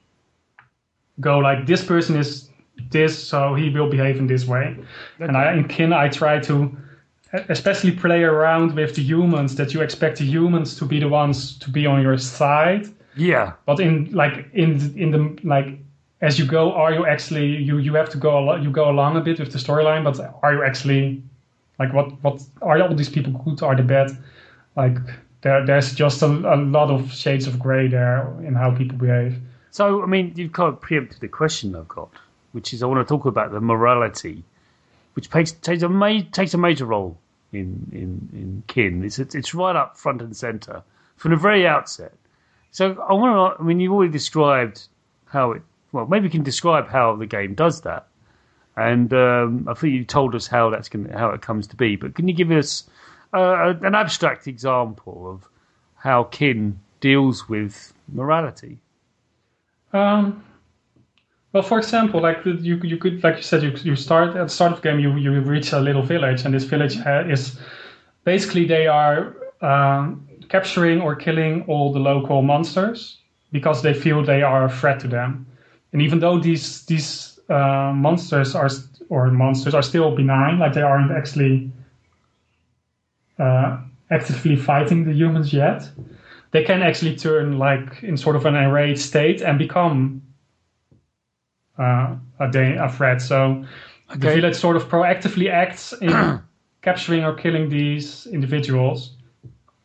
go 1.20 1.40
like 1.40 1.66
this 1.68 1.84
person 1.84 2.16
is 2.16 2.50
this, 2.92 3.18
so 3.28 3.56
he 3.56 3.70
will 3.70 3.90
behave 3.90 4.18
in 4.18 4.28
this 4.28 4.46
way. 4.46 4.76
And 5.20 5.36
I, 5.38 5.54
in 5.54 5.68
Kyn, 5.68 5.94
I 5.94 6.10
try 6.10 6.40
to 6.40 6.76
especially 7.50 7.92
play 7.92 8.24
around 8.24 8.76
with 8.76 8.96
the 8.96 9.02
humans 9.02 9.56
that 9.56 9.74
you 9.74 9.82
expect 9.82 10.20
the 10.20 10.26
humans 10.26 10.76
to 10.78 10.86
be 10.86 11.00
the 11.00 11.10
ones 11.10 11.58
to 11.60 11.70
be 11.72 11.88
on 11.88 12.02
your 12.02 12.18
side 12.18 12.88
Yeah. 13.16 13.54
but 13.66 13.80
in 13.80 14.12
like 14.12 14.50
in 14.54 14.94
in 14.98 15.12
the 15.12 15.40
like 15.44 15.80
as 16.22 16.38
you 16.40 16.46
go, 16.46 16.72
are 16.74 16.94
you 16.94 17.06
actually 17.06 17.48
you 17.48 17.80
you 17.80 17.96
have 17.96 18.10
to 18.12 18.18
go 18.18 18.30
al- 18.52 18.64
you 18.64 18.70
go 18.72 18.90
along 18.90 19.18
a 19.18 19.22
bit 19.22 19.40
with 19.40 19.52
the 19.52 19.58
storyline, 19.60 20.04
but 20.04 20.20
are 20.44 20.54
you 20.54 20.64
actually 20.64 21.22
like 21.80 21.92
what 21.94 22.08
what 22.24 22.42
are 22.62 22.80
all 22.82 22.96
these 22.96 23.10
people 23.10 23.34
good? 23.44 23.62
Are 23.64 23.76
they 23.76 23.84
bad? 23.84 24.12
Like 24.76 24.98
there 25.42 25.66
there's 25.66 25.94
just 25.96 26.22
a, 26.22 26.28
a 26.28 26.56
lot 26.56 26.90
of 26.92 27.12
shades 27.12 27.48
of 27.48 27.58
gray 27.60 27.88
there 27.90 28.32
in 28.48 28.54
how 28.56 28.72
people 28.72 28.98
behave. 28.98 29.36
So, 29.72 30.04
I 30.04 30.06
mean, 30.06 30.34
you've 30.36 30.54
kind 30.54 30.70
of 30.72 30.80
preempted 30.80 31.20
the 31.20 31.28
question 31.28 31.76
I've 31.76 31.88
got, 31.88 32.12
which 32.54 32.74
is 32.74 32.82
I 32.82 32.86
want 32.86 33.06
to 33.06 33.12
talk 33.12 33.26
about 33.26 33.52
the 33.52 33.60
morality, 33.60 34.44
which 35.16 35.30
takes 35.30 35.52
takes 35.52 35.84
a 35.84 35.90
ma- 35.90 36.22
takes 36.32 36.54
a 36.54 36.58
major 36.58 36.86
role 36.86 37.18
in 37.52 37.90
in 37.92 38.30
in 38.34 38.64
Kyn. 38.68 39.04
It's 39.04 39.20
it's 39.20 39.54
right 39.54 39.76
up 39.76 39.98
front 39.98 40.22
and 40.22 40.36
center 40.36 40.84
from 41.18 41.32
the 41.32 41.38
very 41.38 41.68
outset. 41.68 42.14
So, 42.72 43.00
I 43.08 43.14
want 43.14 43.58
to. 43.58 43.62
I 43.62 43.66
mean, 43.66 43.80
you've 43.80 43.92
already 43.92 44.12
described 44.12 44.88
how 45.26 45.52
it. 45.52 45.62
Well, 45.92 46.08
maybe 46.08 46.26
you 46.26 46.32
can 46.32 46.44
describe 46.44 46.90
how 46.90 47.16
the 47.16 47.28
game 47.28 47.54
does 47.54 47.82
that, 47.82 48.08
and 48.76 49.14
um, 49.14 49.68
I 49.70 49.74
think 49.74 49.94
you 49.94 50.06
told 50.06 50.34
us 50.34 50.48
how 50.48 50.70
that's 50.70 50.90
going 50.90 51.10
how 51.10 51.30
it 51.30 51.42
comes 51.42 51.68
to 51.68 51.76
be. 51.76 51.96
But 51.96 52.16
can 52.16 52.28
you 52.28 52.34
give 52.34 52.50
us 52.52 52.90
uh, 53.34 53.74
an 53.82 53.94
abstract 53.94 54.48
example 54.48 55.30
of 55.30 55.48
how 55.96 56.24
Kyn 56.26 56.80
deals 57.00 57.48
with 57.48 57.94
morality? 58.12 58.80
Um, 59.92 60.44
well, 61.54 61.62
for 61.62 61.78
example, 61.78 62.20
like 62.20 62.44
you 62.46 62.80
you 62.84 62.98
could 62.98 63.24
like 63.24 63.38
you 63.38 63.44
said 63.44 63.62
you 63.62 63.72
you 63.84 63.96
start 63.96 64.36
at 64.36 64.48
the 64.48 64.50
start 64.50 64.72
of 64.72 64.82
the 64.82 64.90
game 64.90 65.00
you 65.00 65.16
you 65.18 65.40
reach 65.40 65.72
a 65.72 65.80
little 65.80 66.02
village 66.02 66.46
and 66.46 66.54
this 66.54 66.64
village 66.64 66.98
is 67.28 67.60
basically 68.24 68.66
they 68.66 68.88
are 68.88 69.36
um, 69.62 70.28
capturing 70.50 71.00
or 71.00 71.16
killing 71.16 71.64
all 71.68 71.94
the 71.94 72.00
local 72.00 72.42
monsters 72.42 73.20
because 73.52 73.84
they 73.84 73.94
feel 73.94 74.24
they 74.24 74.42
are 74.42 74.66
a 74.66 74.70
threat 74.70 75.00
to 75.02 75.08
them, 75.08 75.46
and 75.92 76.02
even 76.02 76.18
though 76.18 76.40
these 76.40 76.86
these 76.86 77.40
uh, 77.50 77.92
monsters 77.94 78.56
are 78.56 78.70
or 79.10 79.30
monsters 79.30 79.76
are 79.76 79.84
still 79.84 80.16
benign, 80.16 80.58
like 80.58 80.74
they 80.74 80.82
aren't 80.82 81.12
actually 81.12 81.72
uh, 83.38 83.78
actively 84.10 84.56
fighting 84.56 85.04
the 85.04 85.14
humans 85.14 85.54
yet, 85.54 85.88
they 86.50 86.64
can 86.64 86.82
actually 86.82 87.16
turn 87.16 87.60
like 87.60 88.02
in 88.02 88.18
sort 88.18 88.36
of 88.36 88.48
an 88.48 88.56
enraged 88.56 89.02
state 89.02 89.42
and 89.42 89.60
become 89.60 90.23
uh, 91.78 92.16
a, 92.40 92.50
da- 92.52 92.78
a 92.86 92.90
threat. 92.90 93.22
So 93.22 93.64
the 94.10 94.16
Okay. 94.28 94.36
village 94.36 94.56
sort 94.56 94.76
of 94.76 94.90
proactively 94.90 95.50
acts 95.50 95.94
in 95.94 96.42
capturing 96.82 97.24
or 97.24 97.34
killing 97.34 97.70
these 97.70 98.28
individuals, 98.28 99.16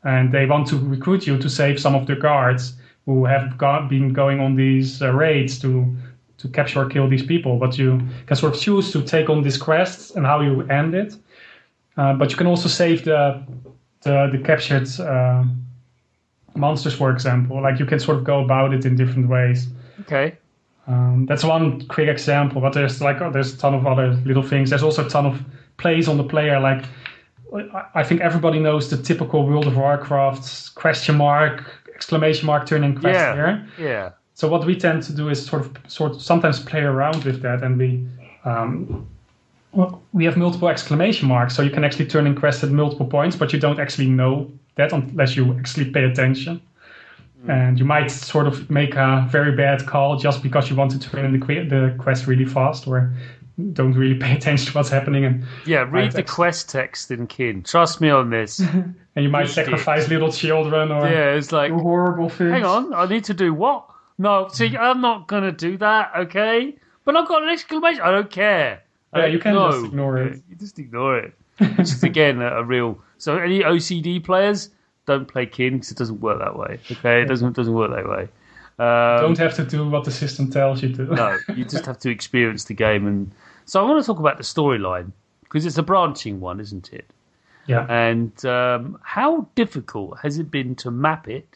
and 0.05 0.33
they 0.33 0.47
want 0.47 0.67
to 0.69 0.77
recruit 0.79 1.27
you 1.27 1.39
to 1.39 1.49
save 1.49 1.79
some 1.81 1.95
of 1.95 2.07
the 2.07 2.15
guards 2.17 2.75
who 3.07 3.25
have 3.25 3.57
got, 3.57 3.89
been 3.89 4.13
going 4.13 4.41
on 4.41 4.55
these 4.57 5.01
uh, 5.03 5.11
raids 5.13 5.59
to 5.61 5.97
to 6.39 6.49
capture 6.49 6.83
or 6.83 6.89
kill 6.89 7.09
these 7.09 7.25
people. 7.27 7.59
But 7.59 7.79
you 7.79 8.01
can 8.27 8.37
sort 8.37 8.55
of 8.55 8.61
choose 8.61 8.93
to 8.93 9.03
take 9.03 9.29
on 9.29 9.43
these 9.43 9.57
quests 9.59 10.15
and 10.15 10.25
how 10.27 10.41
you 10.41 10.63
end 10.69 10.95
it. 10.95 11.17
Uh, 11.97 12.13
but 12.15 12.31
you 12.31 12.37
can 12.37 12.47
also 12.47 12.69
save 12.69 13.05
the 13.05 13.43
the, 14.03 14.29
the 14.33 14.39
captured 14.39 14.89
uh, 15.01 15.43
monsters, 16.55 16.95
for 16.95 17.11
example. 17.11 17.61
Like 17.63 17.79
you 17.81 17.87
can 17.87 17.99
sort 17.99 18.19
of 18.19 18.25
go 18.25 18.45
about 18.45 18.73
it 18.75 18.85
in 18.85 18.95
different 18.97 19.29
ways. 19.29 19.69
Okay. 20.03 20.37
Um, 20.89 21.27
that's 21.27 21.45
one 21.45 21.87
quick 21.89 22.09
example, 22.09 22.61
but 22.63 22.73
there's 22.73 23.01
like 23.03 23.21
oh, 23.21 23.31
there's 23.31 23.55
a 23.55 23.59
ton 23.59 23.75
of 23.75 23.87
other 23.87 24.13
little 24.25 24.43
things. 24.43 24.71
There's 24.71 24.83
also 24.83 25.05
a 25.07 25.09
ton 25.09 25.27
of 25.27 25.41
plays 25.77 26.09
on 26.09 26.17
the 26.17 26.25
player. 26.25 26.59
Like 26.59 26.85
I- 27.95 28.03
think 28.03 28.21
everybody 28.23 28.59
knows 28.59 28.89
the 28.89 28.97
typical 28.97 29.47
World 29.47 29.67
of 29.67 29.77
Warcraft 29.77 30.75
question 30.75 31.17
mark 31.17 31.65
exclamation 31.95 32.47
mark 32.47 32.67
turning 32.67 32.95
quest 32.95 33.15
Yeah. 33.19 33.35
here. 33.35 33.69
Yeah. 33.79 34.11
So 34.35 34.49
what 34.49 34.65
we 34.65 34.77
tend 34.77 35.03
to 35.05 35.13
do 35.13 35.29
is 35.29 35.45
sort 35.45 35.63
of 35.67 35.77
sort 35.89 36.13
of 36.13 36.23
sometimes 36.23 36.61
play 36.61 36.81
around 36.83 37.25
with 37.25 37.43
that, 37.43 37.63
and 37.63 37.77
we 37.79 38.07
um, 38.45 39.07
well, 39.73 40.01
we 40.13 40.25
have 40.25 40.37
multiple 40.39 40.69
exclamation 40.69 41.29
marks, 41.29 41.55
so 41.55 41.63
you 41.63 41.71
can 41.71 41.85
actually 41.85 42.07
turn 42.07 42.27
in 42.27 42.35
quest 42.35 42.65
at 42.65 42.71
multiple 42.71 43.07
points, 43.07 43.37
but 43.37 43.53
you 43.53 43.59
don't 43.61 43.79
actually 43.79 44.09
know 44.09 44.51
that 44.77 44.93
unless 44.93 45.37
you 45.37 45.53
actually 45.59 45.91
pay 45.91 46.05
attention. 46.05 46.61
And 47.47 47.79
you 47.79 47.85
might 47.85 48.11
sort 48.11 48.47
of 48.47 48.69
make 48.69 48.95
a 48.97 49.27
very 49.31 49.53
bad 49.55 49.87
call 49.87 50.17
just 50.17 50.43
because 50.43 50.69
you 50.69 50.77
want 50.77 50.91
to 50.91 50.99
turn 50.99 51.25
in 51.25 51.39
the, 51.39 51.47
que- 51.47 51.69
the 51.69 51.95
quest 51.99 52.27
really 52.27 52.45
fast, 52.45 52.87
or 52.89 53.13
don't 53.73 53.93
really 53.95 54.17
pay 54.17 54.33
attention 54.37 54.67
to 54.67 54.73
what's 54.77 54.89
happening, 54.89 55.25
and 55.25 55.45
Yeah, 55.65 55.87
read 55.89 56.13
the 56.13 56.23
quest 56.25 56.69
text 56.69 57.11
in 57.11 57.27
Kyn. 57.27 57.63
Trust 57.63 58.01
me 58.01 58.11
on 58.11 58.31
this. 58.31 58.59
and 58.61 58.95
you 59.17 59.29
might 59.29 59.45
Just 59.47 59.59
it. 59.59 59.65
sacrifice 59.67 60.09
little 60.09 60.33
children 60.33 60.91
or 60.91 61.09
yeah, 61.09 61.31
it's 61.35 61.53
like, 61.53 61.71
do 61.71 61.79
horrible 61.79 62.29
things. 62.29 62.51
hang 62.51 62.65
on, 62.65 62.93
I 62.93 63.07
need 63.07 63.25
to 63.25 63.35
do 63.35 63.55
what? 63.55 63.89
No, 64.19 64.49
see, 64.49 64.77
I'm 64.77 65.01
not 65.01 65.29
going 65.29 65.45
to 65.45 65.53
do 65.53 65.77
that, 65.79 66.11
okay? 66.17 66.75
But 67.05 67.17
I've 67.17 67.29
got 67.29 67.43
an 67.45 67.49
exclamation. 67.51 68.01
I 68.03 68.11
don't 68.11 68.31
care. 68.31 68.83
I 69.13 69.19
Yeah, 69.19 69.25
don't 69.27 69.33
you 69.33 69.39
can 69.39 69.55
know. 69.55 69.71
just 69.71 69.85
ignore 69.87 70.19
it. 70.19 70.43
You 70.51 70.57
just 70.57 70.79
ignore 70.79 71.19
it. 71.19 71.35
Which 71.59 71.81
is, 71.89 72.03
again, 72.03 72.43
a, 72.43 72.57
a 72.59 72.65
real. 72.65 73.01
So, 73.19 73.37
any 73.39 73.61
OCD 73.61 74.23
players, 74.23 74.71
don't 75.09 75.27
play 75.27 75.47
Kyn 75.47 75.73
because 75.75 75.91
it 75.91 75.99
doesn't 75.99 76.21
work 76.21 76.39
that 76.39 76.57
way, 76.57 76.79
okay? 76.93 77.23
It 77.23 77.27
doesn't, 77.27 77.57
doesn't 77.57 77.75
work 77.75 77.91
that 77.91 78.09
way. 78.09 78.29
Um, 78.79 79.21
Don't 79.23 79.39
have 79.39 79.57
to 79.57 79.65
do 79.65 79.89
what 79.89 80.05
the 80.05 80.13
system 80.13 80.51
tells 80.53 80.83
you 80.85 80.95
to. 80.95 81.03
no, 81.13 81.37
you 81.57 81.65
just 81.65 81.85
have 81.87 81.99
to 82.01 82.11
experience 82.11 82.65
the 82.65 82.75
game. 82.75 83.09
And 83.09 83.33
so, 83.65 83.85
I 83.85 83.89
want 83.89 84.01
to 84.01 84.07
talk 84.07 84.21
about 84.21 84.37
the 84.37 84.45
storyline 84.45 85.11
because 85.43 85.67
it's 85.67 85.79
a 85.79 85.83
branching 85.83 86.39
one, 86.39 86.61
isn't 86.61 86.93
it? 86.93 87.11
yeah. 87.67 87.85
And 87.89 88.33
um, 88.45 88.99
how 89.03 89.49
difficult 89.57 90.19
has 90.23 90.39
it 90.39 90.51
been 90.51 90.77
to 90.77 90.93
map 90.93 91.29
it? 91.29 91.49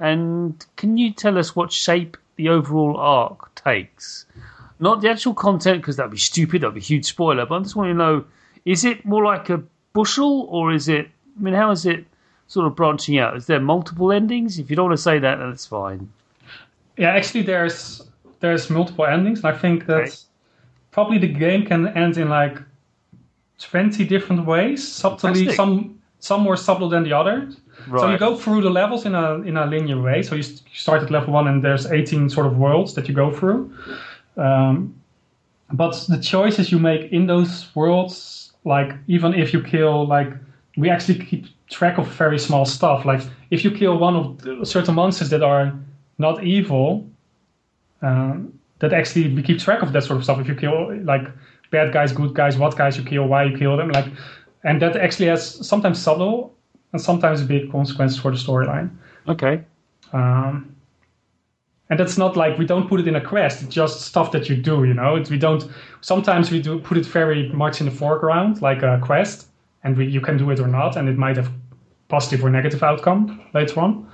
And 0.00 0.64
can 0.76 0.96
you 0.96 1.12
tell 1.12 1.36
us 1.36 1.54
what 1.54 1.72
shape 1.72 2.16
the 2.36 2.48
overall 2.48 2.96
arc 2.96 3.54
takes? 3.54 4.24
Not 4.78 5.02
the 5.02 5.10
actual 5.10 5.34
content, 5.34 5.82
because 5.82 5.96
that'd 5.96 6.10
be 6.10 6.18
stupid. 6.18 6.62
That'd 6.62 6.74
be 6.74 6.80
a 6.80 6.84
huge 6.84 7.06
spoiler. 7.06 7.44
But 7.46 7.56
I 7.56 7.62
just 7.62 7.76
want 7.76 7.90
to 7.90 7.94
know: 7.94 8.24
is 8.64 8.84
it 8.84 9.04
more 9.04 9.24
like 9.24 9.50
a 9.50 9.62
bushel, 9.92 10.46
or 10.50 10.72
is 10.72 10.88
it? 10.88 11.06
I 11.38 11.42
mean, 11.42 11.54
how 11.54 11.70
is 11.70 11.84
it 11.86 12.06
sort 12.48 12.66
of 12.66 12.76
branching 12.76 13.18
out? 13.18 13.36
Is 13.36 13.46
there 13.46 13.60
multiple 13.60 14.12
endings? 14.12 14.58
If 14.58 14.70
you 14.70 14.76
don't 14.76 14.86
want 14.86 14.98
to 14.98 15.02
say 15.02 15.18
that, 15.18 15.36
that's 15.38 15.66
fine. 15.66 16.08
Yeah, 16.96 17.10
actually, 17.10 17.42
there's 17.42 18.02
there's 18.40 18.70
multiple 18.70 19.06
endings, 19.06 19.44
I 19.44 19.52
think 19.52 19.86
that 19.86 20.16
probably 20.90 21.18
the 21.18 21.28
game 21.28 21.66
can 21.66 21.88
end 21.88 22.16
in 22.16 22.28
like 22.28 22.58
twenty 23.58 24.04
different 24.04 24.46
ways. 24.46 24.86
Subtly, 24.86 25.52
some 25.54 25.98
some 26.20 26.42
more 26.42 26.56
subtle 26.56 26.88
than 26.88 27.04
the 27.04 27.12
others. 27.12 27.56
Right. 27.88 28.00
So 28.00 28.10
you 28.10 28.18
go 28.18 28.36
through 28.36 28.62
the 28.62 28.70
levels 28.70 29.04
in 29.04 29.14
a 29.14 29.34
in 29.42 29.56
a 29.56 29.66
linear 29.66 30.00
way. 30.00 30.22
So 30.22 30.34
you, 30.34 30.42
st- 30.42 30.62
you 30.62 30.78
start 30.78 31.02
at 31.02 31.10
level 31.10 31.34
one, 31.34 31.46
and 31.48 31.62
there's 31.62 31.86
eighteen 31.86 32.30
sort 32.30 32.46
of 32.46 32.56
worlds 32.56 32.94
that 32.94 33.08
you 33.08 33.14
go 33.14 33.30
through. 33.30 33.70
Um, 34.36 34.94
but 35.72 36.04
the 36.08 36.18
choices 36.18 36.70
you 36.70 36.78
make 36.78 37.12
in 37.12 37.26
those 37.26 37.74
worlds, 37.74 38.52
like 38.64 38.94
even 39.08 39.34
if 39.34 39.52
you 39.52 39.62
kill, 39.62 40.06
like 40.06 40.32
we 40.76 40.88
actually 40.88 41.18
keep 41.18 41.46
track 41.70 41.98
of 41.98 42.06
very 42.08 42.38
small 42.38 42.64
stuff. 42.64 43.04
Like 43.04 43.22
if 43.50 43.64
you 43.64 43.70
kill 43.70 43.98
one 43.98 44.16
of 44.16 44.42
the 44.42 44.64
certain 44.64 44.94
monsters 44.94 45.30
that 45.30 45.42
are 45.42 45.72
not 46.18 46.44
evil, 46.44 47.06
um, 48.02 48.52
that 48.78 48.92
actually 48.92 49.34
we 49.34 49.42
keep 49.42 49.58
track 49.58 49.82
of 49.82 49.92
that 49.92 50.04
sort 50.04 50.18
of 50.18 50.24
stuff. 50.24 50.38
If 50.40 50.48
you 50.48 50.54
kill 50.54 50.96
like 51.04 51.26
bad 51.70 51.92
guys, 51.92 52.12
good 52.12 52.34
guys, 52.34 52.56
what 52.56 52.76
guys 52.76 52.96
you 52.96 53.04
kill, 53.04 53.26
why 53.26 53.44
you 53.44 53.56
kill 53.56 53.76
them, 53.76 53.88
like, 53.90 54.06
and 54.64 54.80
that 54.82 54.96
actually 54.96 55.26
has 55.26 55.66
sometimes 55.66 56.00
subtle 56.00 56.54
and 56.92 57.00
sometimes 57.00 57.42
big 57.42 57.70
consequences 57.70 58.18
for 58.18 58.30
the 58.30 58.36
storyline. 58.36 58.90
Okay. 59.28 59.62
Um, 60.12 60.74
and 61.88 61.98
that's 62.00 62.18
not 62.18 62.36
like 62.36 62.58
we 62.58 62.66
don't 62.66 62.88
put 62.88 63.00
it 63.00 63.08
in 63.08 63.14
a 63.16 63.20
quest; 63.20 63.62
it's 63.62 63.74
just 63.74 64.02
stuff 64.02 64.32
that 64.32 64.48
you 64.48 64.56
do. 64.56 64.84
You 64.84 64.94
know, 64.94 65.14
It's- 65.16 65.30
we 65.30 65.38
don't. 65.38 65.68
Sometimes 66.00 66.50
we 66.50 66.60
do 66.60 66.78
put 66.80 66.96
it 66.96 67.06
very 67.06 67.48
much 67.50 67.80
in 67.80 67.86
the 67.86 67.92
foreground, 67.92 68.60
like 68.60 68.82
a 68.82 68.98
quest, 69.00 69.45
and 69.86 69.96
we, 69.96 70.06
you 70.06 70.20
can 70.20 70.36
do 70.36 70.50
it 70.50 70.58
or 70.58 70.66
not, 70.66 70.96
and 70.96 71.08
it 71.08 71.16
might 71.16 71.36
have 71.36 71.50
positive 72.08 72.44
or 72.44 72.50
negative 72.50 72.82
outcome 72.82 73.40
later 73.54 73.80
on. 73.80 74.10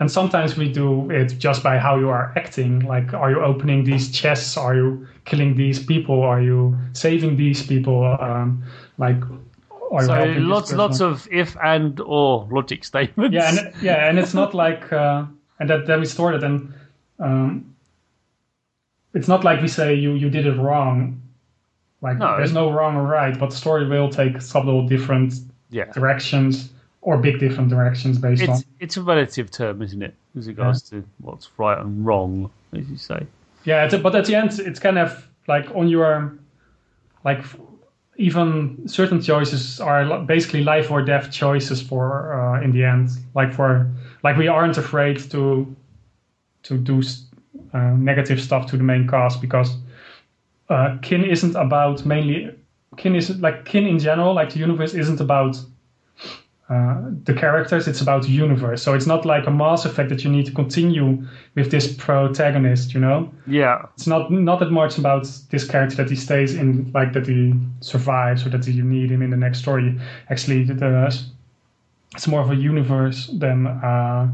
And 0.00 0.10
sometimes 0.10 0.56
we 0.56 0.70
do 0.70 1.10
it 1.10 1.38
just 1.38 1.62
by 1.62 1.78
how 1.78 1.98
you 1.98 2.08
are 2.10 2.32
acting. 2.36 2.80
Like, 2.80 3.14
are 3.14 3.30
you 3.30 3.40
opening 3.40 3.84
these 3.84 4.12
chests? 4.12 4.56
Are 4.56 4.76
you 4.76 5.06
killing 5.24 5.56
these 5.56 5.82
people? 5.84 6.22
Are 6.22 6.40
you 6.42 6.76
saving 6.92 7.36
these 7.36 7.66
people? 7.66 8.04
Um, 8.20 8.62
like, 8.98 9.20
are 9.90 10.02
you 10.02 10.06
So 10.06 10.24
lots, 10.40 10.72
lots 10.72 11.00
of 11.00 11.26
if 11.32 11.56
and 11.62 11.98
or 12.00 12.46
logic 12.50 12.84
statements. 12.84 13.34
yeah 13.34 13.48
and 13.48 13.82
yeah 13.82 14.08
and 14.08 14.18
it's 14.18 14.34
not 14.34 14.54
like 14.64 14.92
uh, 14.92 15.24
and 15.58 15.70
that 15.70 15.86
then 15.86 16.00
we 16.00 16.06
stored 16.06 16.34
it 16.34 16.44
and 16.44 16.72
um, 17.18 17.74
it's 19.14 19.28
not 19.28 19.42
like 19.42 19.62
we 19.62 19.68
say 19.68 19.94
you 19.94 20.12
you 20.12 20.30
did 20.30 20.46
it 20.46 20.56
wrong 20.58 21.20
like 22.00 22.18
No. 22.18 22.36
there's 22.36 22.52
no 22.52 22.70
wrong 22.70 22.96
or 22.96 23.02
right 23.06 23.38
but 23.38 23.50
the 23.50 23.56
story 23.56 23.86
will 23.88 24.08
take 24.08 24.40
subtle 24.40 24.86
different 24.86 25.34
yeah. 25.70 25.84
directions 25.92 26.70
or 27.00 27.16
big 27.18 27.38
different 27.40 27.70
directions 27.70 28.18
based 28.18 28.42
on 28.48 28.56
It's 28.56 28.64
it's 28.80 28.96
a 28.96 29.02
relative 29.02 29.50
term, 29.50 29.82
isn't 29.82 30.02
it, 30.02 30.14
with 30.34 30.46
regards 30.46 30.82
to 30.90 31.04
what's 31.18 31.48
right 31.58 31.78
and 31.78 32.04
wrong, 32.06 32.50
as 32.72 32.88
you 32.90 32.96
say. 32.96 33.26
yeah 33.64 33.84
it's, 33.84 33.94
but 33.96 34.14
at 34.14 34.24
the 34.26 34.34
end 34.34 34.58
it's 34.58 34.80
kind 34.80 34.98
of 34.98 35.28
like 35.48 35.66
on 35.74 35.88
your 35.88 36.38
like 37.24 37.44
even 38.16 38.88
certain 38.88 39.20
choices 39.22 39.80
are 39.80 40.20
basically 40.24 40.64
life 40.64 40.90
or 40.90 41.02
death 41.02 41.30
choices 41.30 41.80
for 41.80 42.32
uh, 42.34 42.60
in 42.64 42.72
the 42.72 42.84
end 42.84 43.10
like 43.34 43.52
for 43.54 43.86
like 44.24 44.36
we 44.36 44.48
aren't 44.48 44.76
afraid 44.78 45.18
to 45.30 45.74
to 46.64 46.76
do 46.76 47.00
uh, 47.74 47.78
negative 47.96 48.40
stuff 48.40 48.66
to 48.70 48.76
the 48.76 48.82
main 48.82 49.06
cast 49.06 49.40
because 49.40 49.76
uh, 50.68 50.98
Kyn 51.02 51.24
isn't 51.24 51.54
about 51.56 52.04
mainly 52.04 52.50
Kyn 52.96 53.14
is 53.16 53.30
like 53.40 53.64
Kyn 53.64 53.86
in 53.86 53.98
general 53.98 54.34
like 54.34 54.50
the 54.52 54.58
universe 54.58 54.94
isn't 54.94 55.20
about 55.20 55.56
uh, 56.68 57.00
the 57.24 57.32
characters 57.32 57.88
it's 57.88 58.02
about 58.02 58.22
the 58.24 58.28
universe 58.28 58.82
so 58.82 58.92
it's 58.92 59.06
not 59.06 59.24
like 59.24 59.46
a 59.46 59.50
mass 59.50 59.86
effect 59.86 60.10
that 60.10 60.22
you 60.22 60.30
need 60.30 60.44
to 60.44 60.52
continue 60.52 61.26
with 61.54 61.70
this 61.70 61.94
protagonist 61.94 62.92
you 62.92 63.00
know 63.00 63.32
Yeah. 63.46 63.86
it's 63.94 64.06
not 64.06 64.30
not 64.30 64.58
that 64.60 64.70
much 64.70 64.98
about 64.98 65.26
this 65.48 65.66
character 65.66 65.96
that 65.96 66.10
he 66.10 66.16
stays 66.16 66.54
in 66.54 66.90
like 66.92 67.14
that 67.14 67.26
he 67.26 67.54
survives 67.80 68.44
or 68.44 68.50
that 68.50 68.66
you 68.66 68.84
need 68.84 69.10
him 69.10 69.22
in 69.22 69.30
the 69.30 69.36
next 69.38 69.60
story 69.60 69.98
actually 70.28 70.64
the, 70.64 71.16
it's 72.14 72.26
more 72.26 72.42
of 72.42 72.50
a 72.50 72.56
universe 72.56 73.28
than 73.38 73.66
uh 73.66 74.30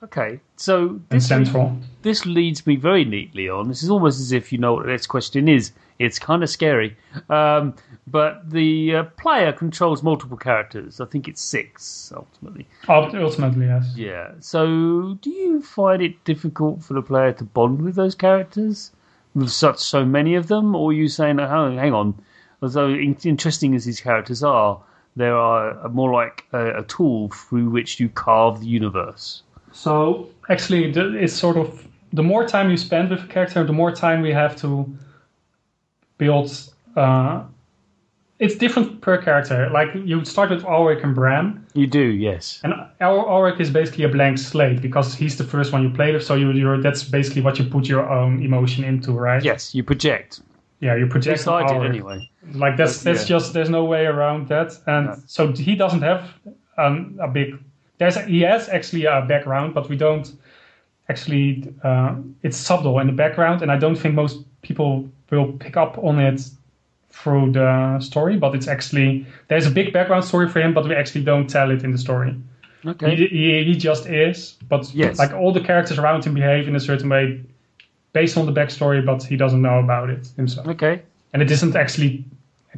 Okay. 0.00 0.38
So 0.56 1.00
this 1.08 1.26
central 1.26 1.76
this 2.08 2.24
leads 2.24 2.66
me 2.66 2.74
very 2.74 3.04
neatly 3.04 3.50
on. 3.50 3.68
This 3.68 3.82
is 3.82 3.90
almost 3.90 4.18
as 4.18 4.32
if 4.32 4.50
you 4.50 4.56
know 4.56 4.72
what 4.72 4.86
the 4.86 4.90
next 4.92 5.08
question 5.08 5.46
is. 5.46 5.72
It's 5.98 6.18
kind 6.18 6.42
of 6.42 6.48
scary. 6.48 6.96
Um, 7.28 7.74
but 8.06 8.48
the 8.48 8.96
uh, 8.96 9.02
player 9.18 9.52
controls 9.52 10.02
multiple 10.02 10.38
characters. 10.38 11.02
I 11.02 11.04
think 11.04 11.28
it's 11.28 11.42
six 11.42 12.10
ultimately. 12.16 12.66
Ult- 12.88 13.14
ultimately 13.14 13.66
yes 13.66 13.92
Yeah. 13.94 14.30
So 14.40 15.18
do 15.20 15.28
you 15.28 15.60
find 15.60 16.00
it 16.00 16.24
difficult 16.24 16.82
for 16.82 16.94
the 16.94 17.02
player 17.02 17.32
to 17.34 17.44
bond 17.44 17.82
with 17.82 17.96
those 17.96 18.14
characters 18.14 18.90
with 19.34 19.50
such 19.50 19.78
so 19.78 20.06
many 20.06 20.34
of 20.34 20.48
them, 20.48 20.74
or 20.74 20.90
are 20.90 20.94
you 20.94 21.08
saying, 21.08 21.38
oh, 21.38 21.46
hang 21.46 21.76
hang 21.76 21.92
on, 21.92 22.14
although 22.62 22.88
in- 22.88 23.18
interesting 23.24 23.74
as 23.74 23.84
these 23.84 24.00
characters 24.00 24.42
are, 24.42 24.80
they 25.14 25.28
are 25.28 25.86
more 25.90 26.10
like 26.10 26.46
a, 26.54 26.78
a 26.78 26.82
tool 26.84 27.28
through 27.28 27.68
which 27.68 28.00
you 28.00 28.08
carve 28.08 28.60
the 28.60 28.66
universe. 28.66 29.42
So 29.72 30.30
actually, 30.48 30.84
it's 31.24 31.34
sort 31.34 31.58
of 31.58 31.86
the 32.12 32.22
more 32.22 32.46
time 32.46 32.70
you 32.70 32.76
spend 32.76 33.10
with 33.10 33.22
a 33.24 33.26
character, 33.26 33.64
the 33.64 33.72
more 33.72 33.92
time 33.92 34.22
we 34.22 34.32
have 34.32 34.56
to 34.56 34.86
build. 36.18 36.50
Uh, 36.96 37.44
it's 38.38 38.54
different 38.54 39.00
per 39.00 39.20
character. 39.20 39.68
Like 39.70 39.88
you 39.94 40.24
start 40.24 40.50
with 40.50 40.64
Ulrich 40.64 41.02
and 41.02 41.14
Bran, 41.14 41.66
You 41.74 41.86
do, 41.88 42.00
yes. 42.00 42.60
and 42.62 42.72
Ul- 43.00 43.28
Ulrich 43.28 43.58
is 43.58 43.70
basically 43.70 44.04
a 44.04 44.08
blank 44.08 44.38
slate 44.38 44.80
because 44.80 45.14
he's 45.14 45.36
the 45.36 45.44
first 45.44 45.72
one 45.72 45.82
you 45.82 45.90
play 45.90 46.12
with. 46.12 46.22
So 46.24 46.34
you, 46.34 46.52
you're 46.52 46.80
that's 46.80 47.02
basically 47.02 47.42
what 47.42 47.58
you 47.58 47.64
put 47.64 47.88
your 47.88 48.08
own 48.08 48.42
emotion 48.42 48.84
into, 48.84 49.12
right? 49.12 49.42
Yes, 49.42 49.74
you 49.74 49.82
project. 49.82 50.40
Yeah, 50.80 50.94
you 50.94 51.08
project. 51.08 51.38
least 51.38 51.48
I 51.48 51.66
did 51.66 51.84
anyway. 51.84 52.30
Like 52.54 52.76
that's 52.76 53.02
that's 53.02 53.22
yeah. 53.22 53.36
just 53.36 53.52
there's 53.54 53.70
no 53.70 53.84
way 53.84 54.06
around 54.06 54.48
that, 54.48 54.78
and 54.86 55.06
No. 55.06 55.16
so 55.26 55.52
he 55.52 55.74
doesn't 55.74 56.02
have 56.02 56.30
um, 56.76 57.18
a 57.20 57.26
big. 57.26 57.58
There's 57.98 58.16
a, 58.16 58.22
he 58.22 58.42
has 58.42 58.68
actually 58.68 59.06
a 59.06 59.22
background, 59.26 59.74
but 59.74 59.88
we 59.88 59.96
don't 59.96 60.30
actually. 61.08 61.72
Uh, 61.82 62.16
it's 62.42 62.56
subtle 62.56 62.98
in 63.00 63.06
the 63.06 63.12
background, 63.12 63.62
and 63.62 63.70
I 63.70 63.78
don't 63.78 63.96
think 63.96 64.14
most 64.14 64.44
people 64.62 65.08
will 65.30 65.52
pick 65.52 65.76
up 65.76 65.98
on 65.98 66.18
it 66.20 66.40
through 67.10 67.52
the 67.52 67.98
story. 68.00 68.36
But 68.36 68.54
it's 68.54 68.68
actually 68.68 69.26
there's 69.48 69.66
a 69.66 69.70
big 69.70 69.92
background 69.92 70.24
story 70.24 70.48
for 70.48 70.60
him, 70.60 70.72
but 70.74 70.84
we 70.88 70.94
actually 70.94 71.24
don't 71.24 71.48
tell 71.48 71.70
it 71.70 71.82
in 71.84 71.92
the 71.92 71.98
story. 71.98 72.34
Okay. 72.86 73.16
He, 73.16 73.26
he, 73.26 73.64
he 73.64 73.74
just 73.74 74.06
is, 74.06 74.54
but 74.68 74.92
Yes. 74.94 75.18
like 75.18 75.32
all 75.32 75.52
the 75.52 75.60
characters 75.60 75.98
around 75.98 76.24
him 76.24 76.34
behave 76.34 76.68
in 76.68 76.76
a 76.76 76.80
certain 76.80 77.08
way 77.08 77.42
based 78.12 78.36
on 78.36 78.46
the 78.46 78.52
backstory, 78.52 79.04
but 79.04 79.22
he 79.22 79.36
doesn't 79.36 79.60
know 79.60 79.80
about 79.80 80.10
it 80.10 80.28
himself 80.36 80.66
Okay. 80.68 81.02
and 81.32 81.42
it 81.42 81.50
isn't 81.50 81.74
actually 81.74 82.24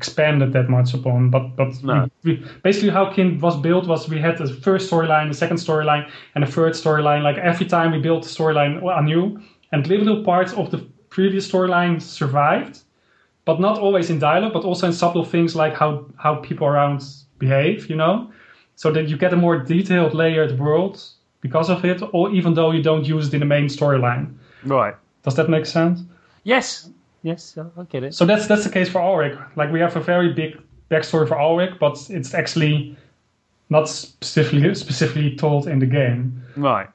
expanded 0.01 0.53
that 0.55 0.69
much 0.71 0.95
upon. 0.95 1.31
But 1.31 1.45
but 1.57 1.71
No. 1.85 2.09
we, 2.25 2.33
we, 2.33 2.45
basically 2.63 2.93
how 2.99 3.07
Kyn 3.15 3.39
was 3.41 3.57
built 3.61 3.87
was 3.87 4.09
we 4.09 4.21
had 4.21 4.39
the 4.39 4.47
first 4.67 4.91
storyline, 4.91 5.29
the 5.29 5.37
second 5.45 5.59
storyline, 5.59 6.05
and 6.35 6.41
the 6.47 6.51
third 6.51 6.73
storyline. 6.73 7.23
Like 7.23 7.39
every 7.51 7.67
time 7.67 7.89
we 7.93 8.01
built 8.01 8.23
the 8.23 8.29
storyline 8.39 8.73
anew, 8.99 9.25
and 9.73 9.87
little 9.87 10.25
parts 10.25 10.53
of 10.55 10.71
the 10.71 10.79
previous 11.11 11.45
storyline 11.51 12.01
survived, 12.01 12.75
but 13.45 13.61
not 13.61 13.79
always 13.79 14.09
in 14.11 14.19
dialogue, 14.19 14.55
but 14.55 14.65
also 14.65 14.87
in 14.87 14.93
subtle 14.93 15.25
things 15.25 15.55
like 15.55 15.75
how 15.77 15.91
how 16.17 16.35
people 16.49 16.67
around 16.67 16.99
behave. 17.39 17.91
You 17.91 17.97
know, 17.97 18.31
so 18.77 18.91
that 18.93 19.09
you 19.11 19.17
get 19.19 19.33
a 19.33 19.37
more 19.37 19.59
detailed, 19.59 20.15
layered 20.15 20.59
world 20.59 20.97
because 21.41 21.69
of 21.73 21.85
it, 21.85 22.03
or 22.13 22.31
even 22.39 22.55
though 22.55 22.73
you 22.77 22.83
don't 22.83 23.05
use 23.17 23.29
it 23.29 23.35
in 23.35 23.41
the 23.41 23.47
main 23.57 23.69
storyline. 23.69 24.27
Right. 24.65 24.95
Does 25.25 25.35
that 25.35 25.49
make 25.49 25.67
sense? 25.67 26.01
Yes. 26.45 26.91
Yes, 27.23 27.57
I 27.59 27.81
I 27.81 27.85
get 27.85 28.03
it. 28.03 28.15
So 28.15 28.25
that's 28.25 28.47
that's 28.47 28.65
the 28.65 28.71
case 28.71 28.89
for 28.89 29.01
Ulrich. 29.01 29.39
Like 29.57 29.71
we 29.73 29.81
have 29.81 29.97
a 29.97 30.01
very 30.01 30.33
big 30.33 30.61
backstory 30.91 31.29
for 31.29 31.39
Ulrich, 31.39 31.75
but 31.79 31.99
it's 32.11 32.35
actually 32.35 32.97
not 33.69 33.89
specifically 33.89 34.75
specifically 34.75 35.37
told 35.37 35.67
in 35.69 35.79
the 35.79 35.87
game. 35.87 36.43
Right. 36.57 36.89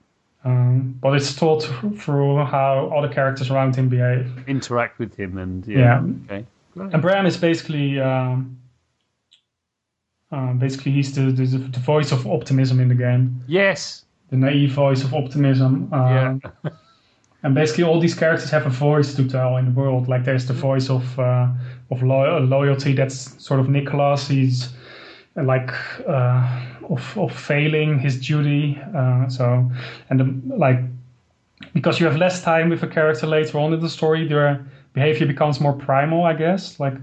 Um, 0.43 0.95
but 1.01 1.15
it's 1.15 1.34
told 1.36 1.63
through 1.99 2.43
how 2.45 2.91
other 2.95 3.11
characters 3.11 3.49
around 3.49 3.76
him 3.76 3.89
behave. 3.89 4.32
Interact 4.47 4.99
with 4.99 5.15
him 5.15 5.38
and 5.38 5.65
yeah. 5.67 5.78
Yeah. 5.80 6.03
Okay. 6.26 6.45
Right. 6.76 6.93
And 6.93 7.01
Bram 7.01 7.26
is 7.26 7.38
basically 7.38 7.99
um, 7.99 8.57
um, 10.32 10.57
basically 10.59 10.91
he's 10.91 11.13
the, 11.15 11.21
the 11.32 11.45
the 11.45 11.80
voice 11.80 12.11
of 12.11 12.28
optimism 12.28 12.80
in 12.80 12.89
the 12.89 12.95
game, 12.95 13.41
Yes. 13.47 14.05
the 14.30 14.38
naive 14.38 14.71
voice 14.71 15.03
of 15.03 15.13
optimism. 15.13 15.93
Um, 15.93 16.41
Yeah. 16.63 16.71
and 17.45 17.53
basically 17.53 17.83
all 17.83 17.99
these 17.99 18.15
characters 18.15 18.49
have 18.49 18.65
a 18.65 18.71
voice 18.71 19.13
to 19.13 19.23
tell 19.29 19.57
in 19.57 19.65
the 19.65 19.71
world. 19.71 20.07
Like 20.07 20.23
there's 20.23 20.47
the 20.47 20.53
voice 20.53 20.89
of 20.89 21.19
uh, 21.19 21.47
of 21.91 22.01
lo- 22.01 22.39
loyalty. 22.39 22.93
That's 22.93 23.41
sort 23.41 23.59
of 23.59 23.69
Nicholas. 23.69 24.27
He's 24.27 24.69
uh, 25.37 25.43
like 25.43 25.71
uh, 26.07 26.41
of 26.89 27.15
of 27.15 27.31
failing 27.31 27.99
his 27.99 28.19
duty. 28.19 28.81
Uh, 28.95 29.29
so 29.29 29.71
and 30.09 30.19
the, 30.19 30.57
like 30.57 30.79
because 31.75 31.99
you 31.99 32.07
have 32.07 32.17
less 32.17 32.41
time 32.41 32.69
with 32.69 32.81
a 32.81 32.87
character 32.87 33.27
later 33.27 33.59
on 33.59 33.73
in 33.73 33.79
the 33.79 33.89
story, 33.89 34.27
their 34.27 34.65
behavior 34.93 35.27
becomes 35.27 35.61
more 35.61 35.73
primal. 35.73 36.23
I 36.23 36.33
guess 36.33 36.79
like 36.79 36.95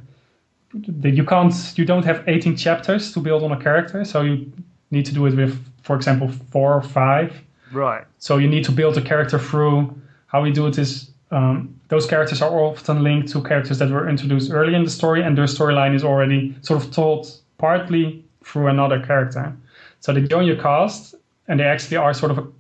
the, 0.74 1.11
you 1.11 1.24
can't 1.24 1.55
you 1.76 1.84
don't 1.84 2.05
have 2.05 2.24
18 2.26 2.57
chapters 2.57 3.12
to 3.12 3.20
build 3.20 3.45
on 3.45 3.53
a 3.53 3.62
character, 3.62 4.05
so 4.05 4.22
you 4.22 4.53
need 4.90 5.07
to 5.07 5.14
do 5.14 5.24
it 5.26 5.36
with, 5.36 5.57
for 5.84 5.95
example, 5.95 6.28
four 6.51 6.74
or 6.74 6.82
five. 6.82 7.32
Right. 7.70 8.05
So 8.18 8.38
you 8.38 8.49
need 8.49 8.64
to 8.64 8.72
build 8.72 8.99
a 8.99 9.03
character 9.03 9.38
through. 9.38 10.02
How 10.33 10.43
we 10.43 10.51
do 10.51 10.66
it 10.66 10.78
is 10.78 11.11
um, 11.30 11.78
those 11.89 12.07
characters 12.07 12.43
are 12.43 12.51
often 12.51 13.03
linked 13.03 13.28
to 13.33 13.43
characters 13.43 13.78
that 13.78 13.91
were 13.91 14.09
introduced 14.09 14.51
early 14.51 14.74
in 14.74 14.85
the 14.85 14.91
story, 14.91 15.22
and 15.22 15.37
their 15.37 15.45
storyline 15.45 15.95
is 15.95 16.05
already 16.05 16.57
sort 16.62 16.83
of 16.83 16.91
told 16.91 17.30
partly 17.59 18.24
through 18.43 18.68
another 18.68 18.99
character. 19.05 19.55
So 20.01 20.12
they 20.12 20.22
join 20.22 20.47
your 20.47 20.57
cast, 20.57 21.14
and 21.49 21.61
they 21.61 21.64
actually 21.64 21.99
are 21.99 22.14
sort 22.14 22.33
of 22.33 22.53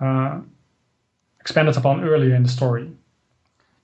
uh, 0.00 0.40
expanded 1.38 1.76
upon 1.76 2.02
earlier 2.02 2.34
in 2.34 2.42
the 2.42 2.48
story. 2.48 2.90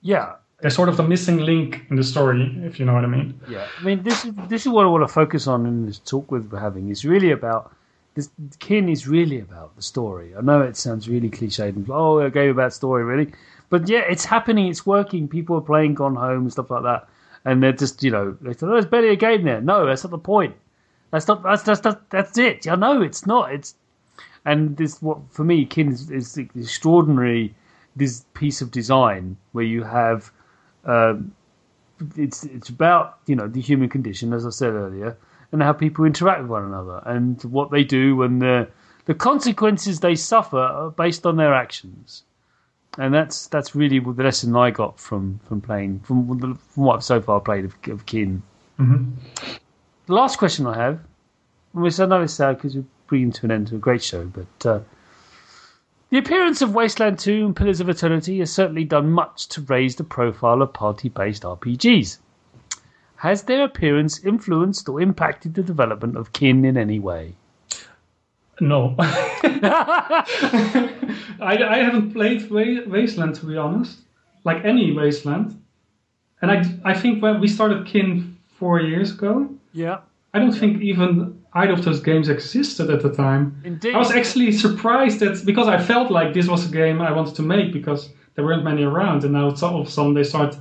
Yeah. 0.01 0.33
They're 0.59 0.71
sort 0.71 0.89
of 0.89 0.97
the 0.97 1.03
missing 1.03 1.37
link 1.37 1.85
in 1.91 1.97
the 1.97 2.03
story, 2.03 2.59
if 2.63 2.79
you 2.79 2.85
know 2.87 2.93
what 2.93 3.03
I 3.03 3.07
mean. 3.07 3.39
Yeah, 3.47 3.67
I 3.79 3.83
mean, 3.83 4.01
this 4.01 4.25
is 4.25 4.33
this 4.49 4.65
is 4.65 4.69
what 4.69 4.85
I 4.85 4.89
want 4.89 5.07
to 5.07 5.13
focus 5.13 5.45
on 5.45 5.67
in 5.67 5.85
this 5.85 5.99
talk 5.99 6.31
we're 6.31 6.59
having. 6.59 6.89
It's 6.89 7.05
really 7.05 7.29
about 7.29 7.71
this. 8.17 8.29
Kyn 8.59 8.89
is 8.89 9.07
really 9.07 9.39
about 9.39 9.75
the 9.75 9.81
story. 9.81 10.35
I 10.35 10.41
know 10.41 10.61
it 10.61 10.75
sounds 10.75 11.07
really 11.07 11.29
cliched 11.29 11.75
and 11.75 11.89
oh, 11.89 12.19
a 12.19 12.29
game 12.29 12.49
about 12.49 12.73
story, 12.73 13.03
really, 13.03 13.31
but 13.69 13.87
yeah, 13.87 13.99
it's 13.99 14.25
happening. 14.25 14.67
It's 14.67 14.85
working. 14.85 15.27
People 15.27 15.55
are 15.57 15.61
playing 15.61 15.93
Gone 15.93 16.15
Home 16.15 16.41
and 16.41 16.51
stuff 16.51 16.71
like 16.71 16.83
that, 16.83 17.07
and 17.45 17.63
they're 17.63 17.71
just 17.71 18.03
you 18.03 18.11
know, 18.11 18.35
they 18.41 18.53
say, 18.53 18.65
oh, 18.65 18.71
there's 18.71 18.85
barely 18.85 19.09
a 19.09 19.15
game 19.15 19.43
there. 19.43 19.61
No, 19.61 19.85
that's 19.85 20.03
not 20.03 20.11
the 20.11 20.17
point. 20.17 20.55
That's 21.11 21.27
not. 21.27 21.43
That's 21.43 21.63
that's 21.63 21.79
that's, 21.79 22.01
that's 22.09 22.37
it. 22.37 22.67
I 22.67 22.75
know 22.75 23.01
it's 23.01 23.25
not. 23.25 23.53
It's 23.53 23.75
and 24.43 24.75
this 24.75 25.01
what 25.01 25.19
for 25.29 25.43
me, 25.43 25.65
Kyn 25.65 25.91
is, 25.91 26.09
is 26.09 26.37
extraordinary 26.37 27.55
this 27.95 28.25
piece 28.33 28.61
of 28.61 28.71
design 28.71 29.37
where 29.53 29.65
you 29.65 29.83
have. 29.83 30.31
Um, 30.83 31.33
it's 32.15 32.43
it's 32.43 32.69
about 32.69 33.19
you 33.27 33.35
know 33.35 33.47
the 33.47 33.61
human 33.61 33.89
condition, 33.89 34.33
as 34.33 34.45
I 34.45 34.49
said 34.49 34.73
earlier, 34.73 35.17
and 35.51 35.61
how 35.63 35.73
people 35.73 36.05
interact 36.05 36.41
with 36.41 36.51
one 36.51 36.65
another, 36.65 37.01
and 37.05 37.41
what 37.43 37.71
they 37.71 37.83
do, 37.83 38.21
and 38.23 38.41
the 38.41 38.67
the 39.05 39.13
consequences 39.13 39.99
they 40.01 40.15
suffer 40.15 40.57
are 40.59 40.91
based 40.91 41.25
on 41.25 41.37
their 41.37 41.53
actions, 41.53 42.23
and 42.97 43.13
that's 43.13 43.47
that's 43.47 43.75
really 43.75 43.99
the 43.99 44.23
lesson 44.23 44.55
I 44.55 44.71
got 44.71 44.99
from 44.99 45.39
from 45.47 45.61
playing 45.61 45.99
from 46.01 46.27
the- 46.39 46.55
from 46.55 46.83
what 46.83 46.95
I've 46.97 47.03
so 47.03 47.21
far 47.21 47.39
played 47.39 47.65
of, 47.65 47.75
of 47.87 48.05
Kyn. 48.05 48.41
Mhm. 48.79 49.13
The 50.05 50.13
last 50.13 50.37
question 50.37 50.67
I 50.67 50.75
have, 50.77 50.99
which 51.73 51.99
I 51.99 52.05
know 52.05 52.21
is 52.21 52.33
sad 52.33 52.57
because 52.57 52.75
we're 52.75 52.85
bringing 53.07 53.31
to 53.33 53.45
an 53.45 53.51
end 53.51 53.67
to 53.67 53.75
a 53.75 53.79
great 53.79 54.03
show, 54.03 54.25
but. 54.25 54.65
Uh, 54.65 54.79
the 56.09 56.19
appearance 56.19 56.61
of 56.61 56.73
Wasteland 56.73 57.19
2 57.19 57.47
and 57.47 57.53
Pillars 57.55 57.81
of 57.81 57.89
Eternity 57.89 58.39
has 58.39 58.49
certainly 58.49 58.85
done 58.85 59.11
much 59.11 59.49
to 59.49 59.61
raise 59.61 59.97
the 59.97 60.05
profile 60.05 60.61
of 60.61 60.71
party 60.71 61.09
based 61.09 61.43
RPGs. 61.43 62.17
Has 63.17 63.43
their 63.43 63.63
appearance 63.63 64.23
influenced 64.23 64.87
or 64.89 65.01
impacted 65.01 65.55
the 65.55 65.63
development 65.63 66.15
of 66.17 66.33
Kyn 66.33 66.63
in 66.65 66.77
any 66.77 66.99
way? 66.99 67.35
No. 68.59 68.95
I, 68.99 70.23
I 71.39 71.77
haven't 71.77 72.13
played 72.13 72.49
Wasteland 72.49 73.35
to 73.35 73.45
be 73.45 73.57
honest, 73.57 73.99
like 74.43 74.65
any 74.65 74.91
Wasteland, 74.91 75.61
and 76.41 76.51
I 76.51 76.63
I 76.83 76.93
think 76.93 77.21
when 77.21 77.39
we 77.39 77.47
started 77.47 77.85
Kyn 77.85 78.35
four 78.57 78.79
years 78.81 79.11
ago, 79.11 79.49
Yeah, 79.73 79.99
I 80.33 80.39
don't 80.39 80.53
think 80.53 80.81
even 80.81 81.39
either 81.53 81.73
of 81.73 81.85
those 81.85 81.99
games 81.99 82.29
existed 82.29 82.89
at 82.89 83.01
the 83.01 83.11
time. 83.13 83.61
indeed. 83.63 83.95
I 83.95 83.97
was 83.99 84.11
actually 84.11 84.51
surprised 84.51 85.19
that 85.19 85.45
because 85.45 85.67
I 85.67 85.77
felt 85.77 86.11
like 86.11 86.33
this 86.33 86.47
was 86.47 86.67
a 86.69 86.71
game 86.71 87.01
I 87.01 87.11
wanted 87.11 87.35
to 87.35 87.41
make 87.43 87.71
because 87.73 88.09
there 88.35 88.45
weren't 88.45 88.63
many 88.63 88.83
around, 88.83 89.23
and 89.23 89.33
now 89.33 89.49
all 89.61 89.81
of 89.81 89.87
a 89.87 89.91
sudden 89.91 90.13
they 90.13 90.23
start. 90.23 90.57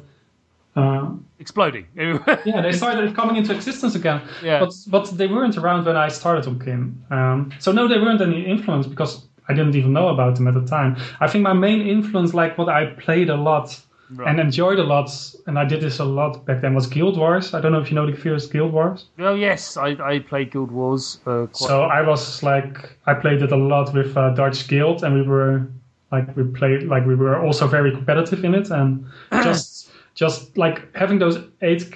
Uh, 0.75 1.09
Exploding. 1.39 1.87
yeah, 1.97 2.61
they 2.62 2.72
started 2.72 3.14
coming 3.14 3.37
into 3.37 3.55
existence 3.55 3.95
again. 3.95 4.22
Yeah. 4.43 4.61
But 4.61 4.72
but 4.89 5.16
they 5.18 5.26
weren't 5.26 5.57
around 5.57 5.84
when 5.84 5.97
I 5.97 6.09
started 6.09 6.47
on 6.47 6.59
Kyn. 6.59 7.05
Um, 7.11 7.53
so 7.59 7.72
no, 7.72 7.89
they 7.89 7.99
weren't 7.99 8.20
any 8.22 8.47
influence 8.47 8.87
because 8.87 9.26
I 9.49 9.53
didn't 9.53 9.74
even 9.76 9.93
know 9.93 10.09
about 10.09 10.37
them 10.37 10.49
at 10.49 10.55
the 10.55 10.64
time. 10.66 10.97
I 11.20 11.28
think 11.28 11.43
my 11.43 11.53
main 11.53 11.80
influence, 11.87 12.34
like 12.34 12.57
what 12.59 12.68
I 12.68 12.87
played 12.87 13.30
a 13.30 13.37
lot 13.37 13.80
Right. 14.09 14.28
and 14.28 14.39
enjoyed 14.39 14.78
a 14.78 14.84
lot, 14.84 15.11
and 15.49 15.59
I 15.59 15.64
did 15.64 15.80
this 15.80 15.99
a 15.99 16.05
lot 16.05 16.47
back 16.47 16.61
then, 16.61 16.74
was 16.76 16.87
Guild 16.87 17.18
Wars. 17.18 17.55
I 17.55 17.61
don't 17.61 17.72
know 17.72 17.80
if 17.80 17.91
you 17.91 17.97
know 17.97 18.09
the 18.09 18.16
first 18.16 18.53
Guild 18.53 18.72
Wars. 18.72 19.07
oh 19.18 19.34
yes, 19.34 19.76
I, 19.76 19.97
I 20.01 20.20
played 20.20 20.53
Guild 20.53 20.70
Wars. 20.70 21.18
Uh, 21.26 21.47
quite 21.47 21.57
So 21.57 21.82
I 21.82 22.03
was 22.03 22.41
like, 22.45 22.97
I 23.07 23.14
played 23.14 23.43
it 23.43 23.51
a 23.51 23.57
lot 23.57 23.93
with 23.93 24.16
uh, 24.16 24.30
Dutch 24.30 24.68
Guild, 24.68 25.03
and 25.03 25.12
we 25.12 25.22
were 25.22 25.66
like, 26.12 26.37
we 26.37 26.45
played 26.45 26.84
like 26.84 27.05
we 27.05 27.16
were 27.16 27.45
also 27.45 27.66
very 27.66 27.91
competitive 27.91 28.45
in 28.45 28.55
it, 28.55 28.70
and 28.70 29.05
just 29.43 29.91
just 30.17 30.57
like 30.59 30.95
having 30.97 31.21
those 31.21 31.39
eight. 31.62 31.95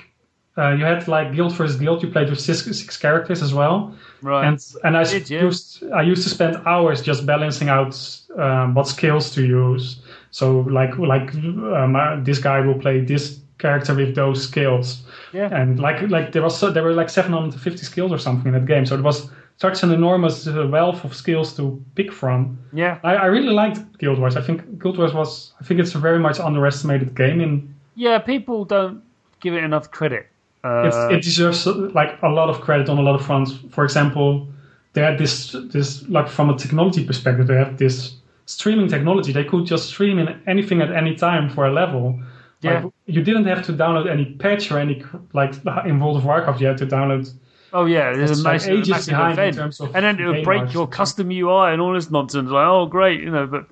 Uh, 0.59 0.73
you 0.73 0.85
had 0.85 1.09
like 1.09 1.35
guild 1.35 1.53
versus 1.55 1.77
guild. 1.77 2.03
You 2.03 2.11
played 2.11 2.29
with 2.29 2.41
six, 2.41 2.65
six 2.65 2.97
characters 2.97 3.43
as 3.43 3.55
well, 3.55 3.95
right. 4.21 4.47
and 4.47 4.59
and 4.85 4.97
I 4.97 5.05
Did 5.05 5.31
you? 5.31 5.41
used 5.41 5.83
I 5.93 6.03
used 6.03 6.23
to 6.25 6.29
spend 6.29 6.57
hours 6.67 7.01
just 7.03 7.25
balancing 7.25 7.69
out 7.69 7.97
um, 8.37 8.75
what 8.75 8.87
skills 8.87 9.31
to 9.33 9.43
use. 9.45 10.03
So 10.31 10.61
like 10.71 10.97
like 10.99 11.35
um, 11.35 11.97
uh, 11.97 12.21
this 12.23 12.39
guy 12.39 12.61
will 12.61 12.79
play 12.79 13.01
this 13.01 13.41
character 13.59 13.95
with 13.95 14.15
those 14.15 14.43
skills, 14.43 15.03
yeah. 15.33 15.49
and 15.55 15.79
like 15.81 16.03
like 16.11 16.33
there 16.33 16.43
was 16.43 16.59
so, 16.59 16.71
there 16.71 16.83
were 16.83 16.95
like 16.95 17.09
750 17.09 17.79
skills 17.85 18.13
or 18.13 18.19
something 18.19 18.53
in 18.53 18.53
that 18.53 18.67
game. 18.67 18.85
So 18.85 18.97
it 18.97 19.03
was 19.03 19.31
such 19.57 19.83
an 19.83 19.93
enormous 19.93 20.47
uh, 20.47 20.67
wealth 20.71 21.05
of 21.05 21.15
skills 21.15 21.55
to 21.57 21.83
pick 21.95 22.11
from. 22.13 22.59
yeah. 22.73 22.99
I, 23.05 23.15
I 23.15 23.27
really 23.27 23.53
liked 23.53 23.99
Guild 23.99 24.19
Wars. 24.19 24.37
I 24.37 24.41
think 24.41 24.79
Guild 24.83 24.99
Wars 24.99 25.15
was 25.15 25.53
I 25.61 25.65
think 25.65 25.81
it's 25.81 25.95
a 25.95 25.99
very 25.99 26.19
much 26.19 26.41
underestimated 26.41 27.15
game 27.15 27.41
in 27.41 27.75
Yeah. 28.01 28.19
People 28.19 28.65
don't 28.65 29.03
give 29.41 29.55
it 29.55 29.63
enough 29.65 29.91
credit. 29.91 30.27
Uh, 30.63 31.09
it 31.11 31.23
deserves 31.23 31.67
like 31.67 32.21
a 32.23 32.29
lot 32.29 32.49
of 32.51 32.61
credit 32.61 32.89
on 32.89 32.99
a 32.99 33.03
lot 33.03 33.15
of 33.15 33.25
fronts. 33.25 33.53
For 33.71 33.85
example, 33.85 34.49
they 34.93 35.03
had 35.03 35.19
this 35.19 35.53
this 35.73 36.07
like 36.09 36.29
from 36.29 36.51
a 36.51 36.57
technology 36.57 37.05
perspective, 37.05 37.47
they 37.47 37.57
have 37.57 37.77
this 37.79 38.17
streaming 38.47 38.89
technology. 38.89 39.33
They 39.33 39.45
could 39.45 39.65
just 39.67 39.89
stream 39.89 40.19
in 40.19 40.29
anything 40.47 40.83
at 40.83 40.91
any 40.93 41.15
time 41.15 41.49
for 41.49 41.67
a 41.67 41.73
level. 41.73 42.21
Yeah. 42.61 42.83
Like, 42.85 42.93
you 43.07 43.23
didn't 43.23 43.47
have 43.47 43.63
to 43.67 43.73
download 43.73 44.11
any 44.11 44.25
patch 44.25 44.71
or 44.71 44.79
any 44.79 45.03
like 45.33 45.55
in 45.87 45.99
World 46.01 46.17
of 46.19 46.25
Warcraft. 46.25 46.61
You 46.61 46.67
had 46.69 46.79
to 46.79 46.87
download. 46.87 47.33
oh 47.73 47.87
yeah, 47.87 48.13
there's 48.13 48.33
a 48.41 48.43
like 48.43 48.55
massive, 48.55 48.79
ages 48.79 49.07
behind 49.07 49.39
in 49.39 49.45
event, 49.45 49.57
terms 49.57 49.81
of 49.81 49.95
and 49.95 50.05
then 50.05 50.19
it 50.21 50.27
would 50.27 50.43
break 50.45 50.75
your 50.75 50.87
custom 50.89 51.31
UI 51.31 51.73
and 51.73 51.81
all 51.81 51.95
this 51.95 52.11
nonsense. 52.11 52.51
Like, 52.51 52.67
oh 52.67 52.87
great, 52.87 53.21
you 53.23 53.31
know, 53.31 53.47
but 53.47 53.67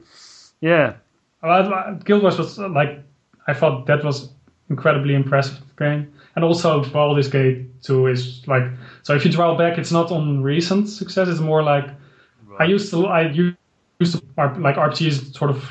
yeah, 0.60 0.94
Well, 1.42 1.94
Guild 2.04 2.22
Wars 2.22 2.38
was 2.38 2.58
like 2.58 3.02
I 3.48 3.54
thought 3.54 3.86
that 3.86 4.04
was 4.04 4.30
incredibly 4.70 5.14
impressive 5.14 5.58
game, 5.76 6.12
and 6.36 6.44
also 6.44 6.84
Baldur's 6.84 7.28
Gate 7.28 7.82
2 7.82 8.06
is 8.06 8.46
like 8.46 8.64
so. 9.02 9.14
If 9.14 9.24
you 9.24 9.32
draw 9.32 9.56
back, 9.56 9.78
it's 9.78 9.90
not 9.90 10.12
on 10.12 10.42
recent 10.42 10.88
success. 10.88 11.28
It's 11.28 11.40
more 11.40 11.62
like 11.62 11.88
I 12.60 12.64
used 12.64 12.90
to 12.90 13.06
I 13.06 13.22
used 13.98 14.18
to 14.18 14.22
like 14.36 14.76
RPG 14.76 15.06
is 15.06 15.32
sort 15.32 15.50
of 15.50 15.64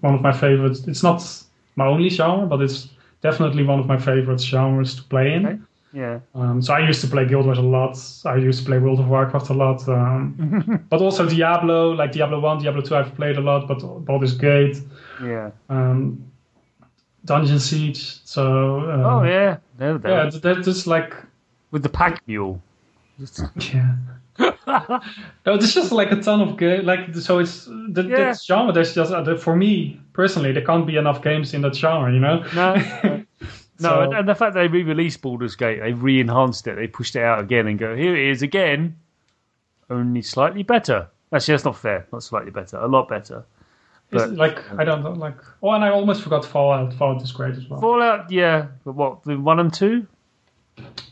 one 0.00 0.14
of 0.14 0.20
my 0.22 0.32
favorites. 0.32 0.86
It's 0.86 1.02
not 1.02 1.22
my 1.76 1.86
only 1.86 2.08
genre, 2.08 2.46
but 2.46 2.60
it's 2.60 2.88
definitely 3.22 3.64
one 3.64 3.78
of 3.78 3.86
my 3.86 3.98
favorite 3.98 4.40
genres 4.40 4.96
to 4.96 5.02
play 5.04 5.34
in. 5.34 5.46
Okay. 5.46 5.58
yeah, 5.92 6.20
Um, 6.34 6.62
so 6.62 6.72
I 6.74 6.80
used 6.86 7.00
to 7.02 7.06
play 7.06 7.26
Guild 7.26 7.46
Wars 7.46 7.58
a 7.58 7.62
lot. 7.62 7.98
I 8.24 8.36
used 8.36 8.60
to 8.60 8.66
play 8.66 8.78
World 8.78 9.00
of 9.00 9.08
Warcraft 9.08 9.50
a 9.50 9.54
lot, 9.54 9.88
um, 9.88 10.84
but 10.90 11.00
also 11.00 11.28
Diablo, 11.28 11.92
like 11.92 12.12
Diablo 12.12 12.40
One, 12.40 12.58
Diablo 12.58 12.82
Two. 12.82 12.96
I've 12.96 13.14
played 13.14 13.36
a 13.36 13.40
lot, 13.40 13.66
but 13.68 13.80
Baldur's 14.04 14.36
Gate, 14.36 14.80
yeah. 15.22 15.50
um, 15.68 16.24
Dungeon 17.24 17.58
Siege. 17.60 18.20
So 18.24 18.80
uh, 18.80 19.02
Oh 19.04 19.22
yeah, 19.24 19.58
there, 19.78 19.98
there. 19.98 20.10
yeah, 20.24 20.30
that- 20.30 20.42
that's 20.42 20.64
just 20.66 20.86
like 20.86 21.14
with 21.70 21.82
the 21.82 21.88
pack 21.88 22.22
mule. 22.26 22.60
yeah. 23.72 23.94
no, 24.66 25.00
there's 25.58 25.74
just 25.74 25.92
like 25.92 26.10
a 26.12 26.16
ton 26.22 26.40
of 26.40 26.56
game. 26.56 26.86
Like 26.86 27.14
so, 27.14 27.38
it's 27.40 27.66
that, 27.66 28.06
Yeah. 28.08 28.16
that 28.32 28.40
genre. 28.42 28.72
There's 28.72 28.94
just 28.94 29.12
uh, 29.12 29.36
for 29.36 29.54
me 29.54 30.00
personally, 30.14 30.52
there 30.52 30.64
can't 30.64 30.86
be 30.86 30.96
enough 30.96 31.22
games 31.22 31.52
in 31.52 31.60
that 31.62 31.74
genre. 31.74 32.12
You 32.12 32.20
know. 32.20 32.42
No, 32.54 32.74
no, 32.74 32.82
no 33.40 33.48
So- 33.78 34.00
and, 34.00 34.14
and 34.14 34.28
the 34.28 34.34
fact 34.34 34.54
they 34.54 34.68
re-released 34.68 35.20
Baldur's 35.20 35.56
Gate, 35.56 35.80
they 35.80 35.92
re-enhanced 35.92 36.66
it, 36.66 36.76
they 36.76 36.86
pushed 36.86 37.16
it 37.16 37.22
out 37.22 37.40
again, 37.40 37.66
and 37.66 37.78
go 37.78 37.94
here 37.94 38.16
it 38.16 38.30
is 38.30 38.40
again, 38.42 38.96
only 39.90 40.22
slightly 40.22 40.62
better. 40.62 41.08
Actually, 41.32 41.52
that's 41.54 41.64
not 41.66 41.76
fair. 41.76 42.06
Not 42.12 42.22
slightly 42.22 42.50
better, 42.50 42.78
a 42.78 42.88
lot 42.88 43.08
better. 43.08 43.44
It's 44.12 44.24
But- 44.24 44.34
like 44.34 44.58
I 44.78 44.84
don't 44.84 45.02
know, 45.02 45.12
like. 45.12 45.36
Oh, 45.62 45.70
and 45.70 45.84
I 45.84 45.90
almost 45.90 46.22
forgot 46.22 46.44
Fallout. 46.44 46.92
Fallout 46.94 47.22
is 47.22 47.32
great 47.32 47.54
as 47.56 47.68
well. 47.68 47.80
Fallout, 47.80 48.30
yeah, 48.30 48.66
but 48.84 48.94
what 48.94 49.22
the 49.24 49.36
one 49.38 49.60
and 49.60 49.72
two? 49.72 50.06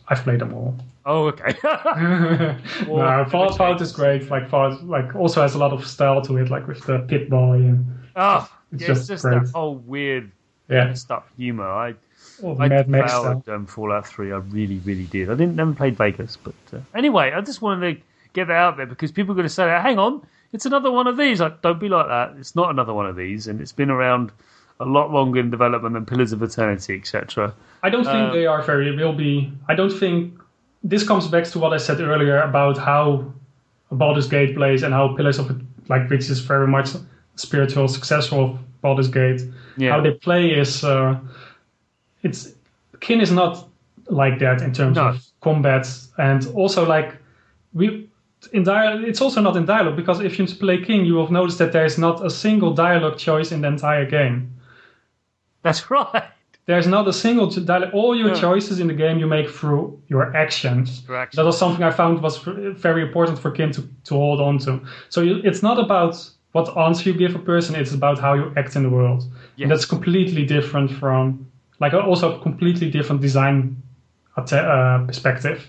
I've 0.08 0.22
played 0.22 0.40
them 0.40 0.54
all. 0.54 0.74
Oh, 1.06 1.26
okay. 1.28 1.54
no, 1.64 3.24
Fallout, 3.30 3.56
Fallout 3.56 3.80
is 3.80 3.92
great. 3.92 4.28
Like 4.30 4.48
Fallout, 4.48 4.84
like 4.84 5.14
also 5.14 5.42
has 5.42 5.54
a 5.54 5.58
lot 5.58 5.72
of 5.72 5.86
style 5.86 6.20
to 6.22 6.36
it, 6.38 6.50
like 6.50 6.66
with 6.66 6.84
the 6.84 6.98
Pip-Boy 7.00 7.54
and 7.56 7.86
oh, 8.16 8.48
It's 8.72 8.82
yeah, 8.82 8.90
it's 8.90 9.00
just 9.00 9.08
just 9.08 9.24
great. 9.24 9.42
that 9.42 9.52
whole 9.52 9.76
weird 9.76 10.30
yeah, 10.68 10.92
stuff 10.94 11.24
humor. 11.36 11.68
I 11.68 11.94
I 12.44 12.68
Mad 12.68 12.88
Max 12.88 13.12
devoured 13.12 13.48
um, 13.48 13.66
Fallout 13.66 14.06
Three. 14.06 14.32
I 14.32 14.36
really, 14.36 14.78
really 14.78 15.04
did. 15.04 15.30
I 15.30 15.34
didn't 15.34 15.56
never 15.56 15.72
played 15.72 15.96
Vegas, 15.96 16.36
but 16.36 16.54
uh, 16.72 16.78
anyway, 16.94 17.32
I 17.32 17.40
just 17.40 17.62
wanted 17.62 17.96
to 17.96 18.02
get 18.32 18.48
that 18.48 18.56
out 18.56 18.76
there 18.76 18.86
because 18.86 19.12
people 19.12 19.32
are 19.32 19.34
going 19.36 19.48
to 19.48 19.52
say, 19.52 19.68
"Hang 19.68 19.98
on, 19.98 20.26
it's 20.52 20.66
another 20.66 20.90
one 20.90 21.06
of 21.06 21.16
these." 21.16 21.40
Like, 21.40 21.62
don't 21.62 21.78
be 21.80 21.88
like 21.88 22.06
that. 22.08 22.34
It's 22.38 22.54
not 22.56 22.70
another 22.70 22.94
one 22.94 23.06
of 23.06 23.16
these, 23.16 23.46
and 23.46 23.60
it's 23.60 23.72
been 23.72 23.90
around 23.90 24.32
a 24.80 24.84
lot 24.84 25.10
longer 25.10 25.40
in 25.40 25.50
development 25.50 25.94
than 25.94 26.06
Pillars 26.06 26.32
of 26.32 26.42
Eternity, 26.42 26.96
etc. 26.96 27.52
I 27.82 27.90
don't 27.90 28.04
think 28.04 28.16
Um, 28.16 28.32
they 28.32 28.46
are 28.46 28.62
very. 28.62 28.94
Will 28.96 29.12
be. 29.12 29.52
I 29.68 29.74
don't 29.74 29.92
think 29.92 30.34
this 30.84 31.06
comes 31.06 31.26
back 31.28 31.44
to 31.44 31.58
what 31.58 31.72
I 31.72 31.76
said 31.78 32.00
earlier 32.00 32.40
about 32.40 32.78
how 32.78 33.32
Baldur's 33.90 34.28
Gate 34.28 34.54
plays 34.54 34.82
and 34.82 34.94
how 34.94 35.14
Pillars 35.16 35.38
of 35.38 35.50
it, 35.50 35.56
like 35.88 36.08
which 36.10 36.30
is 36.30 36.40
very 36.40 36.66
much 36.68 36.90
spiritual 37.36 37.88
successful 37.88 38.44
of 38.44 38.58
Baldur's 38.80 39.08
Gate. 39.08 39.42
Yeah. 39.76 39.92
How 39.92 40.00
they 40.00 40.12
play 40.12 40.50
is 40.52 40.84
uh, 40.84 41.18
it's 42.22 42.52
Kyn 43.00 43.20
is 43.20 43.30
not 43.32 43.66
like 44.08 44.38
that 44.40 44.62
in 44.62 44.72
terms 44.72 44.96
No. 44.96 45.08
of 45.08 45.24
combat 45.40 45.86
and 46.16 46.46
also 46.54 46.84
like 46.86 47.16
we 47.72 48.08
in 48.52 48.62
dialogue 48.64 49.04
it's 49.04 49.20
also 49.20 49.40
not 49.40 49.56
in 49.56 49.64
dialogue 49.64 49.96
because 49.96 50.20
if 50.20 50.38
you 50.38 50.46
play 50.46 50.78
Kyn 50.78 51.04
you 51.04 51.14
will 51.14 51.30
notice 51.30 51.56
that 51.58 51.72
there 51.72 51.84
is 51.84 51.98
not 51.98 52.24
a 52.24 52.30
single 52.30 52.72
dialogue 52.72 53.18
choice 53.18 53.52
in 53.52 53.60
the 53.62 53.68
entire 53.68 54.06
game. 54.06 54.52
That's 55.62 55.90
right. 55.96 56.24
There's 56.66 56.86
not 56.86 57.08
a 57.08 57.12
single 57.12 57.46
dialogue. 57.46 57.94
All 57.94 58.14
your 58.14 58.28
Yeah. 58.28 58.40
choices 58.40 58.78
in 58.78 58.88
the 58.88 58.94
game 58.94 59.18
you 59.18 59.26
make 59.26 59.48
through 59.48 59.98
your 60.08 60.36
actions. 60.36 61.02
Actions. 61.10 61.36
That 61.36 61.44
was 61.46 61.58
something 61.58 61.82
I 61.82 61.90
found 61.90 62.22
was 62.22 62.36
very 62.88 63.02
important 63.02 63.38
for 63.38 63.50
Kyn 63.50 63.72
to, 63.72 63.82
to 64.04 64.14
hold 64.14 64.40
on 64.40 64.58
to. 64.58 64.80
So 65.08 65.22
you, 65.22 65.40
it's 65.44 65.62
not 65.62 65.78
about 65.78 66.14
what 66.52 66.76
answer 66.76 67.10
you 67.10 67.16
give 67.18 67.34
a 67.34 67.38
person, 67.38 67.74
it's 67.74 67.92
about 67.94 68.18
how 68.18 68.34
you 68.34 68.52
act 68.56 68.76
in 68.76 68.82
the 68.82 68.90
world. 68.90 69.22
Yes. 69.56 69.64
And 69.64 69.70
that's 69.70 69.84
completely 69.86 70.44
different 70.44 70.90
from, 70.90 71.46
like, 71.80 71.94
also 71.94 72.38
a 72.38 72.42
completely 72.42 72.90
different 72.90 73.22
design 73.22 73.82
uh, 74.36 75.04
perspective. 75.06 75.66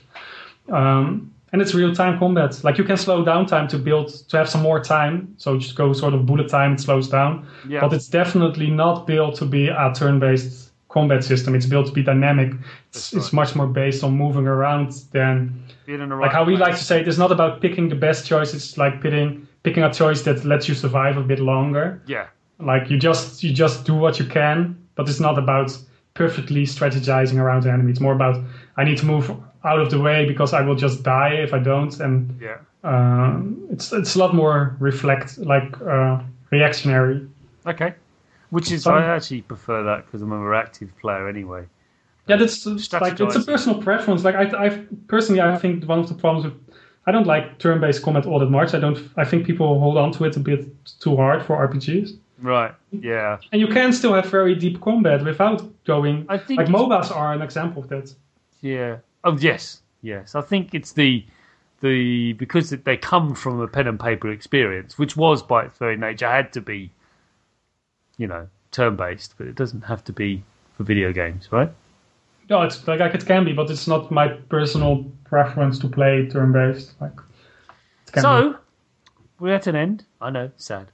Um, 0.70 1.34
and 1.52 1.62
it's 1.62 1.74
real 1.74 1.93
time 1.93 2.20
combat. 2.20 2.64
Like, 2.64 2.78
you 2.78 2.84
can 2.84 2.97
slow 2.97 3.24
down 3.24 3.45
time 3.45 3.68
to 3.70 3.78
build, 3.78 4.10
to 4.30 4.38
have 4.38 4.50
some 4.50 4.62
more 4.62 4.84
time. 4.84 5.34
So 5.38 5.58
just 5.58 5.76
go 5.76 5.93
sort 5.93 6.14
of 6.14 6.26
bullet 6.26 6.50
time, 6.50 6.74
it 6.74 6.80
slows 6.80 7.10
down. 7.10 7.47
Yeah. 7.68 7.82
But 7.82 7.93
it's 7.93 8.08
definitely 8.08 8.70
not 8.70 9.08
built 9.08 9.36
to 9.36 9.45
be 9.45 9.68
a 9.68 9.91
turn 9.95 10.20
based 10.20 10.72
combat 10.89 11.24
system. 11.24 11.56
It's 11.56 11.66
built 11.66 11.88
to 11.88 11.91
be 11.91 12.04
dynamic. 12.04 12.54
It's, 12.89 13.12
That's 13.12 13.26
it's 13.26 13.34
much 13.34 13.56
more 13.56 13.68
based 13.68 14.04
on 14.04 14.14
moving 14.18 14.47
around 14.47 14.91
than 15.12 15.64
the 15.86 15.97
like 15.97 16.32
how 16.32 16.43
we 16.43 16.58
place. 16.58 16.68
like 16.68 16.78
to 16.78 16.84
say 16.84 17.02
it's 17.02 17.18
not 17.18 17.32
about 17.32 17.62
picking 17.62 17.89
the 17.89 17.95
best 17.95 18.26
choice. 18.28 18.54
It's 18.54 18.78
like 18.78 19.02
picking 19.02 19.47
picking 19.64 19.84
a 19.84 19.93
choice 19.93 20.24
that 20.24 20.45
lets 20.45 20.68
you 20.68 20.76
survive 20.76 21.18
a 21.18 21.24
bit 21.24 21.39
longer. 21.39 22.02
Yeah. 22.08 22.28
Like 22.60 22.89
you 22.89 22.97
just 22.97 23.43
you 23.43 23.54
just 23.54 23.86
do 23.86 23.95
what 23.95 24.20
you 24.20 24.26
can, 24.26 24.76
but 24.95 25.08
it's 25.08 25.20
not 25.20 25.38
about 25.38 25.78
perfectly 26.16 26.66
strategizing 26.66 27.38
around 27.38 27.66
an 27.66 27.74
enemy. 27.74 27.91
It's 27.91 28.02
more 28.02 28.14
about 28.14 28.43
I 28.78 28.84
need 28.84 28.97
to 28.97 29.06
move 29.06 29.32
out 29.64 29.80
of 29.80 29.89
the 29.91 29.99
way 29.99 30.26
because 30.26 30.53
I 30.53 30.62
will 30.62 30.76
just 30.76 31.03
die 31.03 31.34
if 31.34 31.53
I 31.53 31.60
don't. 31.60 31.97
And 31.99 32.39
Yeah. 32.41 32.57
uh, 32.84 33.41
it's 33.72 33.91
it's 33.91 34.16
a 34.16 34.20
lot 34.20 34.34
more 34.34 34.76
reflect 34.80 35.38
like 35.38 35.80
uh, 35.82 36.20
reactionary. 36.51 37.28
Okay. 37.66 37.93
Which 38.49 38.72
is, 38.72 38.84
So- 38.84 38.93
I 38.93 39.03
actually 39.16 39.41
prefer 39.43 39.84
that 39.84 40.05
because 40.05 40.22
I'm 40.22 40.32
a 40.32 40.38
more 40.38 40.55
active 40.55 40.89
player 41.01 41.28
anyway. 41.28 41.66
Yeah, 42.28 42.38
that's 42.38 42.66
it's 42.66 42.93
like 42.93 43.20
it's 43.20 43.36
a 43.36 43.41
personal 43.43 43.82
preference. 43.82 44.24
Like 44.24 44.36
I, 44.36 44.66
I 44.66 44.70
personally, 45.07 45.41
I 45.41 45.57
think 45.57 45.84
one 45.86 45.99
of 45.99 46.07
the 46.07 46.14
problems 46.14 46.45
with 46.45 46.53
I 47.07 47.12
don't 47.12 47.26
like 47.26 47.57
turn-based 47.57 48.03
combat 48.03 48.28
all 48.28 48.38
that 48.39 48.51
much. 48.51 48.76
I 48.76 48.80
don't. 48.80 48.99
I 49.18 49.26
think 49.26 49.47
people 49.47 49.80
hold 49.80 49.97
on 49.97 50.12
to 50.14 50.26
it 50.26 50.38
a 50.38 50.39
bit 50.39 50.68
too 50.99 51.16
hard 51.16 51.43
for 51.43 51.57
RPGs. 51.68 52.18
Right. 52.41 52.72
Yeah. 52.91 53.39
And 53.51 53.60
you 53.60 53.68
can 53.68 53.91
still 53.93 54.14
have 54.14 54.28
very 54.30 54.53
deep 54.53 54.80
combat 54.80 55.24
without 55.26 55.64
going. 55.86 56.26
I 56.30 56.38
think 56.38 56.60
like 56.60 56.68
MOBAs 56.70 57.10
are 57.16 57.34
an 57.34 57.41
example 57.41 57.82
of 57.84 57.89
that. 57.89 58.14
Yeah. 58.62 58.97
Oh 59.24 59.38
yes, 59.38 59.82
yes. 60.01 60.36
I 60.36 60.41
think 60.41 60.74
it's 60.74 60.93
the 60.93 61.26
the 61.82 62.34
because 62.34 62.70
they 62.70 62.97
come 62.97 63.36
from 63.36 63.59
a 63.59 63.67
pen 63.67 63.88
and 63.88 63.99
paper 63.99 64.32
experience, 64.32 64.97
which 64.97 65.15
was 65.15 65.41
by 65.41 65.65
its 65.65 65.78
very 65.78 65.97
nature 65.97 66.28
had 66.30 66.53
to 66.53 66.61
be, 66.61 66.91
you 68.17 68.28
know, 68.28 68.47
turn-based, 68.72 69.36
but 69.38 69.47
it 69.47 69.55
doesn't 69.55 69.82
have 69.82 70.03
to 70.05 70.13
be 70.13 70.43
for 70.76 70.84
video 70.84 71.11
games, 71.11 71.51
right? 71.51 71.72
No, 72.49 72.63
it's 72.63 72.88
like, 72.88 72.99
like 72.99 73.13
it 73.13 73.26
can 73.26 73.45
be, 73.45 73.53
but 73.53 73.70
it's 73.70 73.88
not 73.88 74.09
my 74.11 74.28
personal 74.28 75.05
preference 75.24 75.78
to 75.80 75.88
play 75.88 76.28
turn-based. 76.28 76.99
Like, 76.99 77.13
it 78.07 78.11
can 78.11 78.22
So 78.24 78.57
we're 79.39 79.53
at 79.53 79.67
an 79.67 79.76
end. 79.76 80.05
I 80.20 80.30
know, 80.30 80.51
sad, 80.57 80.88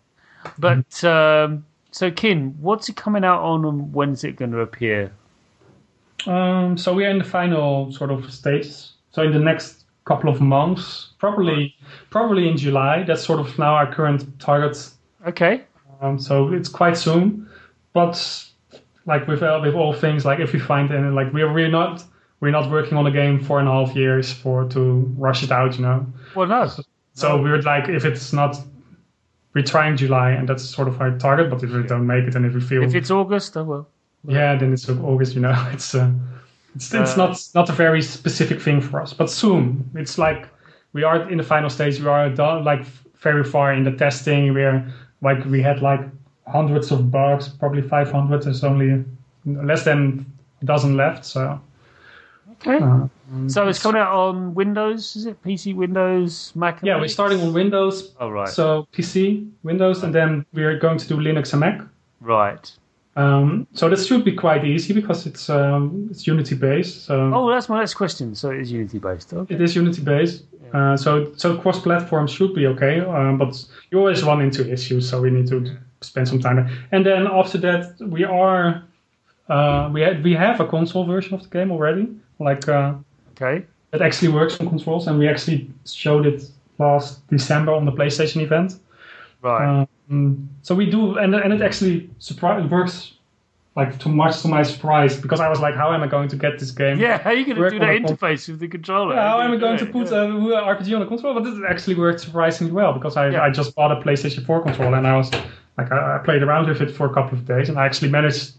but 0.60 1.04
um, 1.04 1.66
so 1.92 2.12
Kyn, 2.12 2.56
what's 2.60 2.90
it 2.90 2.96
coming 2.96 3.24
out 3.24 3.42
on, 3.42 3.66
and 3.66 3.94
when's 3.94 4.24
it 4.24 4.36
going 4.36 4.52
to 4.52 4.60
appear? 4.60 5.12
Um, 6.28 6.78
so 6.78 6.94
we 6.94 7.06
are 7.06 7.10
in 7.10 7.18
the 7.18 7.24
final 7.24 7.92
sort 7.92 8.12
of 8.12 8.32
stages. 8.32 8.94
So 9.12 9.24
in 9.24 9.32
the 9.32 9.40
next 9.40 9.86
couple 10.06 10.30
of 10.30 10.40
months, 10.40 11.12
probably 11.18 11.76
probably 12.10 12.48
in 12.48 12.58
July. 12.58 13.04
That's 13.04 13.24
sort 13.24 13.40
of 13.40 13.58
now 13.60 13.74
our 13.76 13.92
current 13.92 14.40
target 14.40 14.78
Okay, 15.28 15.64
Um, 16.02 16.20
so 16.20 16.54
it's 16.54 16.70
quite 16.70 16.96
soon, 16.98 17.50
but 17.94 18.16
like 19.08 19.28
with 19.28 19.42
uh, 19.42 19.60
with 19.64 19.74
all 19.74 19.94
things, 19.94 20.24
like 20.24 20.40
if 20.40 20.54
we 20.54 20.60
find 20.60 20.92
any, 20.92 21.10
like 21.10 21.34
we're 21.34 21.52
we're 21.52 21.70
not 21.70 22.04
we're 22.42 22.52
not 22.52 22.70
working 22.70 22.98
on 22.98 23.08
a 23.08 23.12
game 23.12 23.44
four 23.44 23.60
and 23.60 23.68
a 23.68 23.72
half 23.72 23.96
years 23.96 24.32
for 24.32 24.66
to 24.70 24.82
rush 25.18 25.42
it 25.42 25.52
out, 25.52 25.76
you 25.78 25.82
know. 25.82 26.06
well, 26.36 26.48
no, 26.48 26.70
So 27.14 27.42
we're 27.42 27.62
like 27.62 27.90
if 27.90 28.06
it's 28.06 28.34
not, 28.34 28.56
we're 29.56 29.64
trying 29.64 29.98
July, 29.98 30.32
and 30.32 30.48
that's 30.48 30.64
sort 30.64 30.88
of 30.88 31.02
our 31.02 31.18
target. 31.18 31.50
But 31.50 31.64
if 31.64 31.72
we 31.72 31.82
don't 31.84 32.06
make 32.06 32.26
it, 32.26 32.36
and 32.36 32.46
if 32.46 32.54
we 32.54 32.62
feel 32.62 32.84
if 32.84 32.94
it's 32.94 33.10
August, 33.10 33.58
oh 33.58 33.64
well. 33.64 33.90
Yeah, 34.28 34.56
then 34.56 34.74
it's 34.74 34.90
August, 34.90 35.36
you 35.36 35.42
know. 35.42 35.56
It's 35.74 35.94
uh, 35.96 36.12
it's 36.76 36.94
it's 36.94 37.14
Uh, 37.18 37.26
not 37.28 37.50
not 37.56 37.70
a 37.70 37.74
very 37.74 38.02
specific 38.02 38.62
thing 38.62 38.82
for 38.82 39.02
us, 39.02 39.14
but 39.14 39.30
soon. 39.30 39.90
It's 39.96 40.18
like 40.18 40.48
we 40.94 41.04
are 41.04 41.30
in 41.30 41.38
the 41.38 41.44
final 41.44 41.70
stage. 41.70 42.00
We 42.00 42.08
are 42.08 42.30
done, 42.30 42.64
like 42.64 42.86
very 43.22 43.44
far 43.44 43.74
in 43.74 43.84
the 43.84 43.92
testing. 43.92 44.54
We're 44.54 44.84
like 45.22 45.46
we 45.46 45.62
had 45.64 45.82
like 45.82 46.02
hundreds 46.48 46.92
of 46.92 47.10
bugs, 47.12 47.50
probably 47.50 47.82
500. 47.82 48.44
There's 48.44 48.64
only 48.64 49.04
less 49.46 49.84
than 49.84 50.26
a 50.62 50.66
dozen 50.66 50.96
left. 50.98 51.26
So 51.26 51.60
Okay, 52.62 52.78
uh, 52.84 53.08
so 53.48 53.68
it's 53.68 53.82
coming 53.82 54.02
out 54.02 54.14
on 54.14 54.54
Windows, 54.54 55.16
is 55.16 55.26
it? 55.26 55.42
PC, 55.44 55.76
Windows, 55.76 56.52
Mac. 56.56 56.80
yeah, 56.84 56.98
we're 57.00 57.08
starting 57.10 57.42
on 57.42 57.54
Windows. 57.54 58.14
Oh 58.20 58.30
right, 58.30 58.48
So 58.48 58.88
PC, 58.94 59.50
Windows, 59.64 60.04
and 60.04 60.14
then 60.14 60.46
we're 60.54 60.80
going 60.80 60.98
to 61.00 61.08
do 61.08 61.18
Linux 61.18 61.52
and 61.54 61.60
Mac. 61.60 61.82
right. 62.22 62.72
Um, 63.16 63.66
so 63.74 63.88
this 63.90 64.06
should 64.08 64.26
be 64.26 64.34
quite 64.34 64.66
easy 64.66 64.94
because 64.94 65.26
it's 65.26 65.50
um, 65.50 66.08
it's 66.12 66.28
Unity 66.28 66.56
based. 66.56 67.06
So 67.06 67.32
Oh, 67.34 67.50
that's 67.50 67.70
my 67.70 67.80
next 67.80 67.94
question. 67.94 68.36
So 68.36 68.52
it 68.52 68.62
is 68.62 68.72
Unity 68.72 69.00
based. 69.00 69.34
Okay. 69.34 69.56
It 69.56 69.62
is 69.62 69.76
Unity 69.76 70.02
based, 70.02 70.44
uh, 70.74 70.98
so 70.98 71.32
so 71.38 71.58
cross 71.58 71.80
platform 71.80 72.28
should 72.28 72.54
be 72.54 72.68
okay. 72.68 73.00
Um, 73.00 73.38
but 73.38 73.56
you 73.92 74.00
always 74.00 74.22
run 74.24 74.42
into 74.42 74.70
issues, 74.70 75.10
so 75.10 75.22
we 75.22 75.30
need 75.30 75.48
to 75.48 75.78
spend 76.02 76.28
some 76.28 76.40
time. 76.42 76.68
And 76.92 77.06
then 77.06 77.26
after 77.28 77.58
that, 77.60 77.96
we 78.02 78.26
are 78.26 78.84
uh, 79.48 79.90
we 79.94 80.02
had, 80.02 80.24
we 80.24 80.34
have 80.34 80.60
a 80.60 80.68
console 80.68 81.06
version 81.06 81.34
of 81.36 81.44
the 81.44 81.50
game 81.50 81.72
already, 81.72 82.10
like 82.40 82.68
uh, 82.68 82.96
Okay. 83.32 83.66
it 83.94 84.02
actually 84.02 84.30
works 84.34 84.60
on 84.60 84.68
controls, 84.68 85.08
and 85.08 85.18
we 85.20 85.28
actually 85.30 85.70
showed 85.86 86.26
it 86.26 86.44
last 86.80 87.26
December 87.30 87.72
on 87.74 87.86
the 87.86 87.92
PlayStation 87.92 88.42
event. 88.42 88.76
Right. 89.42 89.88
Um, 90.10 90.50
so 90.62 90.76
we 90.76 90.90
do, 90.90 91.18
and 91.18 91.34
and 91.36 91.54
it 91.54 91.62
actually 91.62 92.10
surpri- 92.20 92.64
it 92.64 92.70
works 92.72 93.14
like 93.76 94.00
too 94.00 94.10
much 94.10 94.42
to 94.42 94.48
my 94.48 94.64
surprise 94.64 95.20
because 95.20 95.42
I 95.42 95.50
was 95.50 95.60
like, 95.60 95.76
how 95.76 95.94
am 95.94 96.02
I 96.02 96.08
going 96.08 96.30
to 96.30 96.38
get 96.38 96.60
this 96.60 96.72
game? 96.72 96.98
yeah. 96.98 97.18
How 97.18 97.32
are 97.32 97.34
you 97.34 97.46
going 97.46 97.58
to 97.62 97.70
do 97.70 97.80
that 97.80 98.02
interface 98.02 98.48
with 98.48 98.60
the 98.60 98.70
controller? 98.70 99.16
Yeah, 99.16 99.28
how 99.28 99.42
am 99.42 99.52
I 99.52 99.58
going 99.58 99.78
to 99.80 99.86
put 99.86 100.08
it? 100.08 100.14
a 100.14 100.16
RPG 100.16 100.94
on 100.94 101.02
the 101.02 101.06
controller? 101.06 101.42
But 101.42 101.50
this 101.50 101.60
actually 101.68 101.96
worked 101.96 102.22
surprisingly 102.22 102.72
well 102.72 102.94
because 102.94 103.18
I, 103.18 103.30
Yeah. 103.32 103.44
I 103.44 103.50
just 103.50 103.76
bought 103.76 103.92
a 103.92 104.02
PlayStation 104.02 104.46
4 104.46 104.62
controller 104.64 104.98
and 104.98 105.06
I 105.06 105.18
was 105.18 105.30
like 105.78 105.92
I, 105.92 106.16
I 106.16 106.18
played 106.24 106.42
around 106.42 106.70
with 106.70 106.82
it 106.82 106.92
for 106.92 107.06
a 107.06 107.14
couple 107.14 107.38
of 107.38 107.46
days 107.46 107.68
and 107.70 107.78
I 107.78 107.86
actually 107.86 108.12
managed. 108.12 108.54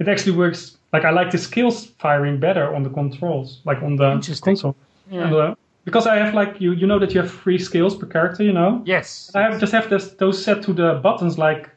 It 0.00 0.06
actually 0.08 0.36
works. 0.36 0.76
Like 0.92 1.04
I 1.04 1.10
like 1.10 1.30
the 1.30 1.38
skills 1.38 1.86
firing 1.98 2.38
better 2.38 2.74
on 2.74 2.82
the 2.82 2.90
controls, 2.90 3.60
like 3.64 3.82
on 3.82 3.96
the 3.96 4.10
console. 4.42 4.76
Yeah. 5.10 5.24
And, 5.24 5.34
uh, 5.34 5.54
because 5.88 6.06
I 6.06 6.16
have 6.16 6.34
like 6.34 6.60
you, 6.60 6.72
you 6.72 6.86
know 6.86 6.98
that 6.98 7.14
you 7.14 7.20
have 7.22 7.30
three 7.42 7.58
skills 7.58 7.96
per 7.96 8.06
character, 8.06 8.42
you 8.44 8.52
know. 8.52 8.82
Yes. 8.84 9.30
I 9.34 9.40
have 9.42 9.58
just 9.58 9.72
have 9.72 9.88
this, 9.88 10.04
those 10.22 10.36
set 10.44 10.62
to 10.64 10.72
the 10.74 11.00
buttons 11.02 11.38
like. 11.38 11.70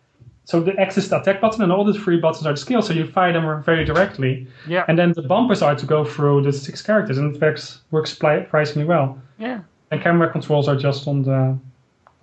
So 0.44 0.60
the 0.60 0.74
X 0.80 0.98
is 0.98 1.08
the 1.08 1.18
attack 1.22 1.40
button, 1.40 1.62
and 1.64 1.72
all 1.72 1.86
the 1.86 1.94
three 1.94 2.18
buttons 2.20 2.46
are 2.46 2.52
the 2.54 2.58
skills. 2.68 2.88
So 2.88 2.94
you 2.94 3.06
fire 3.08 3.32
them 3.32 3.64
very 3.64 3.86
directly, 3.86 4.48
Yeah. 4.68 4.84
and 4.90 4.98
then 5.00 5.14
the 5.14 5.22
bumpers 5.22 5.62
are 5.62 5.76
to 5.76 5.86
go 5.86 6.04
through 6.04 6.42
the 6.44 6.52
six 6.52 6.82
characters, 6.82 7.18
and 7.20 7.34
it 7.36 7.42
works 7.42 7.82
works 7.92 8.10
surprisingly 8.18 8.86
well 8.94 9.08
yeah. 9.40 9.60
and 9.92 10.02
camera 10.02 10.30
controls 10.30 10.68
are 10.68 10.76
just 10.88 11.08
on 11.08 11.24
the 11.24 11.40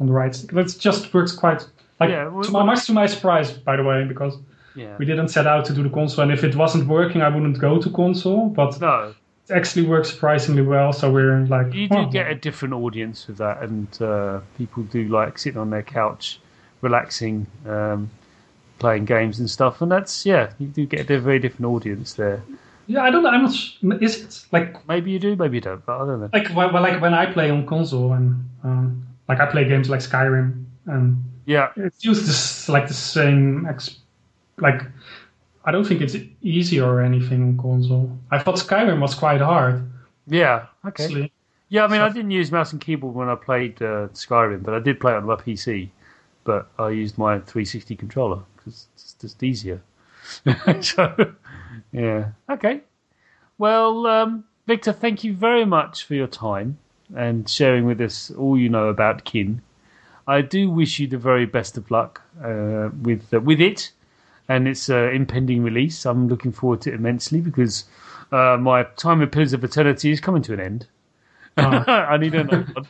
on 0.01 0.07
the 0.09 0.13
right 0.13 0.35
stick. 0.35 0.53
It 0.57 0.77
just 0.79 1.15
works 1.15 1.33
quite 1.33 1.61
like 2.01 2.11
Yeah, 2.11 2.29
well- 2.29 2.45
to 2.45 2.51
my, 2.51 2.65
much 2.65 2.85
to 2.87 2.93
my 2.93 3.07
surprise, 3.07 3.49
by 3.69 3.77
the 3.77 3.85
way, 3.91 4.05
because 4.13 4.35
Yeah. 4.75 4.95
we 4.99 5.05
didn't 5.07 5.29
set 5.29 5.47
out 5.47 5.65
to 5.67 5.73
do 5.73 5.83
the 5.83 5.91
console, 6.01 6.23
and 6.25 6.33
if 6.33 6.43
it 6.45 6.55
wasn't 6.55 6.85
working, 6.89 7.23
I 7.23 7.29
wouldn't 7.35 7.59
go 7.59 7.73
to 7.85 7.89
console. 7.91 8.43
But 8.61 8.81
No. 8.81 9.15
It 9.49 9.55
actually 9.55 9.87
works 9.87 10.11
surprisingly 10.11 10.63
well, 10.63 10.93
so 10.93 11.11
we're 11.11 11.41
like, 11.47 11.73
You 11.75 11.89
do 11.89 11.97
oh, 11.99 12.07
get 12.07 12.31
a 12.31 12.35
different 12.35 12.75
audience 12.75 13.27
with 13.27 13.39
that, 13.39 13.63
and 13.63 14.03
uh, 14.03 14.41
people 14.57 14.83
do 14.85 15.09
like 15.09 15.39
sitting 15.39 15.61
on 15.61 15.71
their 15.71 15.83
couch, 15.83 16.41
relaxing, 16.83 17.47
um, 17.67 18.11
playing 18.79 19.05
games 19.07 19.39
and 19.39 19.49
stuff. 19.51 19.81
And 19.83 19.91
that's 19.91 20.25
yeah, 20.27 20.53
you 20.59 20.67
do 20.69 20.87
get 20.87 21.11
a 21.11 21.19
very 21.21 21.39
different 21.39 21.67
audience 21.67 22.13
there. 22.15 22.43
yeah, 22.87 23.03
I 23.03 23.11
don't 23.11 23.23
know. 23.23 23.31
I'm 23.31 23.43
not. 23.83 24.03
Is 24.03 24.23
it 24.23 24.45
like 24.53 24.87
Maybe 24.89 25.11
you 25.11 25.19
do, 25.19 25.35
maybe 25.37 25.57
you 25.57 25.61
don't, 25.61 25.85
but 25.85 25.97
I 26.01 26.07
don't 26.07 26.21
know. 26.21 26.31
like 26.33 26.49
when- 26.51 26.73
like 26.73 27.01
when 27.01 27.15
I 27.15 27.27
play 27.27 27.51
on 27.51 27.67
console 27.67 28.13
and 28.13 28.49
um, 28.65 29.07
like 29.29 29.41
I 29.41 29.47
play 29.47 29.65
games 29.69 29.89
like 29.91 30.01
Skyrim 30.01 30.65
and 30.87 31.23
Yeah, 31.47 31.71
it's 31.77 32.05
used 32.05 32.27
this 32.27 32.69
like 32.69 32.87
the 32.89 32.95
same 32.95 33.67
ex- 33.67 33.99
like 34.59 34.83
I 35.69 35.71
don't 35.71 35.85
think 35.85 36.01
it's 36.01 36.17
easy 36.41 36.81
or 36.81 37.03
anything 37.03 37.43
on 37.43 37.59
console. 37.59 38.19
I 38.31 38.39
thought 38.39 38.55
Skyrim 38.55 39.01
was 39.01 39.15
quite 39.15 39.43
hard. 39.43 39.83
yeah, 40.27 40.65
okay. 40.87 41.05
Actually. 41.05 41.33
Yeah, 41.69 41.85
I 41.85 41.89
mean, 41.89 42.01
So- 42.01 42.07
I 42.07 42.09
didn't 42.09 42.31
use 42.31 42.51
mouse 42.51 42.73
and 42.73 42.81
keyboard 42.81 43.15
when 43.15 43.29
I 43.29 43.35
played 43.35 43.83
uh, 43.83 44.09
Skyrim, 44.15 44.63
but 44.63 44.73
I 44.73 44.79
did 44.79 44.99
play 44.99 45.13
it 45.13 45.17
on 45.17 45.27
my 45.27 45.35
PC. 45.35 45.91
But 46.45 46.71
I 46.79 46.89
used 46.89 47.19
my 47.19 47.41
360 47.41 47.97
controller 47.97 48.41
because 48.57 48.87
it's 48.95 49.13
just 49.21 49.43
easier. 49.43 49.83
so, 50.81 51.35
yeah, 51.93 52.31
okay. 52.49 52.81
Well, 53.59 54.07
um, 54.07 54.45
Victor, 54.67 54.95
thank 54.95 55.23
you 55.23 55.35
very 55.35 55.67
much 55.67 56.07
for 56.07 56.15
your 56.15 56.29
time 56.29 56.79
and 57.15 57.47
sharing 57.47 57.85
with 57.85 58.01
us 58.01 58.31
all 58.31 58.57
you 58.57 58.71
know 58.71 58.89
about 58.89 59.27
Kyn. 59.27 59.61
I 60.27 60.41
do 60.41 60.71
wish 60.71 60.99
you 60.99 61.07
the 61.07 61.19
very 61.19 61.45
best 61.45 61.77
of 61.77 61.91
luck 61.91 62.23
uh, 62.43 62.89
with 63.03 63.35
uh, 63.35 63.41
with 63.41 63.61
it 63.61 63.93
and 64.49 64.67
its 64.69 64.89
uh, 64.89 65.11
impending 65.13 65.63
release. 65.63 66.07
I'm 66.07 66.29
looking 66.29 66.53
forward 66.53 66.81
to 66.83 66.91
it 66.91 66.95
immensely 66.95 67.41
because 67.41 67.85
uh, 68.33 68.57
my 68.61 68.85
time 68.97 69.21
with 69.21 69.33
Pillars 69.33 69.53
of 69.53 69.63
Eternity 69.65 70.11
is 70.11 70.21
coming 70.21 70.43
to 70.43 70.55
an 70.55 70.61
end. 70.61 70.87
I 71.59 72.17
need 72.19 72.35
another 72.35 72.67
one. 72.73 72.87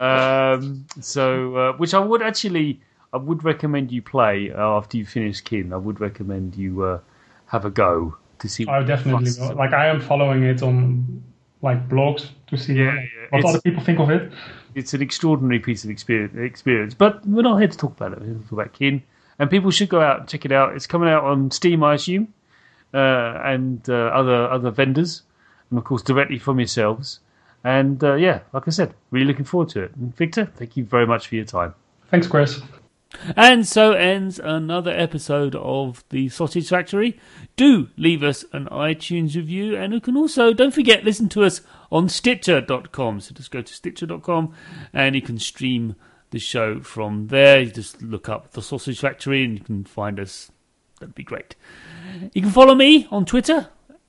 Um, 0.00 0.86
so, 1.00 1.56
uh, 1.56 1.72
which 1.74 1.94
I 1.94 1.98
would 1.98 2.20
actually, 2.22 2.80
I 3.12 3.16
would 3.16 3.42
recommend 3.42 3.90
you 3.90 4.02
play 4.02 4.52
after 4.52 4.96
you 4.98 5.06
finish 5.06 5.42
Kyn. 5.42 5.72
I 5.72 5.76
would 5.76 6.00
recommend 6.00 6.56
you 6.56 6.82
uh, 6.82 6.98
have 7.46 7.64
a 7.64 7.70
go 7.70 8.16
to 8.40 8.48
see. 8.48 8.66
I 8.66 8.82
definitely 8.82 9.30
will. 9.38 9.54
Like 9.56 9.72
I 9.72 9.86
am 9.86 10.00
following 10.00 10.42
it 10.42 10.62
on 10.62 11.22
like 11.62 11.88
blogs 11.88 12.28
to 12.48 12.56
see 12.58 12.74
Yeah, 12.74 12.86
what, 12.86 12.94
yeah. 12.94 13.00
what 13.30 13.38
It's- 13.38 13.54
other 13.54 13.60
people 13.62 13.82
think 13.82 13.98
of 13.98 14.10
it. 14.10 14.30
It's 14.74 14.94
an 14.94 15.02
extraordinary 15.02 15.58
piece 15.60 15.84
of 15.84 15.90
experience, 15.90 16.34
experience. 16.36 16.94
But 16.94 17.26
we're 17.26 17.42
not 17.42 17.58
here 17.58 17.68
to 17.68 17.76
talk 17.76 17.92
about 17.92 18.12
it. 18.12 18.20
We're 18.20 18.26
here 18.26 18.34
to 18.34 18.40
talk 18.42 18.52
about 18.52 18.72
Kyn, 18.72 19.02
and 19.38 19.50
people 19.50 19.70
should 19.70 19.88
go 19.88 20.00
out 20.00 20.20
and 20.20 20.28
check 20.28 20.44
it 20.44 20.52
out. 20.52 20.74
It's 20.74 20.86
coming 20.86 21.08
out 21.08 21.24
on 21.24 21.50
Steam, 21.50 21.82
I 21.82 21.94
assume, 21.94 22.32
uh, 22.94 23.40
and 23.44 23.88
uh, 23.88 24.10
other 24.14 24.50
other 24.50 24.70
vendors, 24.70 25.22
and 25.70 25.78
of 25.78 25.84
course 25.84 26.02
directly 26.02 26.38
from 26.38 26.58
yourselves. 26.58 27.20
And 27.64 28.02
uh, 28.02 28.14
yeah, 28.14 28.40
like 28.52 28.64
I 28.66 28.70
said, 28.70 28.94
really 29.10 29.26
looking 29.26 29.44
forward 29.44 29.68
to 29.70 29.82
it. 29.82 29.94
And 29.96 30.14
Victor, 30.16 30.46
thank 30.56 30.76
you 30.76 30.84
very 30.84 31.06
much 31.06 31.28
for 31.28 31.36
your 31.36 31.44
time. 31.44 31.74
Thanks, 32.10 32.26
Chris. 32.26 32.60
And 33.36 33.66
so 33.66 33.92
ends 33.92 34.38
another 34.38 34.90
episode 34.90 35.54
of 35.54 36.02
the 36.08 36.28
Sausage 36.28 36.68
Factory. 36.68 37.18
Do 37.56 37.88
leave 37.96 38.22
us 38.22 38.44
an 38.52 38.66
iTunes 38.66 39.36
review, 39.36 39.76
and 39.76 39.92
you 39.92 40.00
can 40.00 40.16
also, 40.16 40.52
don't 40.52 40.74
forget, 40.74 41.04
listen 41.04 41.28
to 41.30 41.44
us 41.44 41.60
on 41.90 42.08
Stitcher.com. 42.08 43.20
So 43.20 43.34
just 43.34 43.50
go 43.50 43.62
to 43.62 43.72
Stitcher.com 43.72 44.54
and 44.92 45.14
you 45.14 45.22
can 45.22 45.38
stream 45.38 45.94
the 46.32 46.38
show 46.38 46.80
from 46.80 47.28
there. 47.28 47.60
You 47.60 47.70
just 47.70 48.02
look 48.02 48.28
up 48.28 48.52
the 48.52 48.62
Sausage 48.62 49.00
Factory 49.00 49.44
and 49.44 49.54
you 49.58 49.64
can 49.64 49.84
find 49.84 50.18
us. 50.18 50.50
That'd 50.98 51.14
be 51.14 51.22
great. 51.22 51.54
You 52.32 52.42
can 52.42 52.50
follow 52.50 52.74
me 52.74 53.06
on 53.10 53.24
Twitter 53.24 53.68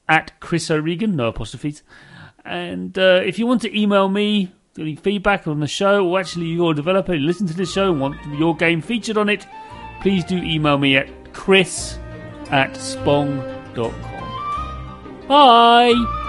at 0.09 0.39
Chris 0.39 0.69
O'Regan, 0.69 1.15
no 1.15 1.27
apostrophes. 1.27 1.83
And 2.45 2.97
uh, 2.97 3.21
if 3.23 3.39
you 3.39 3.47
want 3.47 3.61
to 3.61 3.79
email 3.79 4.09
me 4.09 4.51
any 4.77 4.95
feedback 4.95 5.47
on 5.47 5.59
the 5.59 5.67
show, 5.67 6.05
or 6.07 6.19
actually 6.19 6.47
you're 6.47 6.71
a 6.71 6.75
developer, 6.75 7.13
you 7.13 7.25
listen 7.25 7.47
to 7.47 7.53
the 7.53 7.65
show 7.65 7.91
and 7.91 8.01
want 8.01 8.17
your 8.37 8.55
game 8.55 8.81
featured 8.81 9.17
on 9.17 9.29
it, 9.29 9.45
please 10.01 10.23
do 10.25 10.37
email 10.37 10.77
me 10.77 10.97
at 10.97 11.33
chris 11.33 11.97
at 12.51 12.73
spong.com. 12.73 13.93
Bye! 15.27 16.22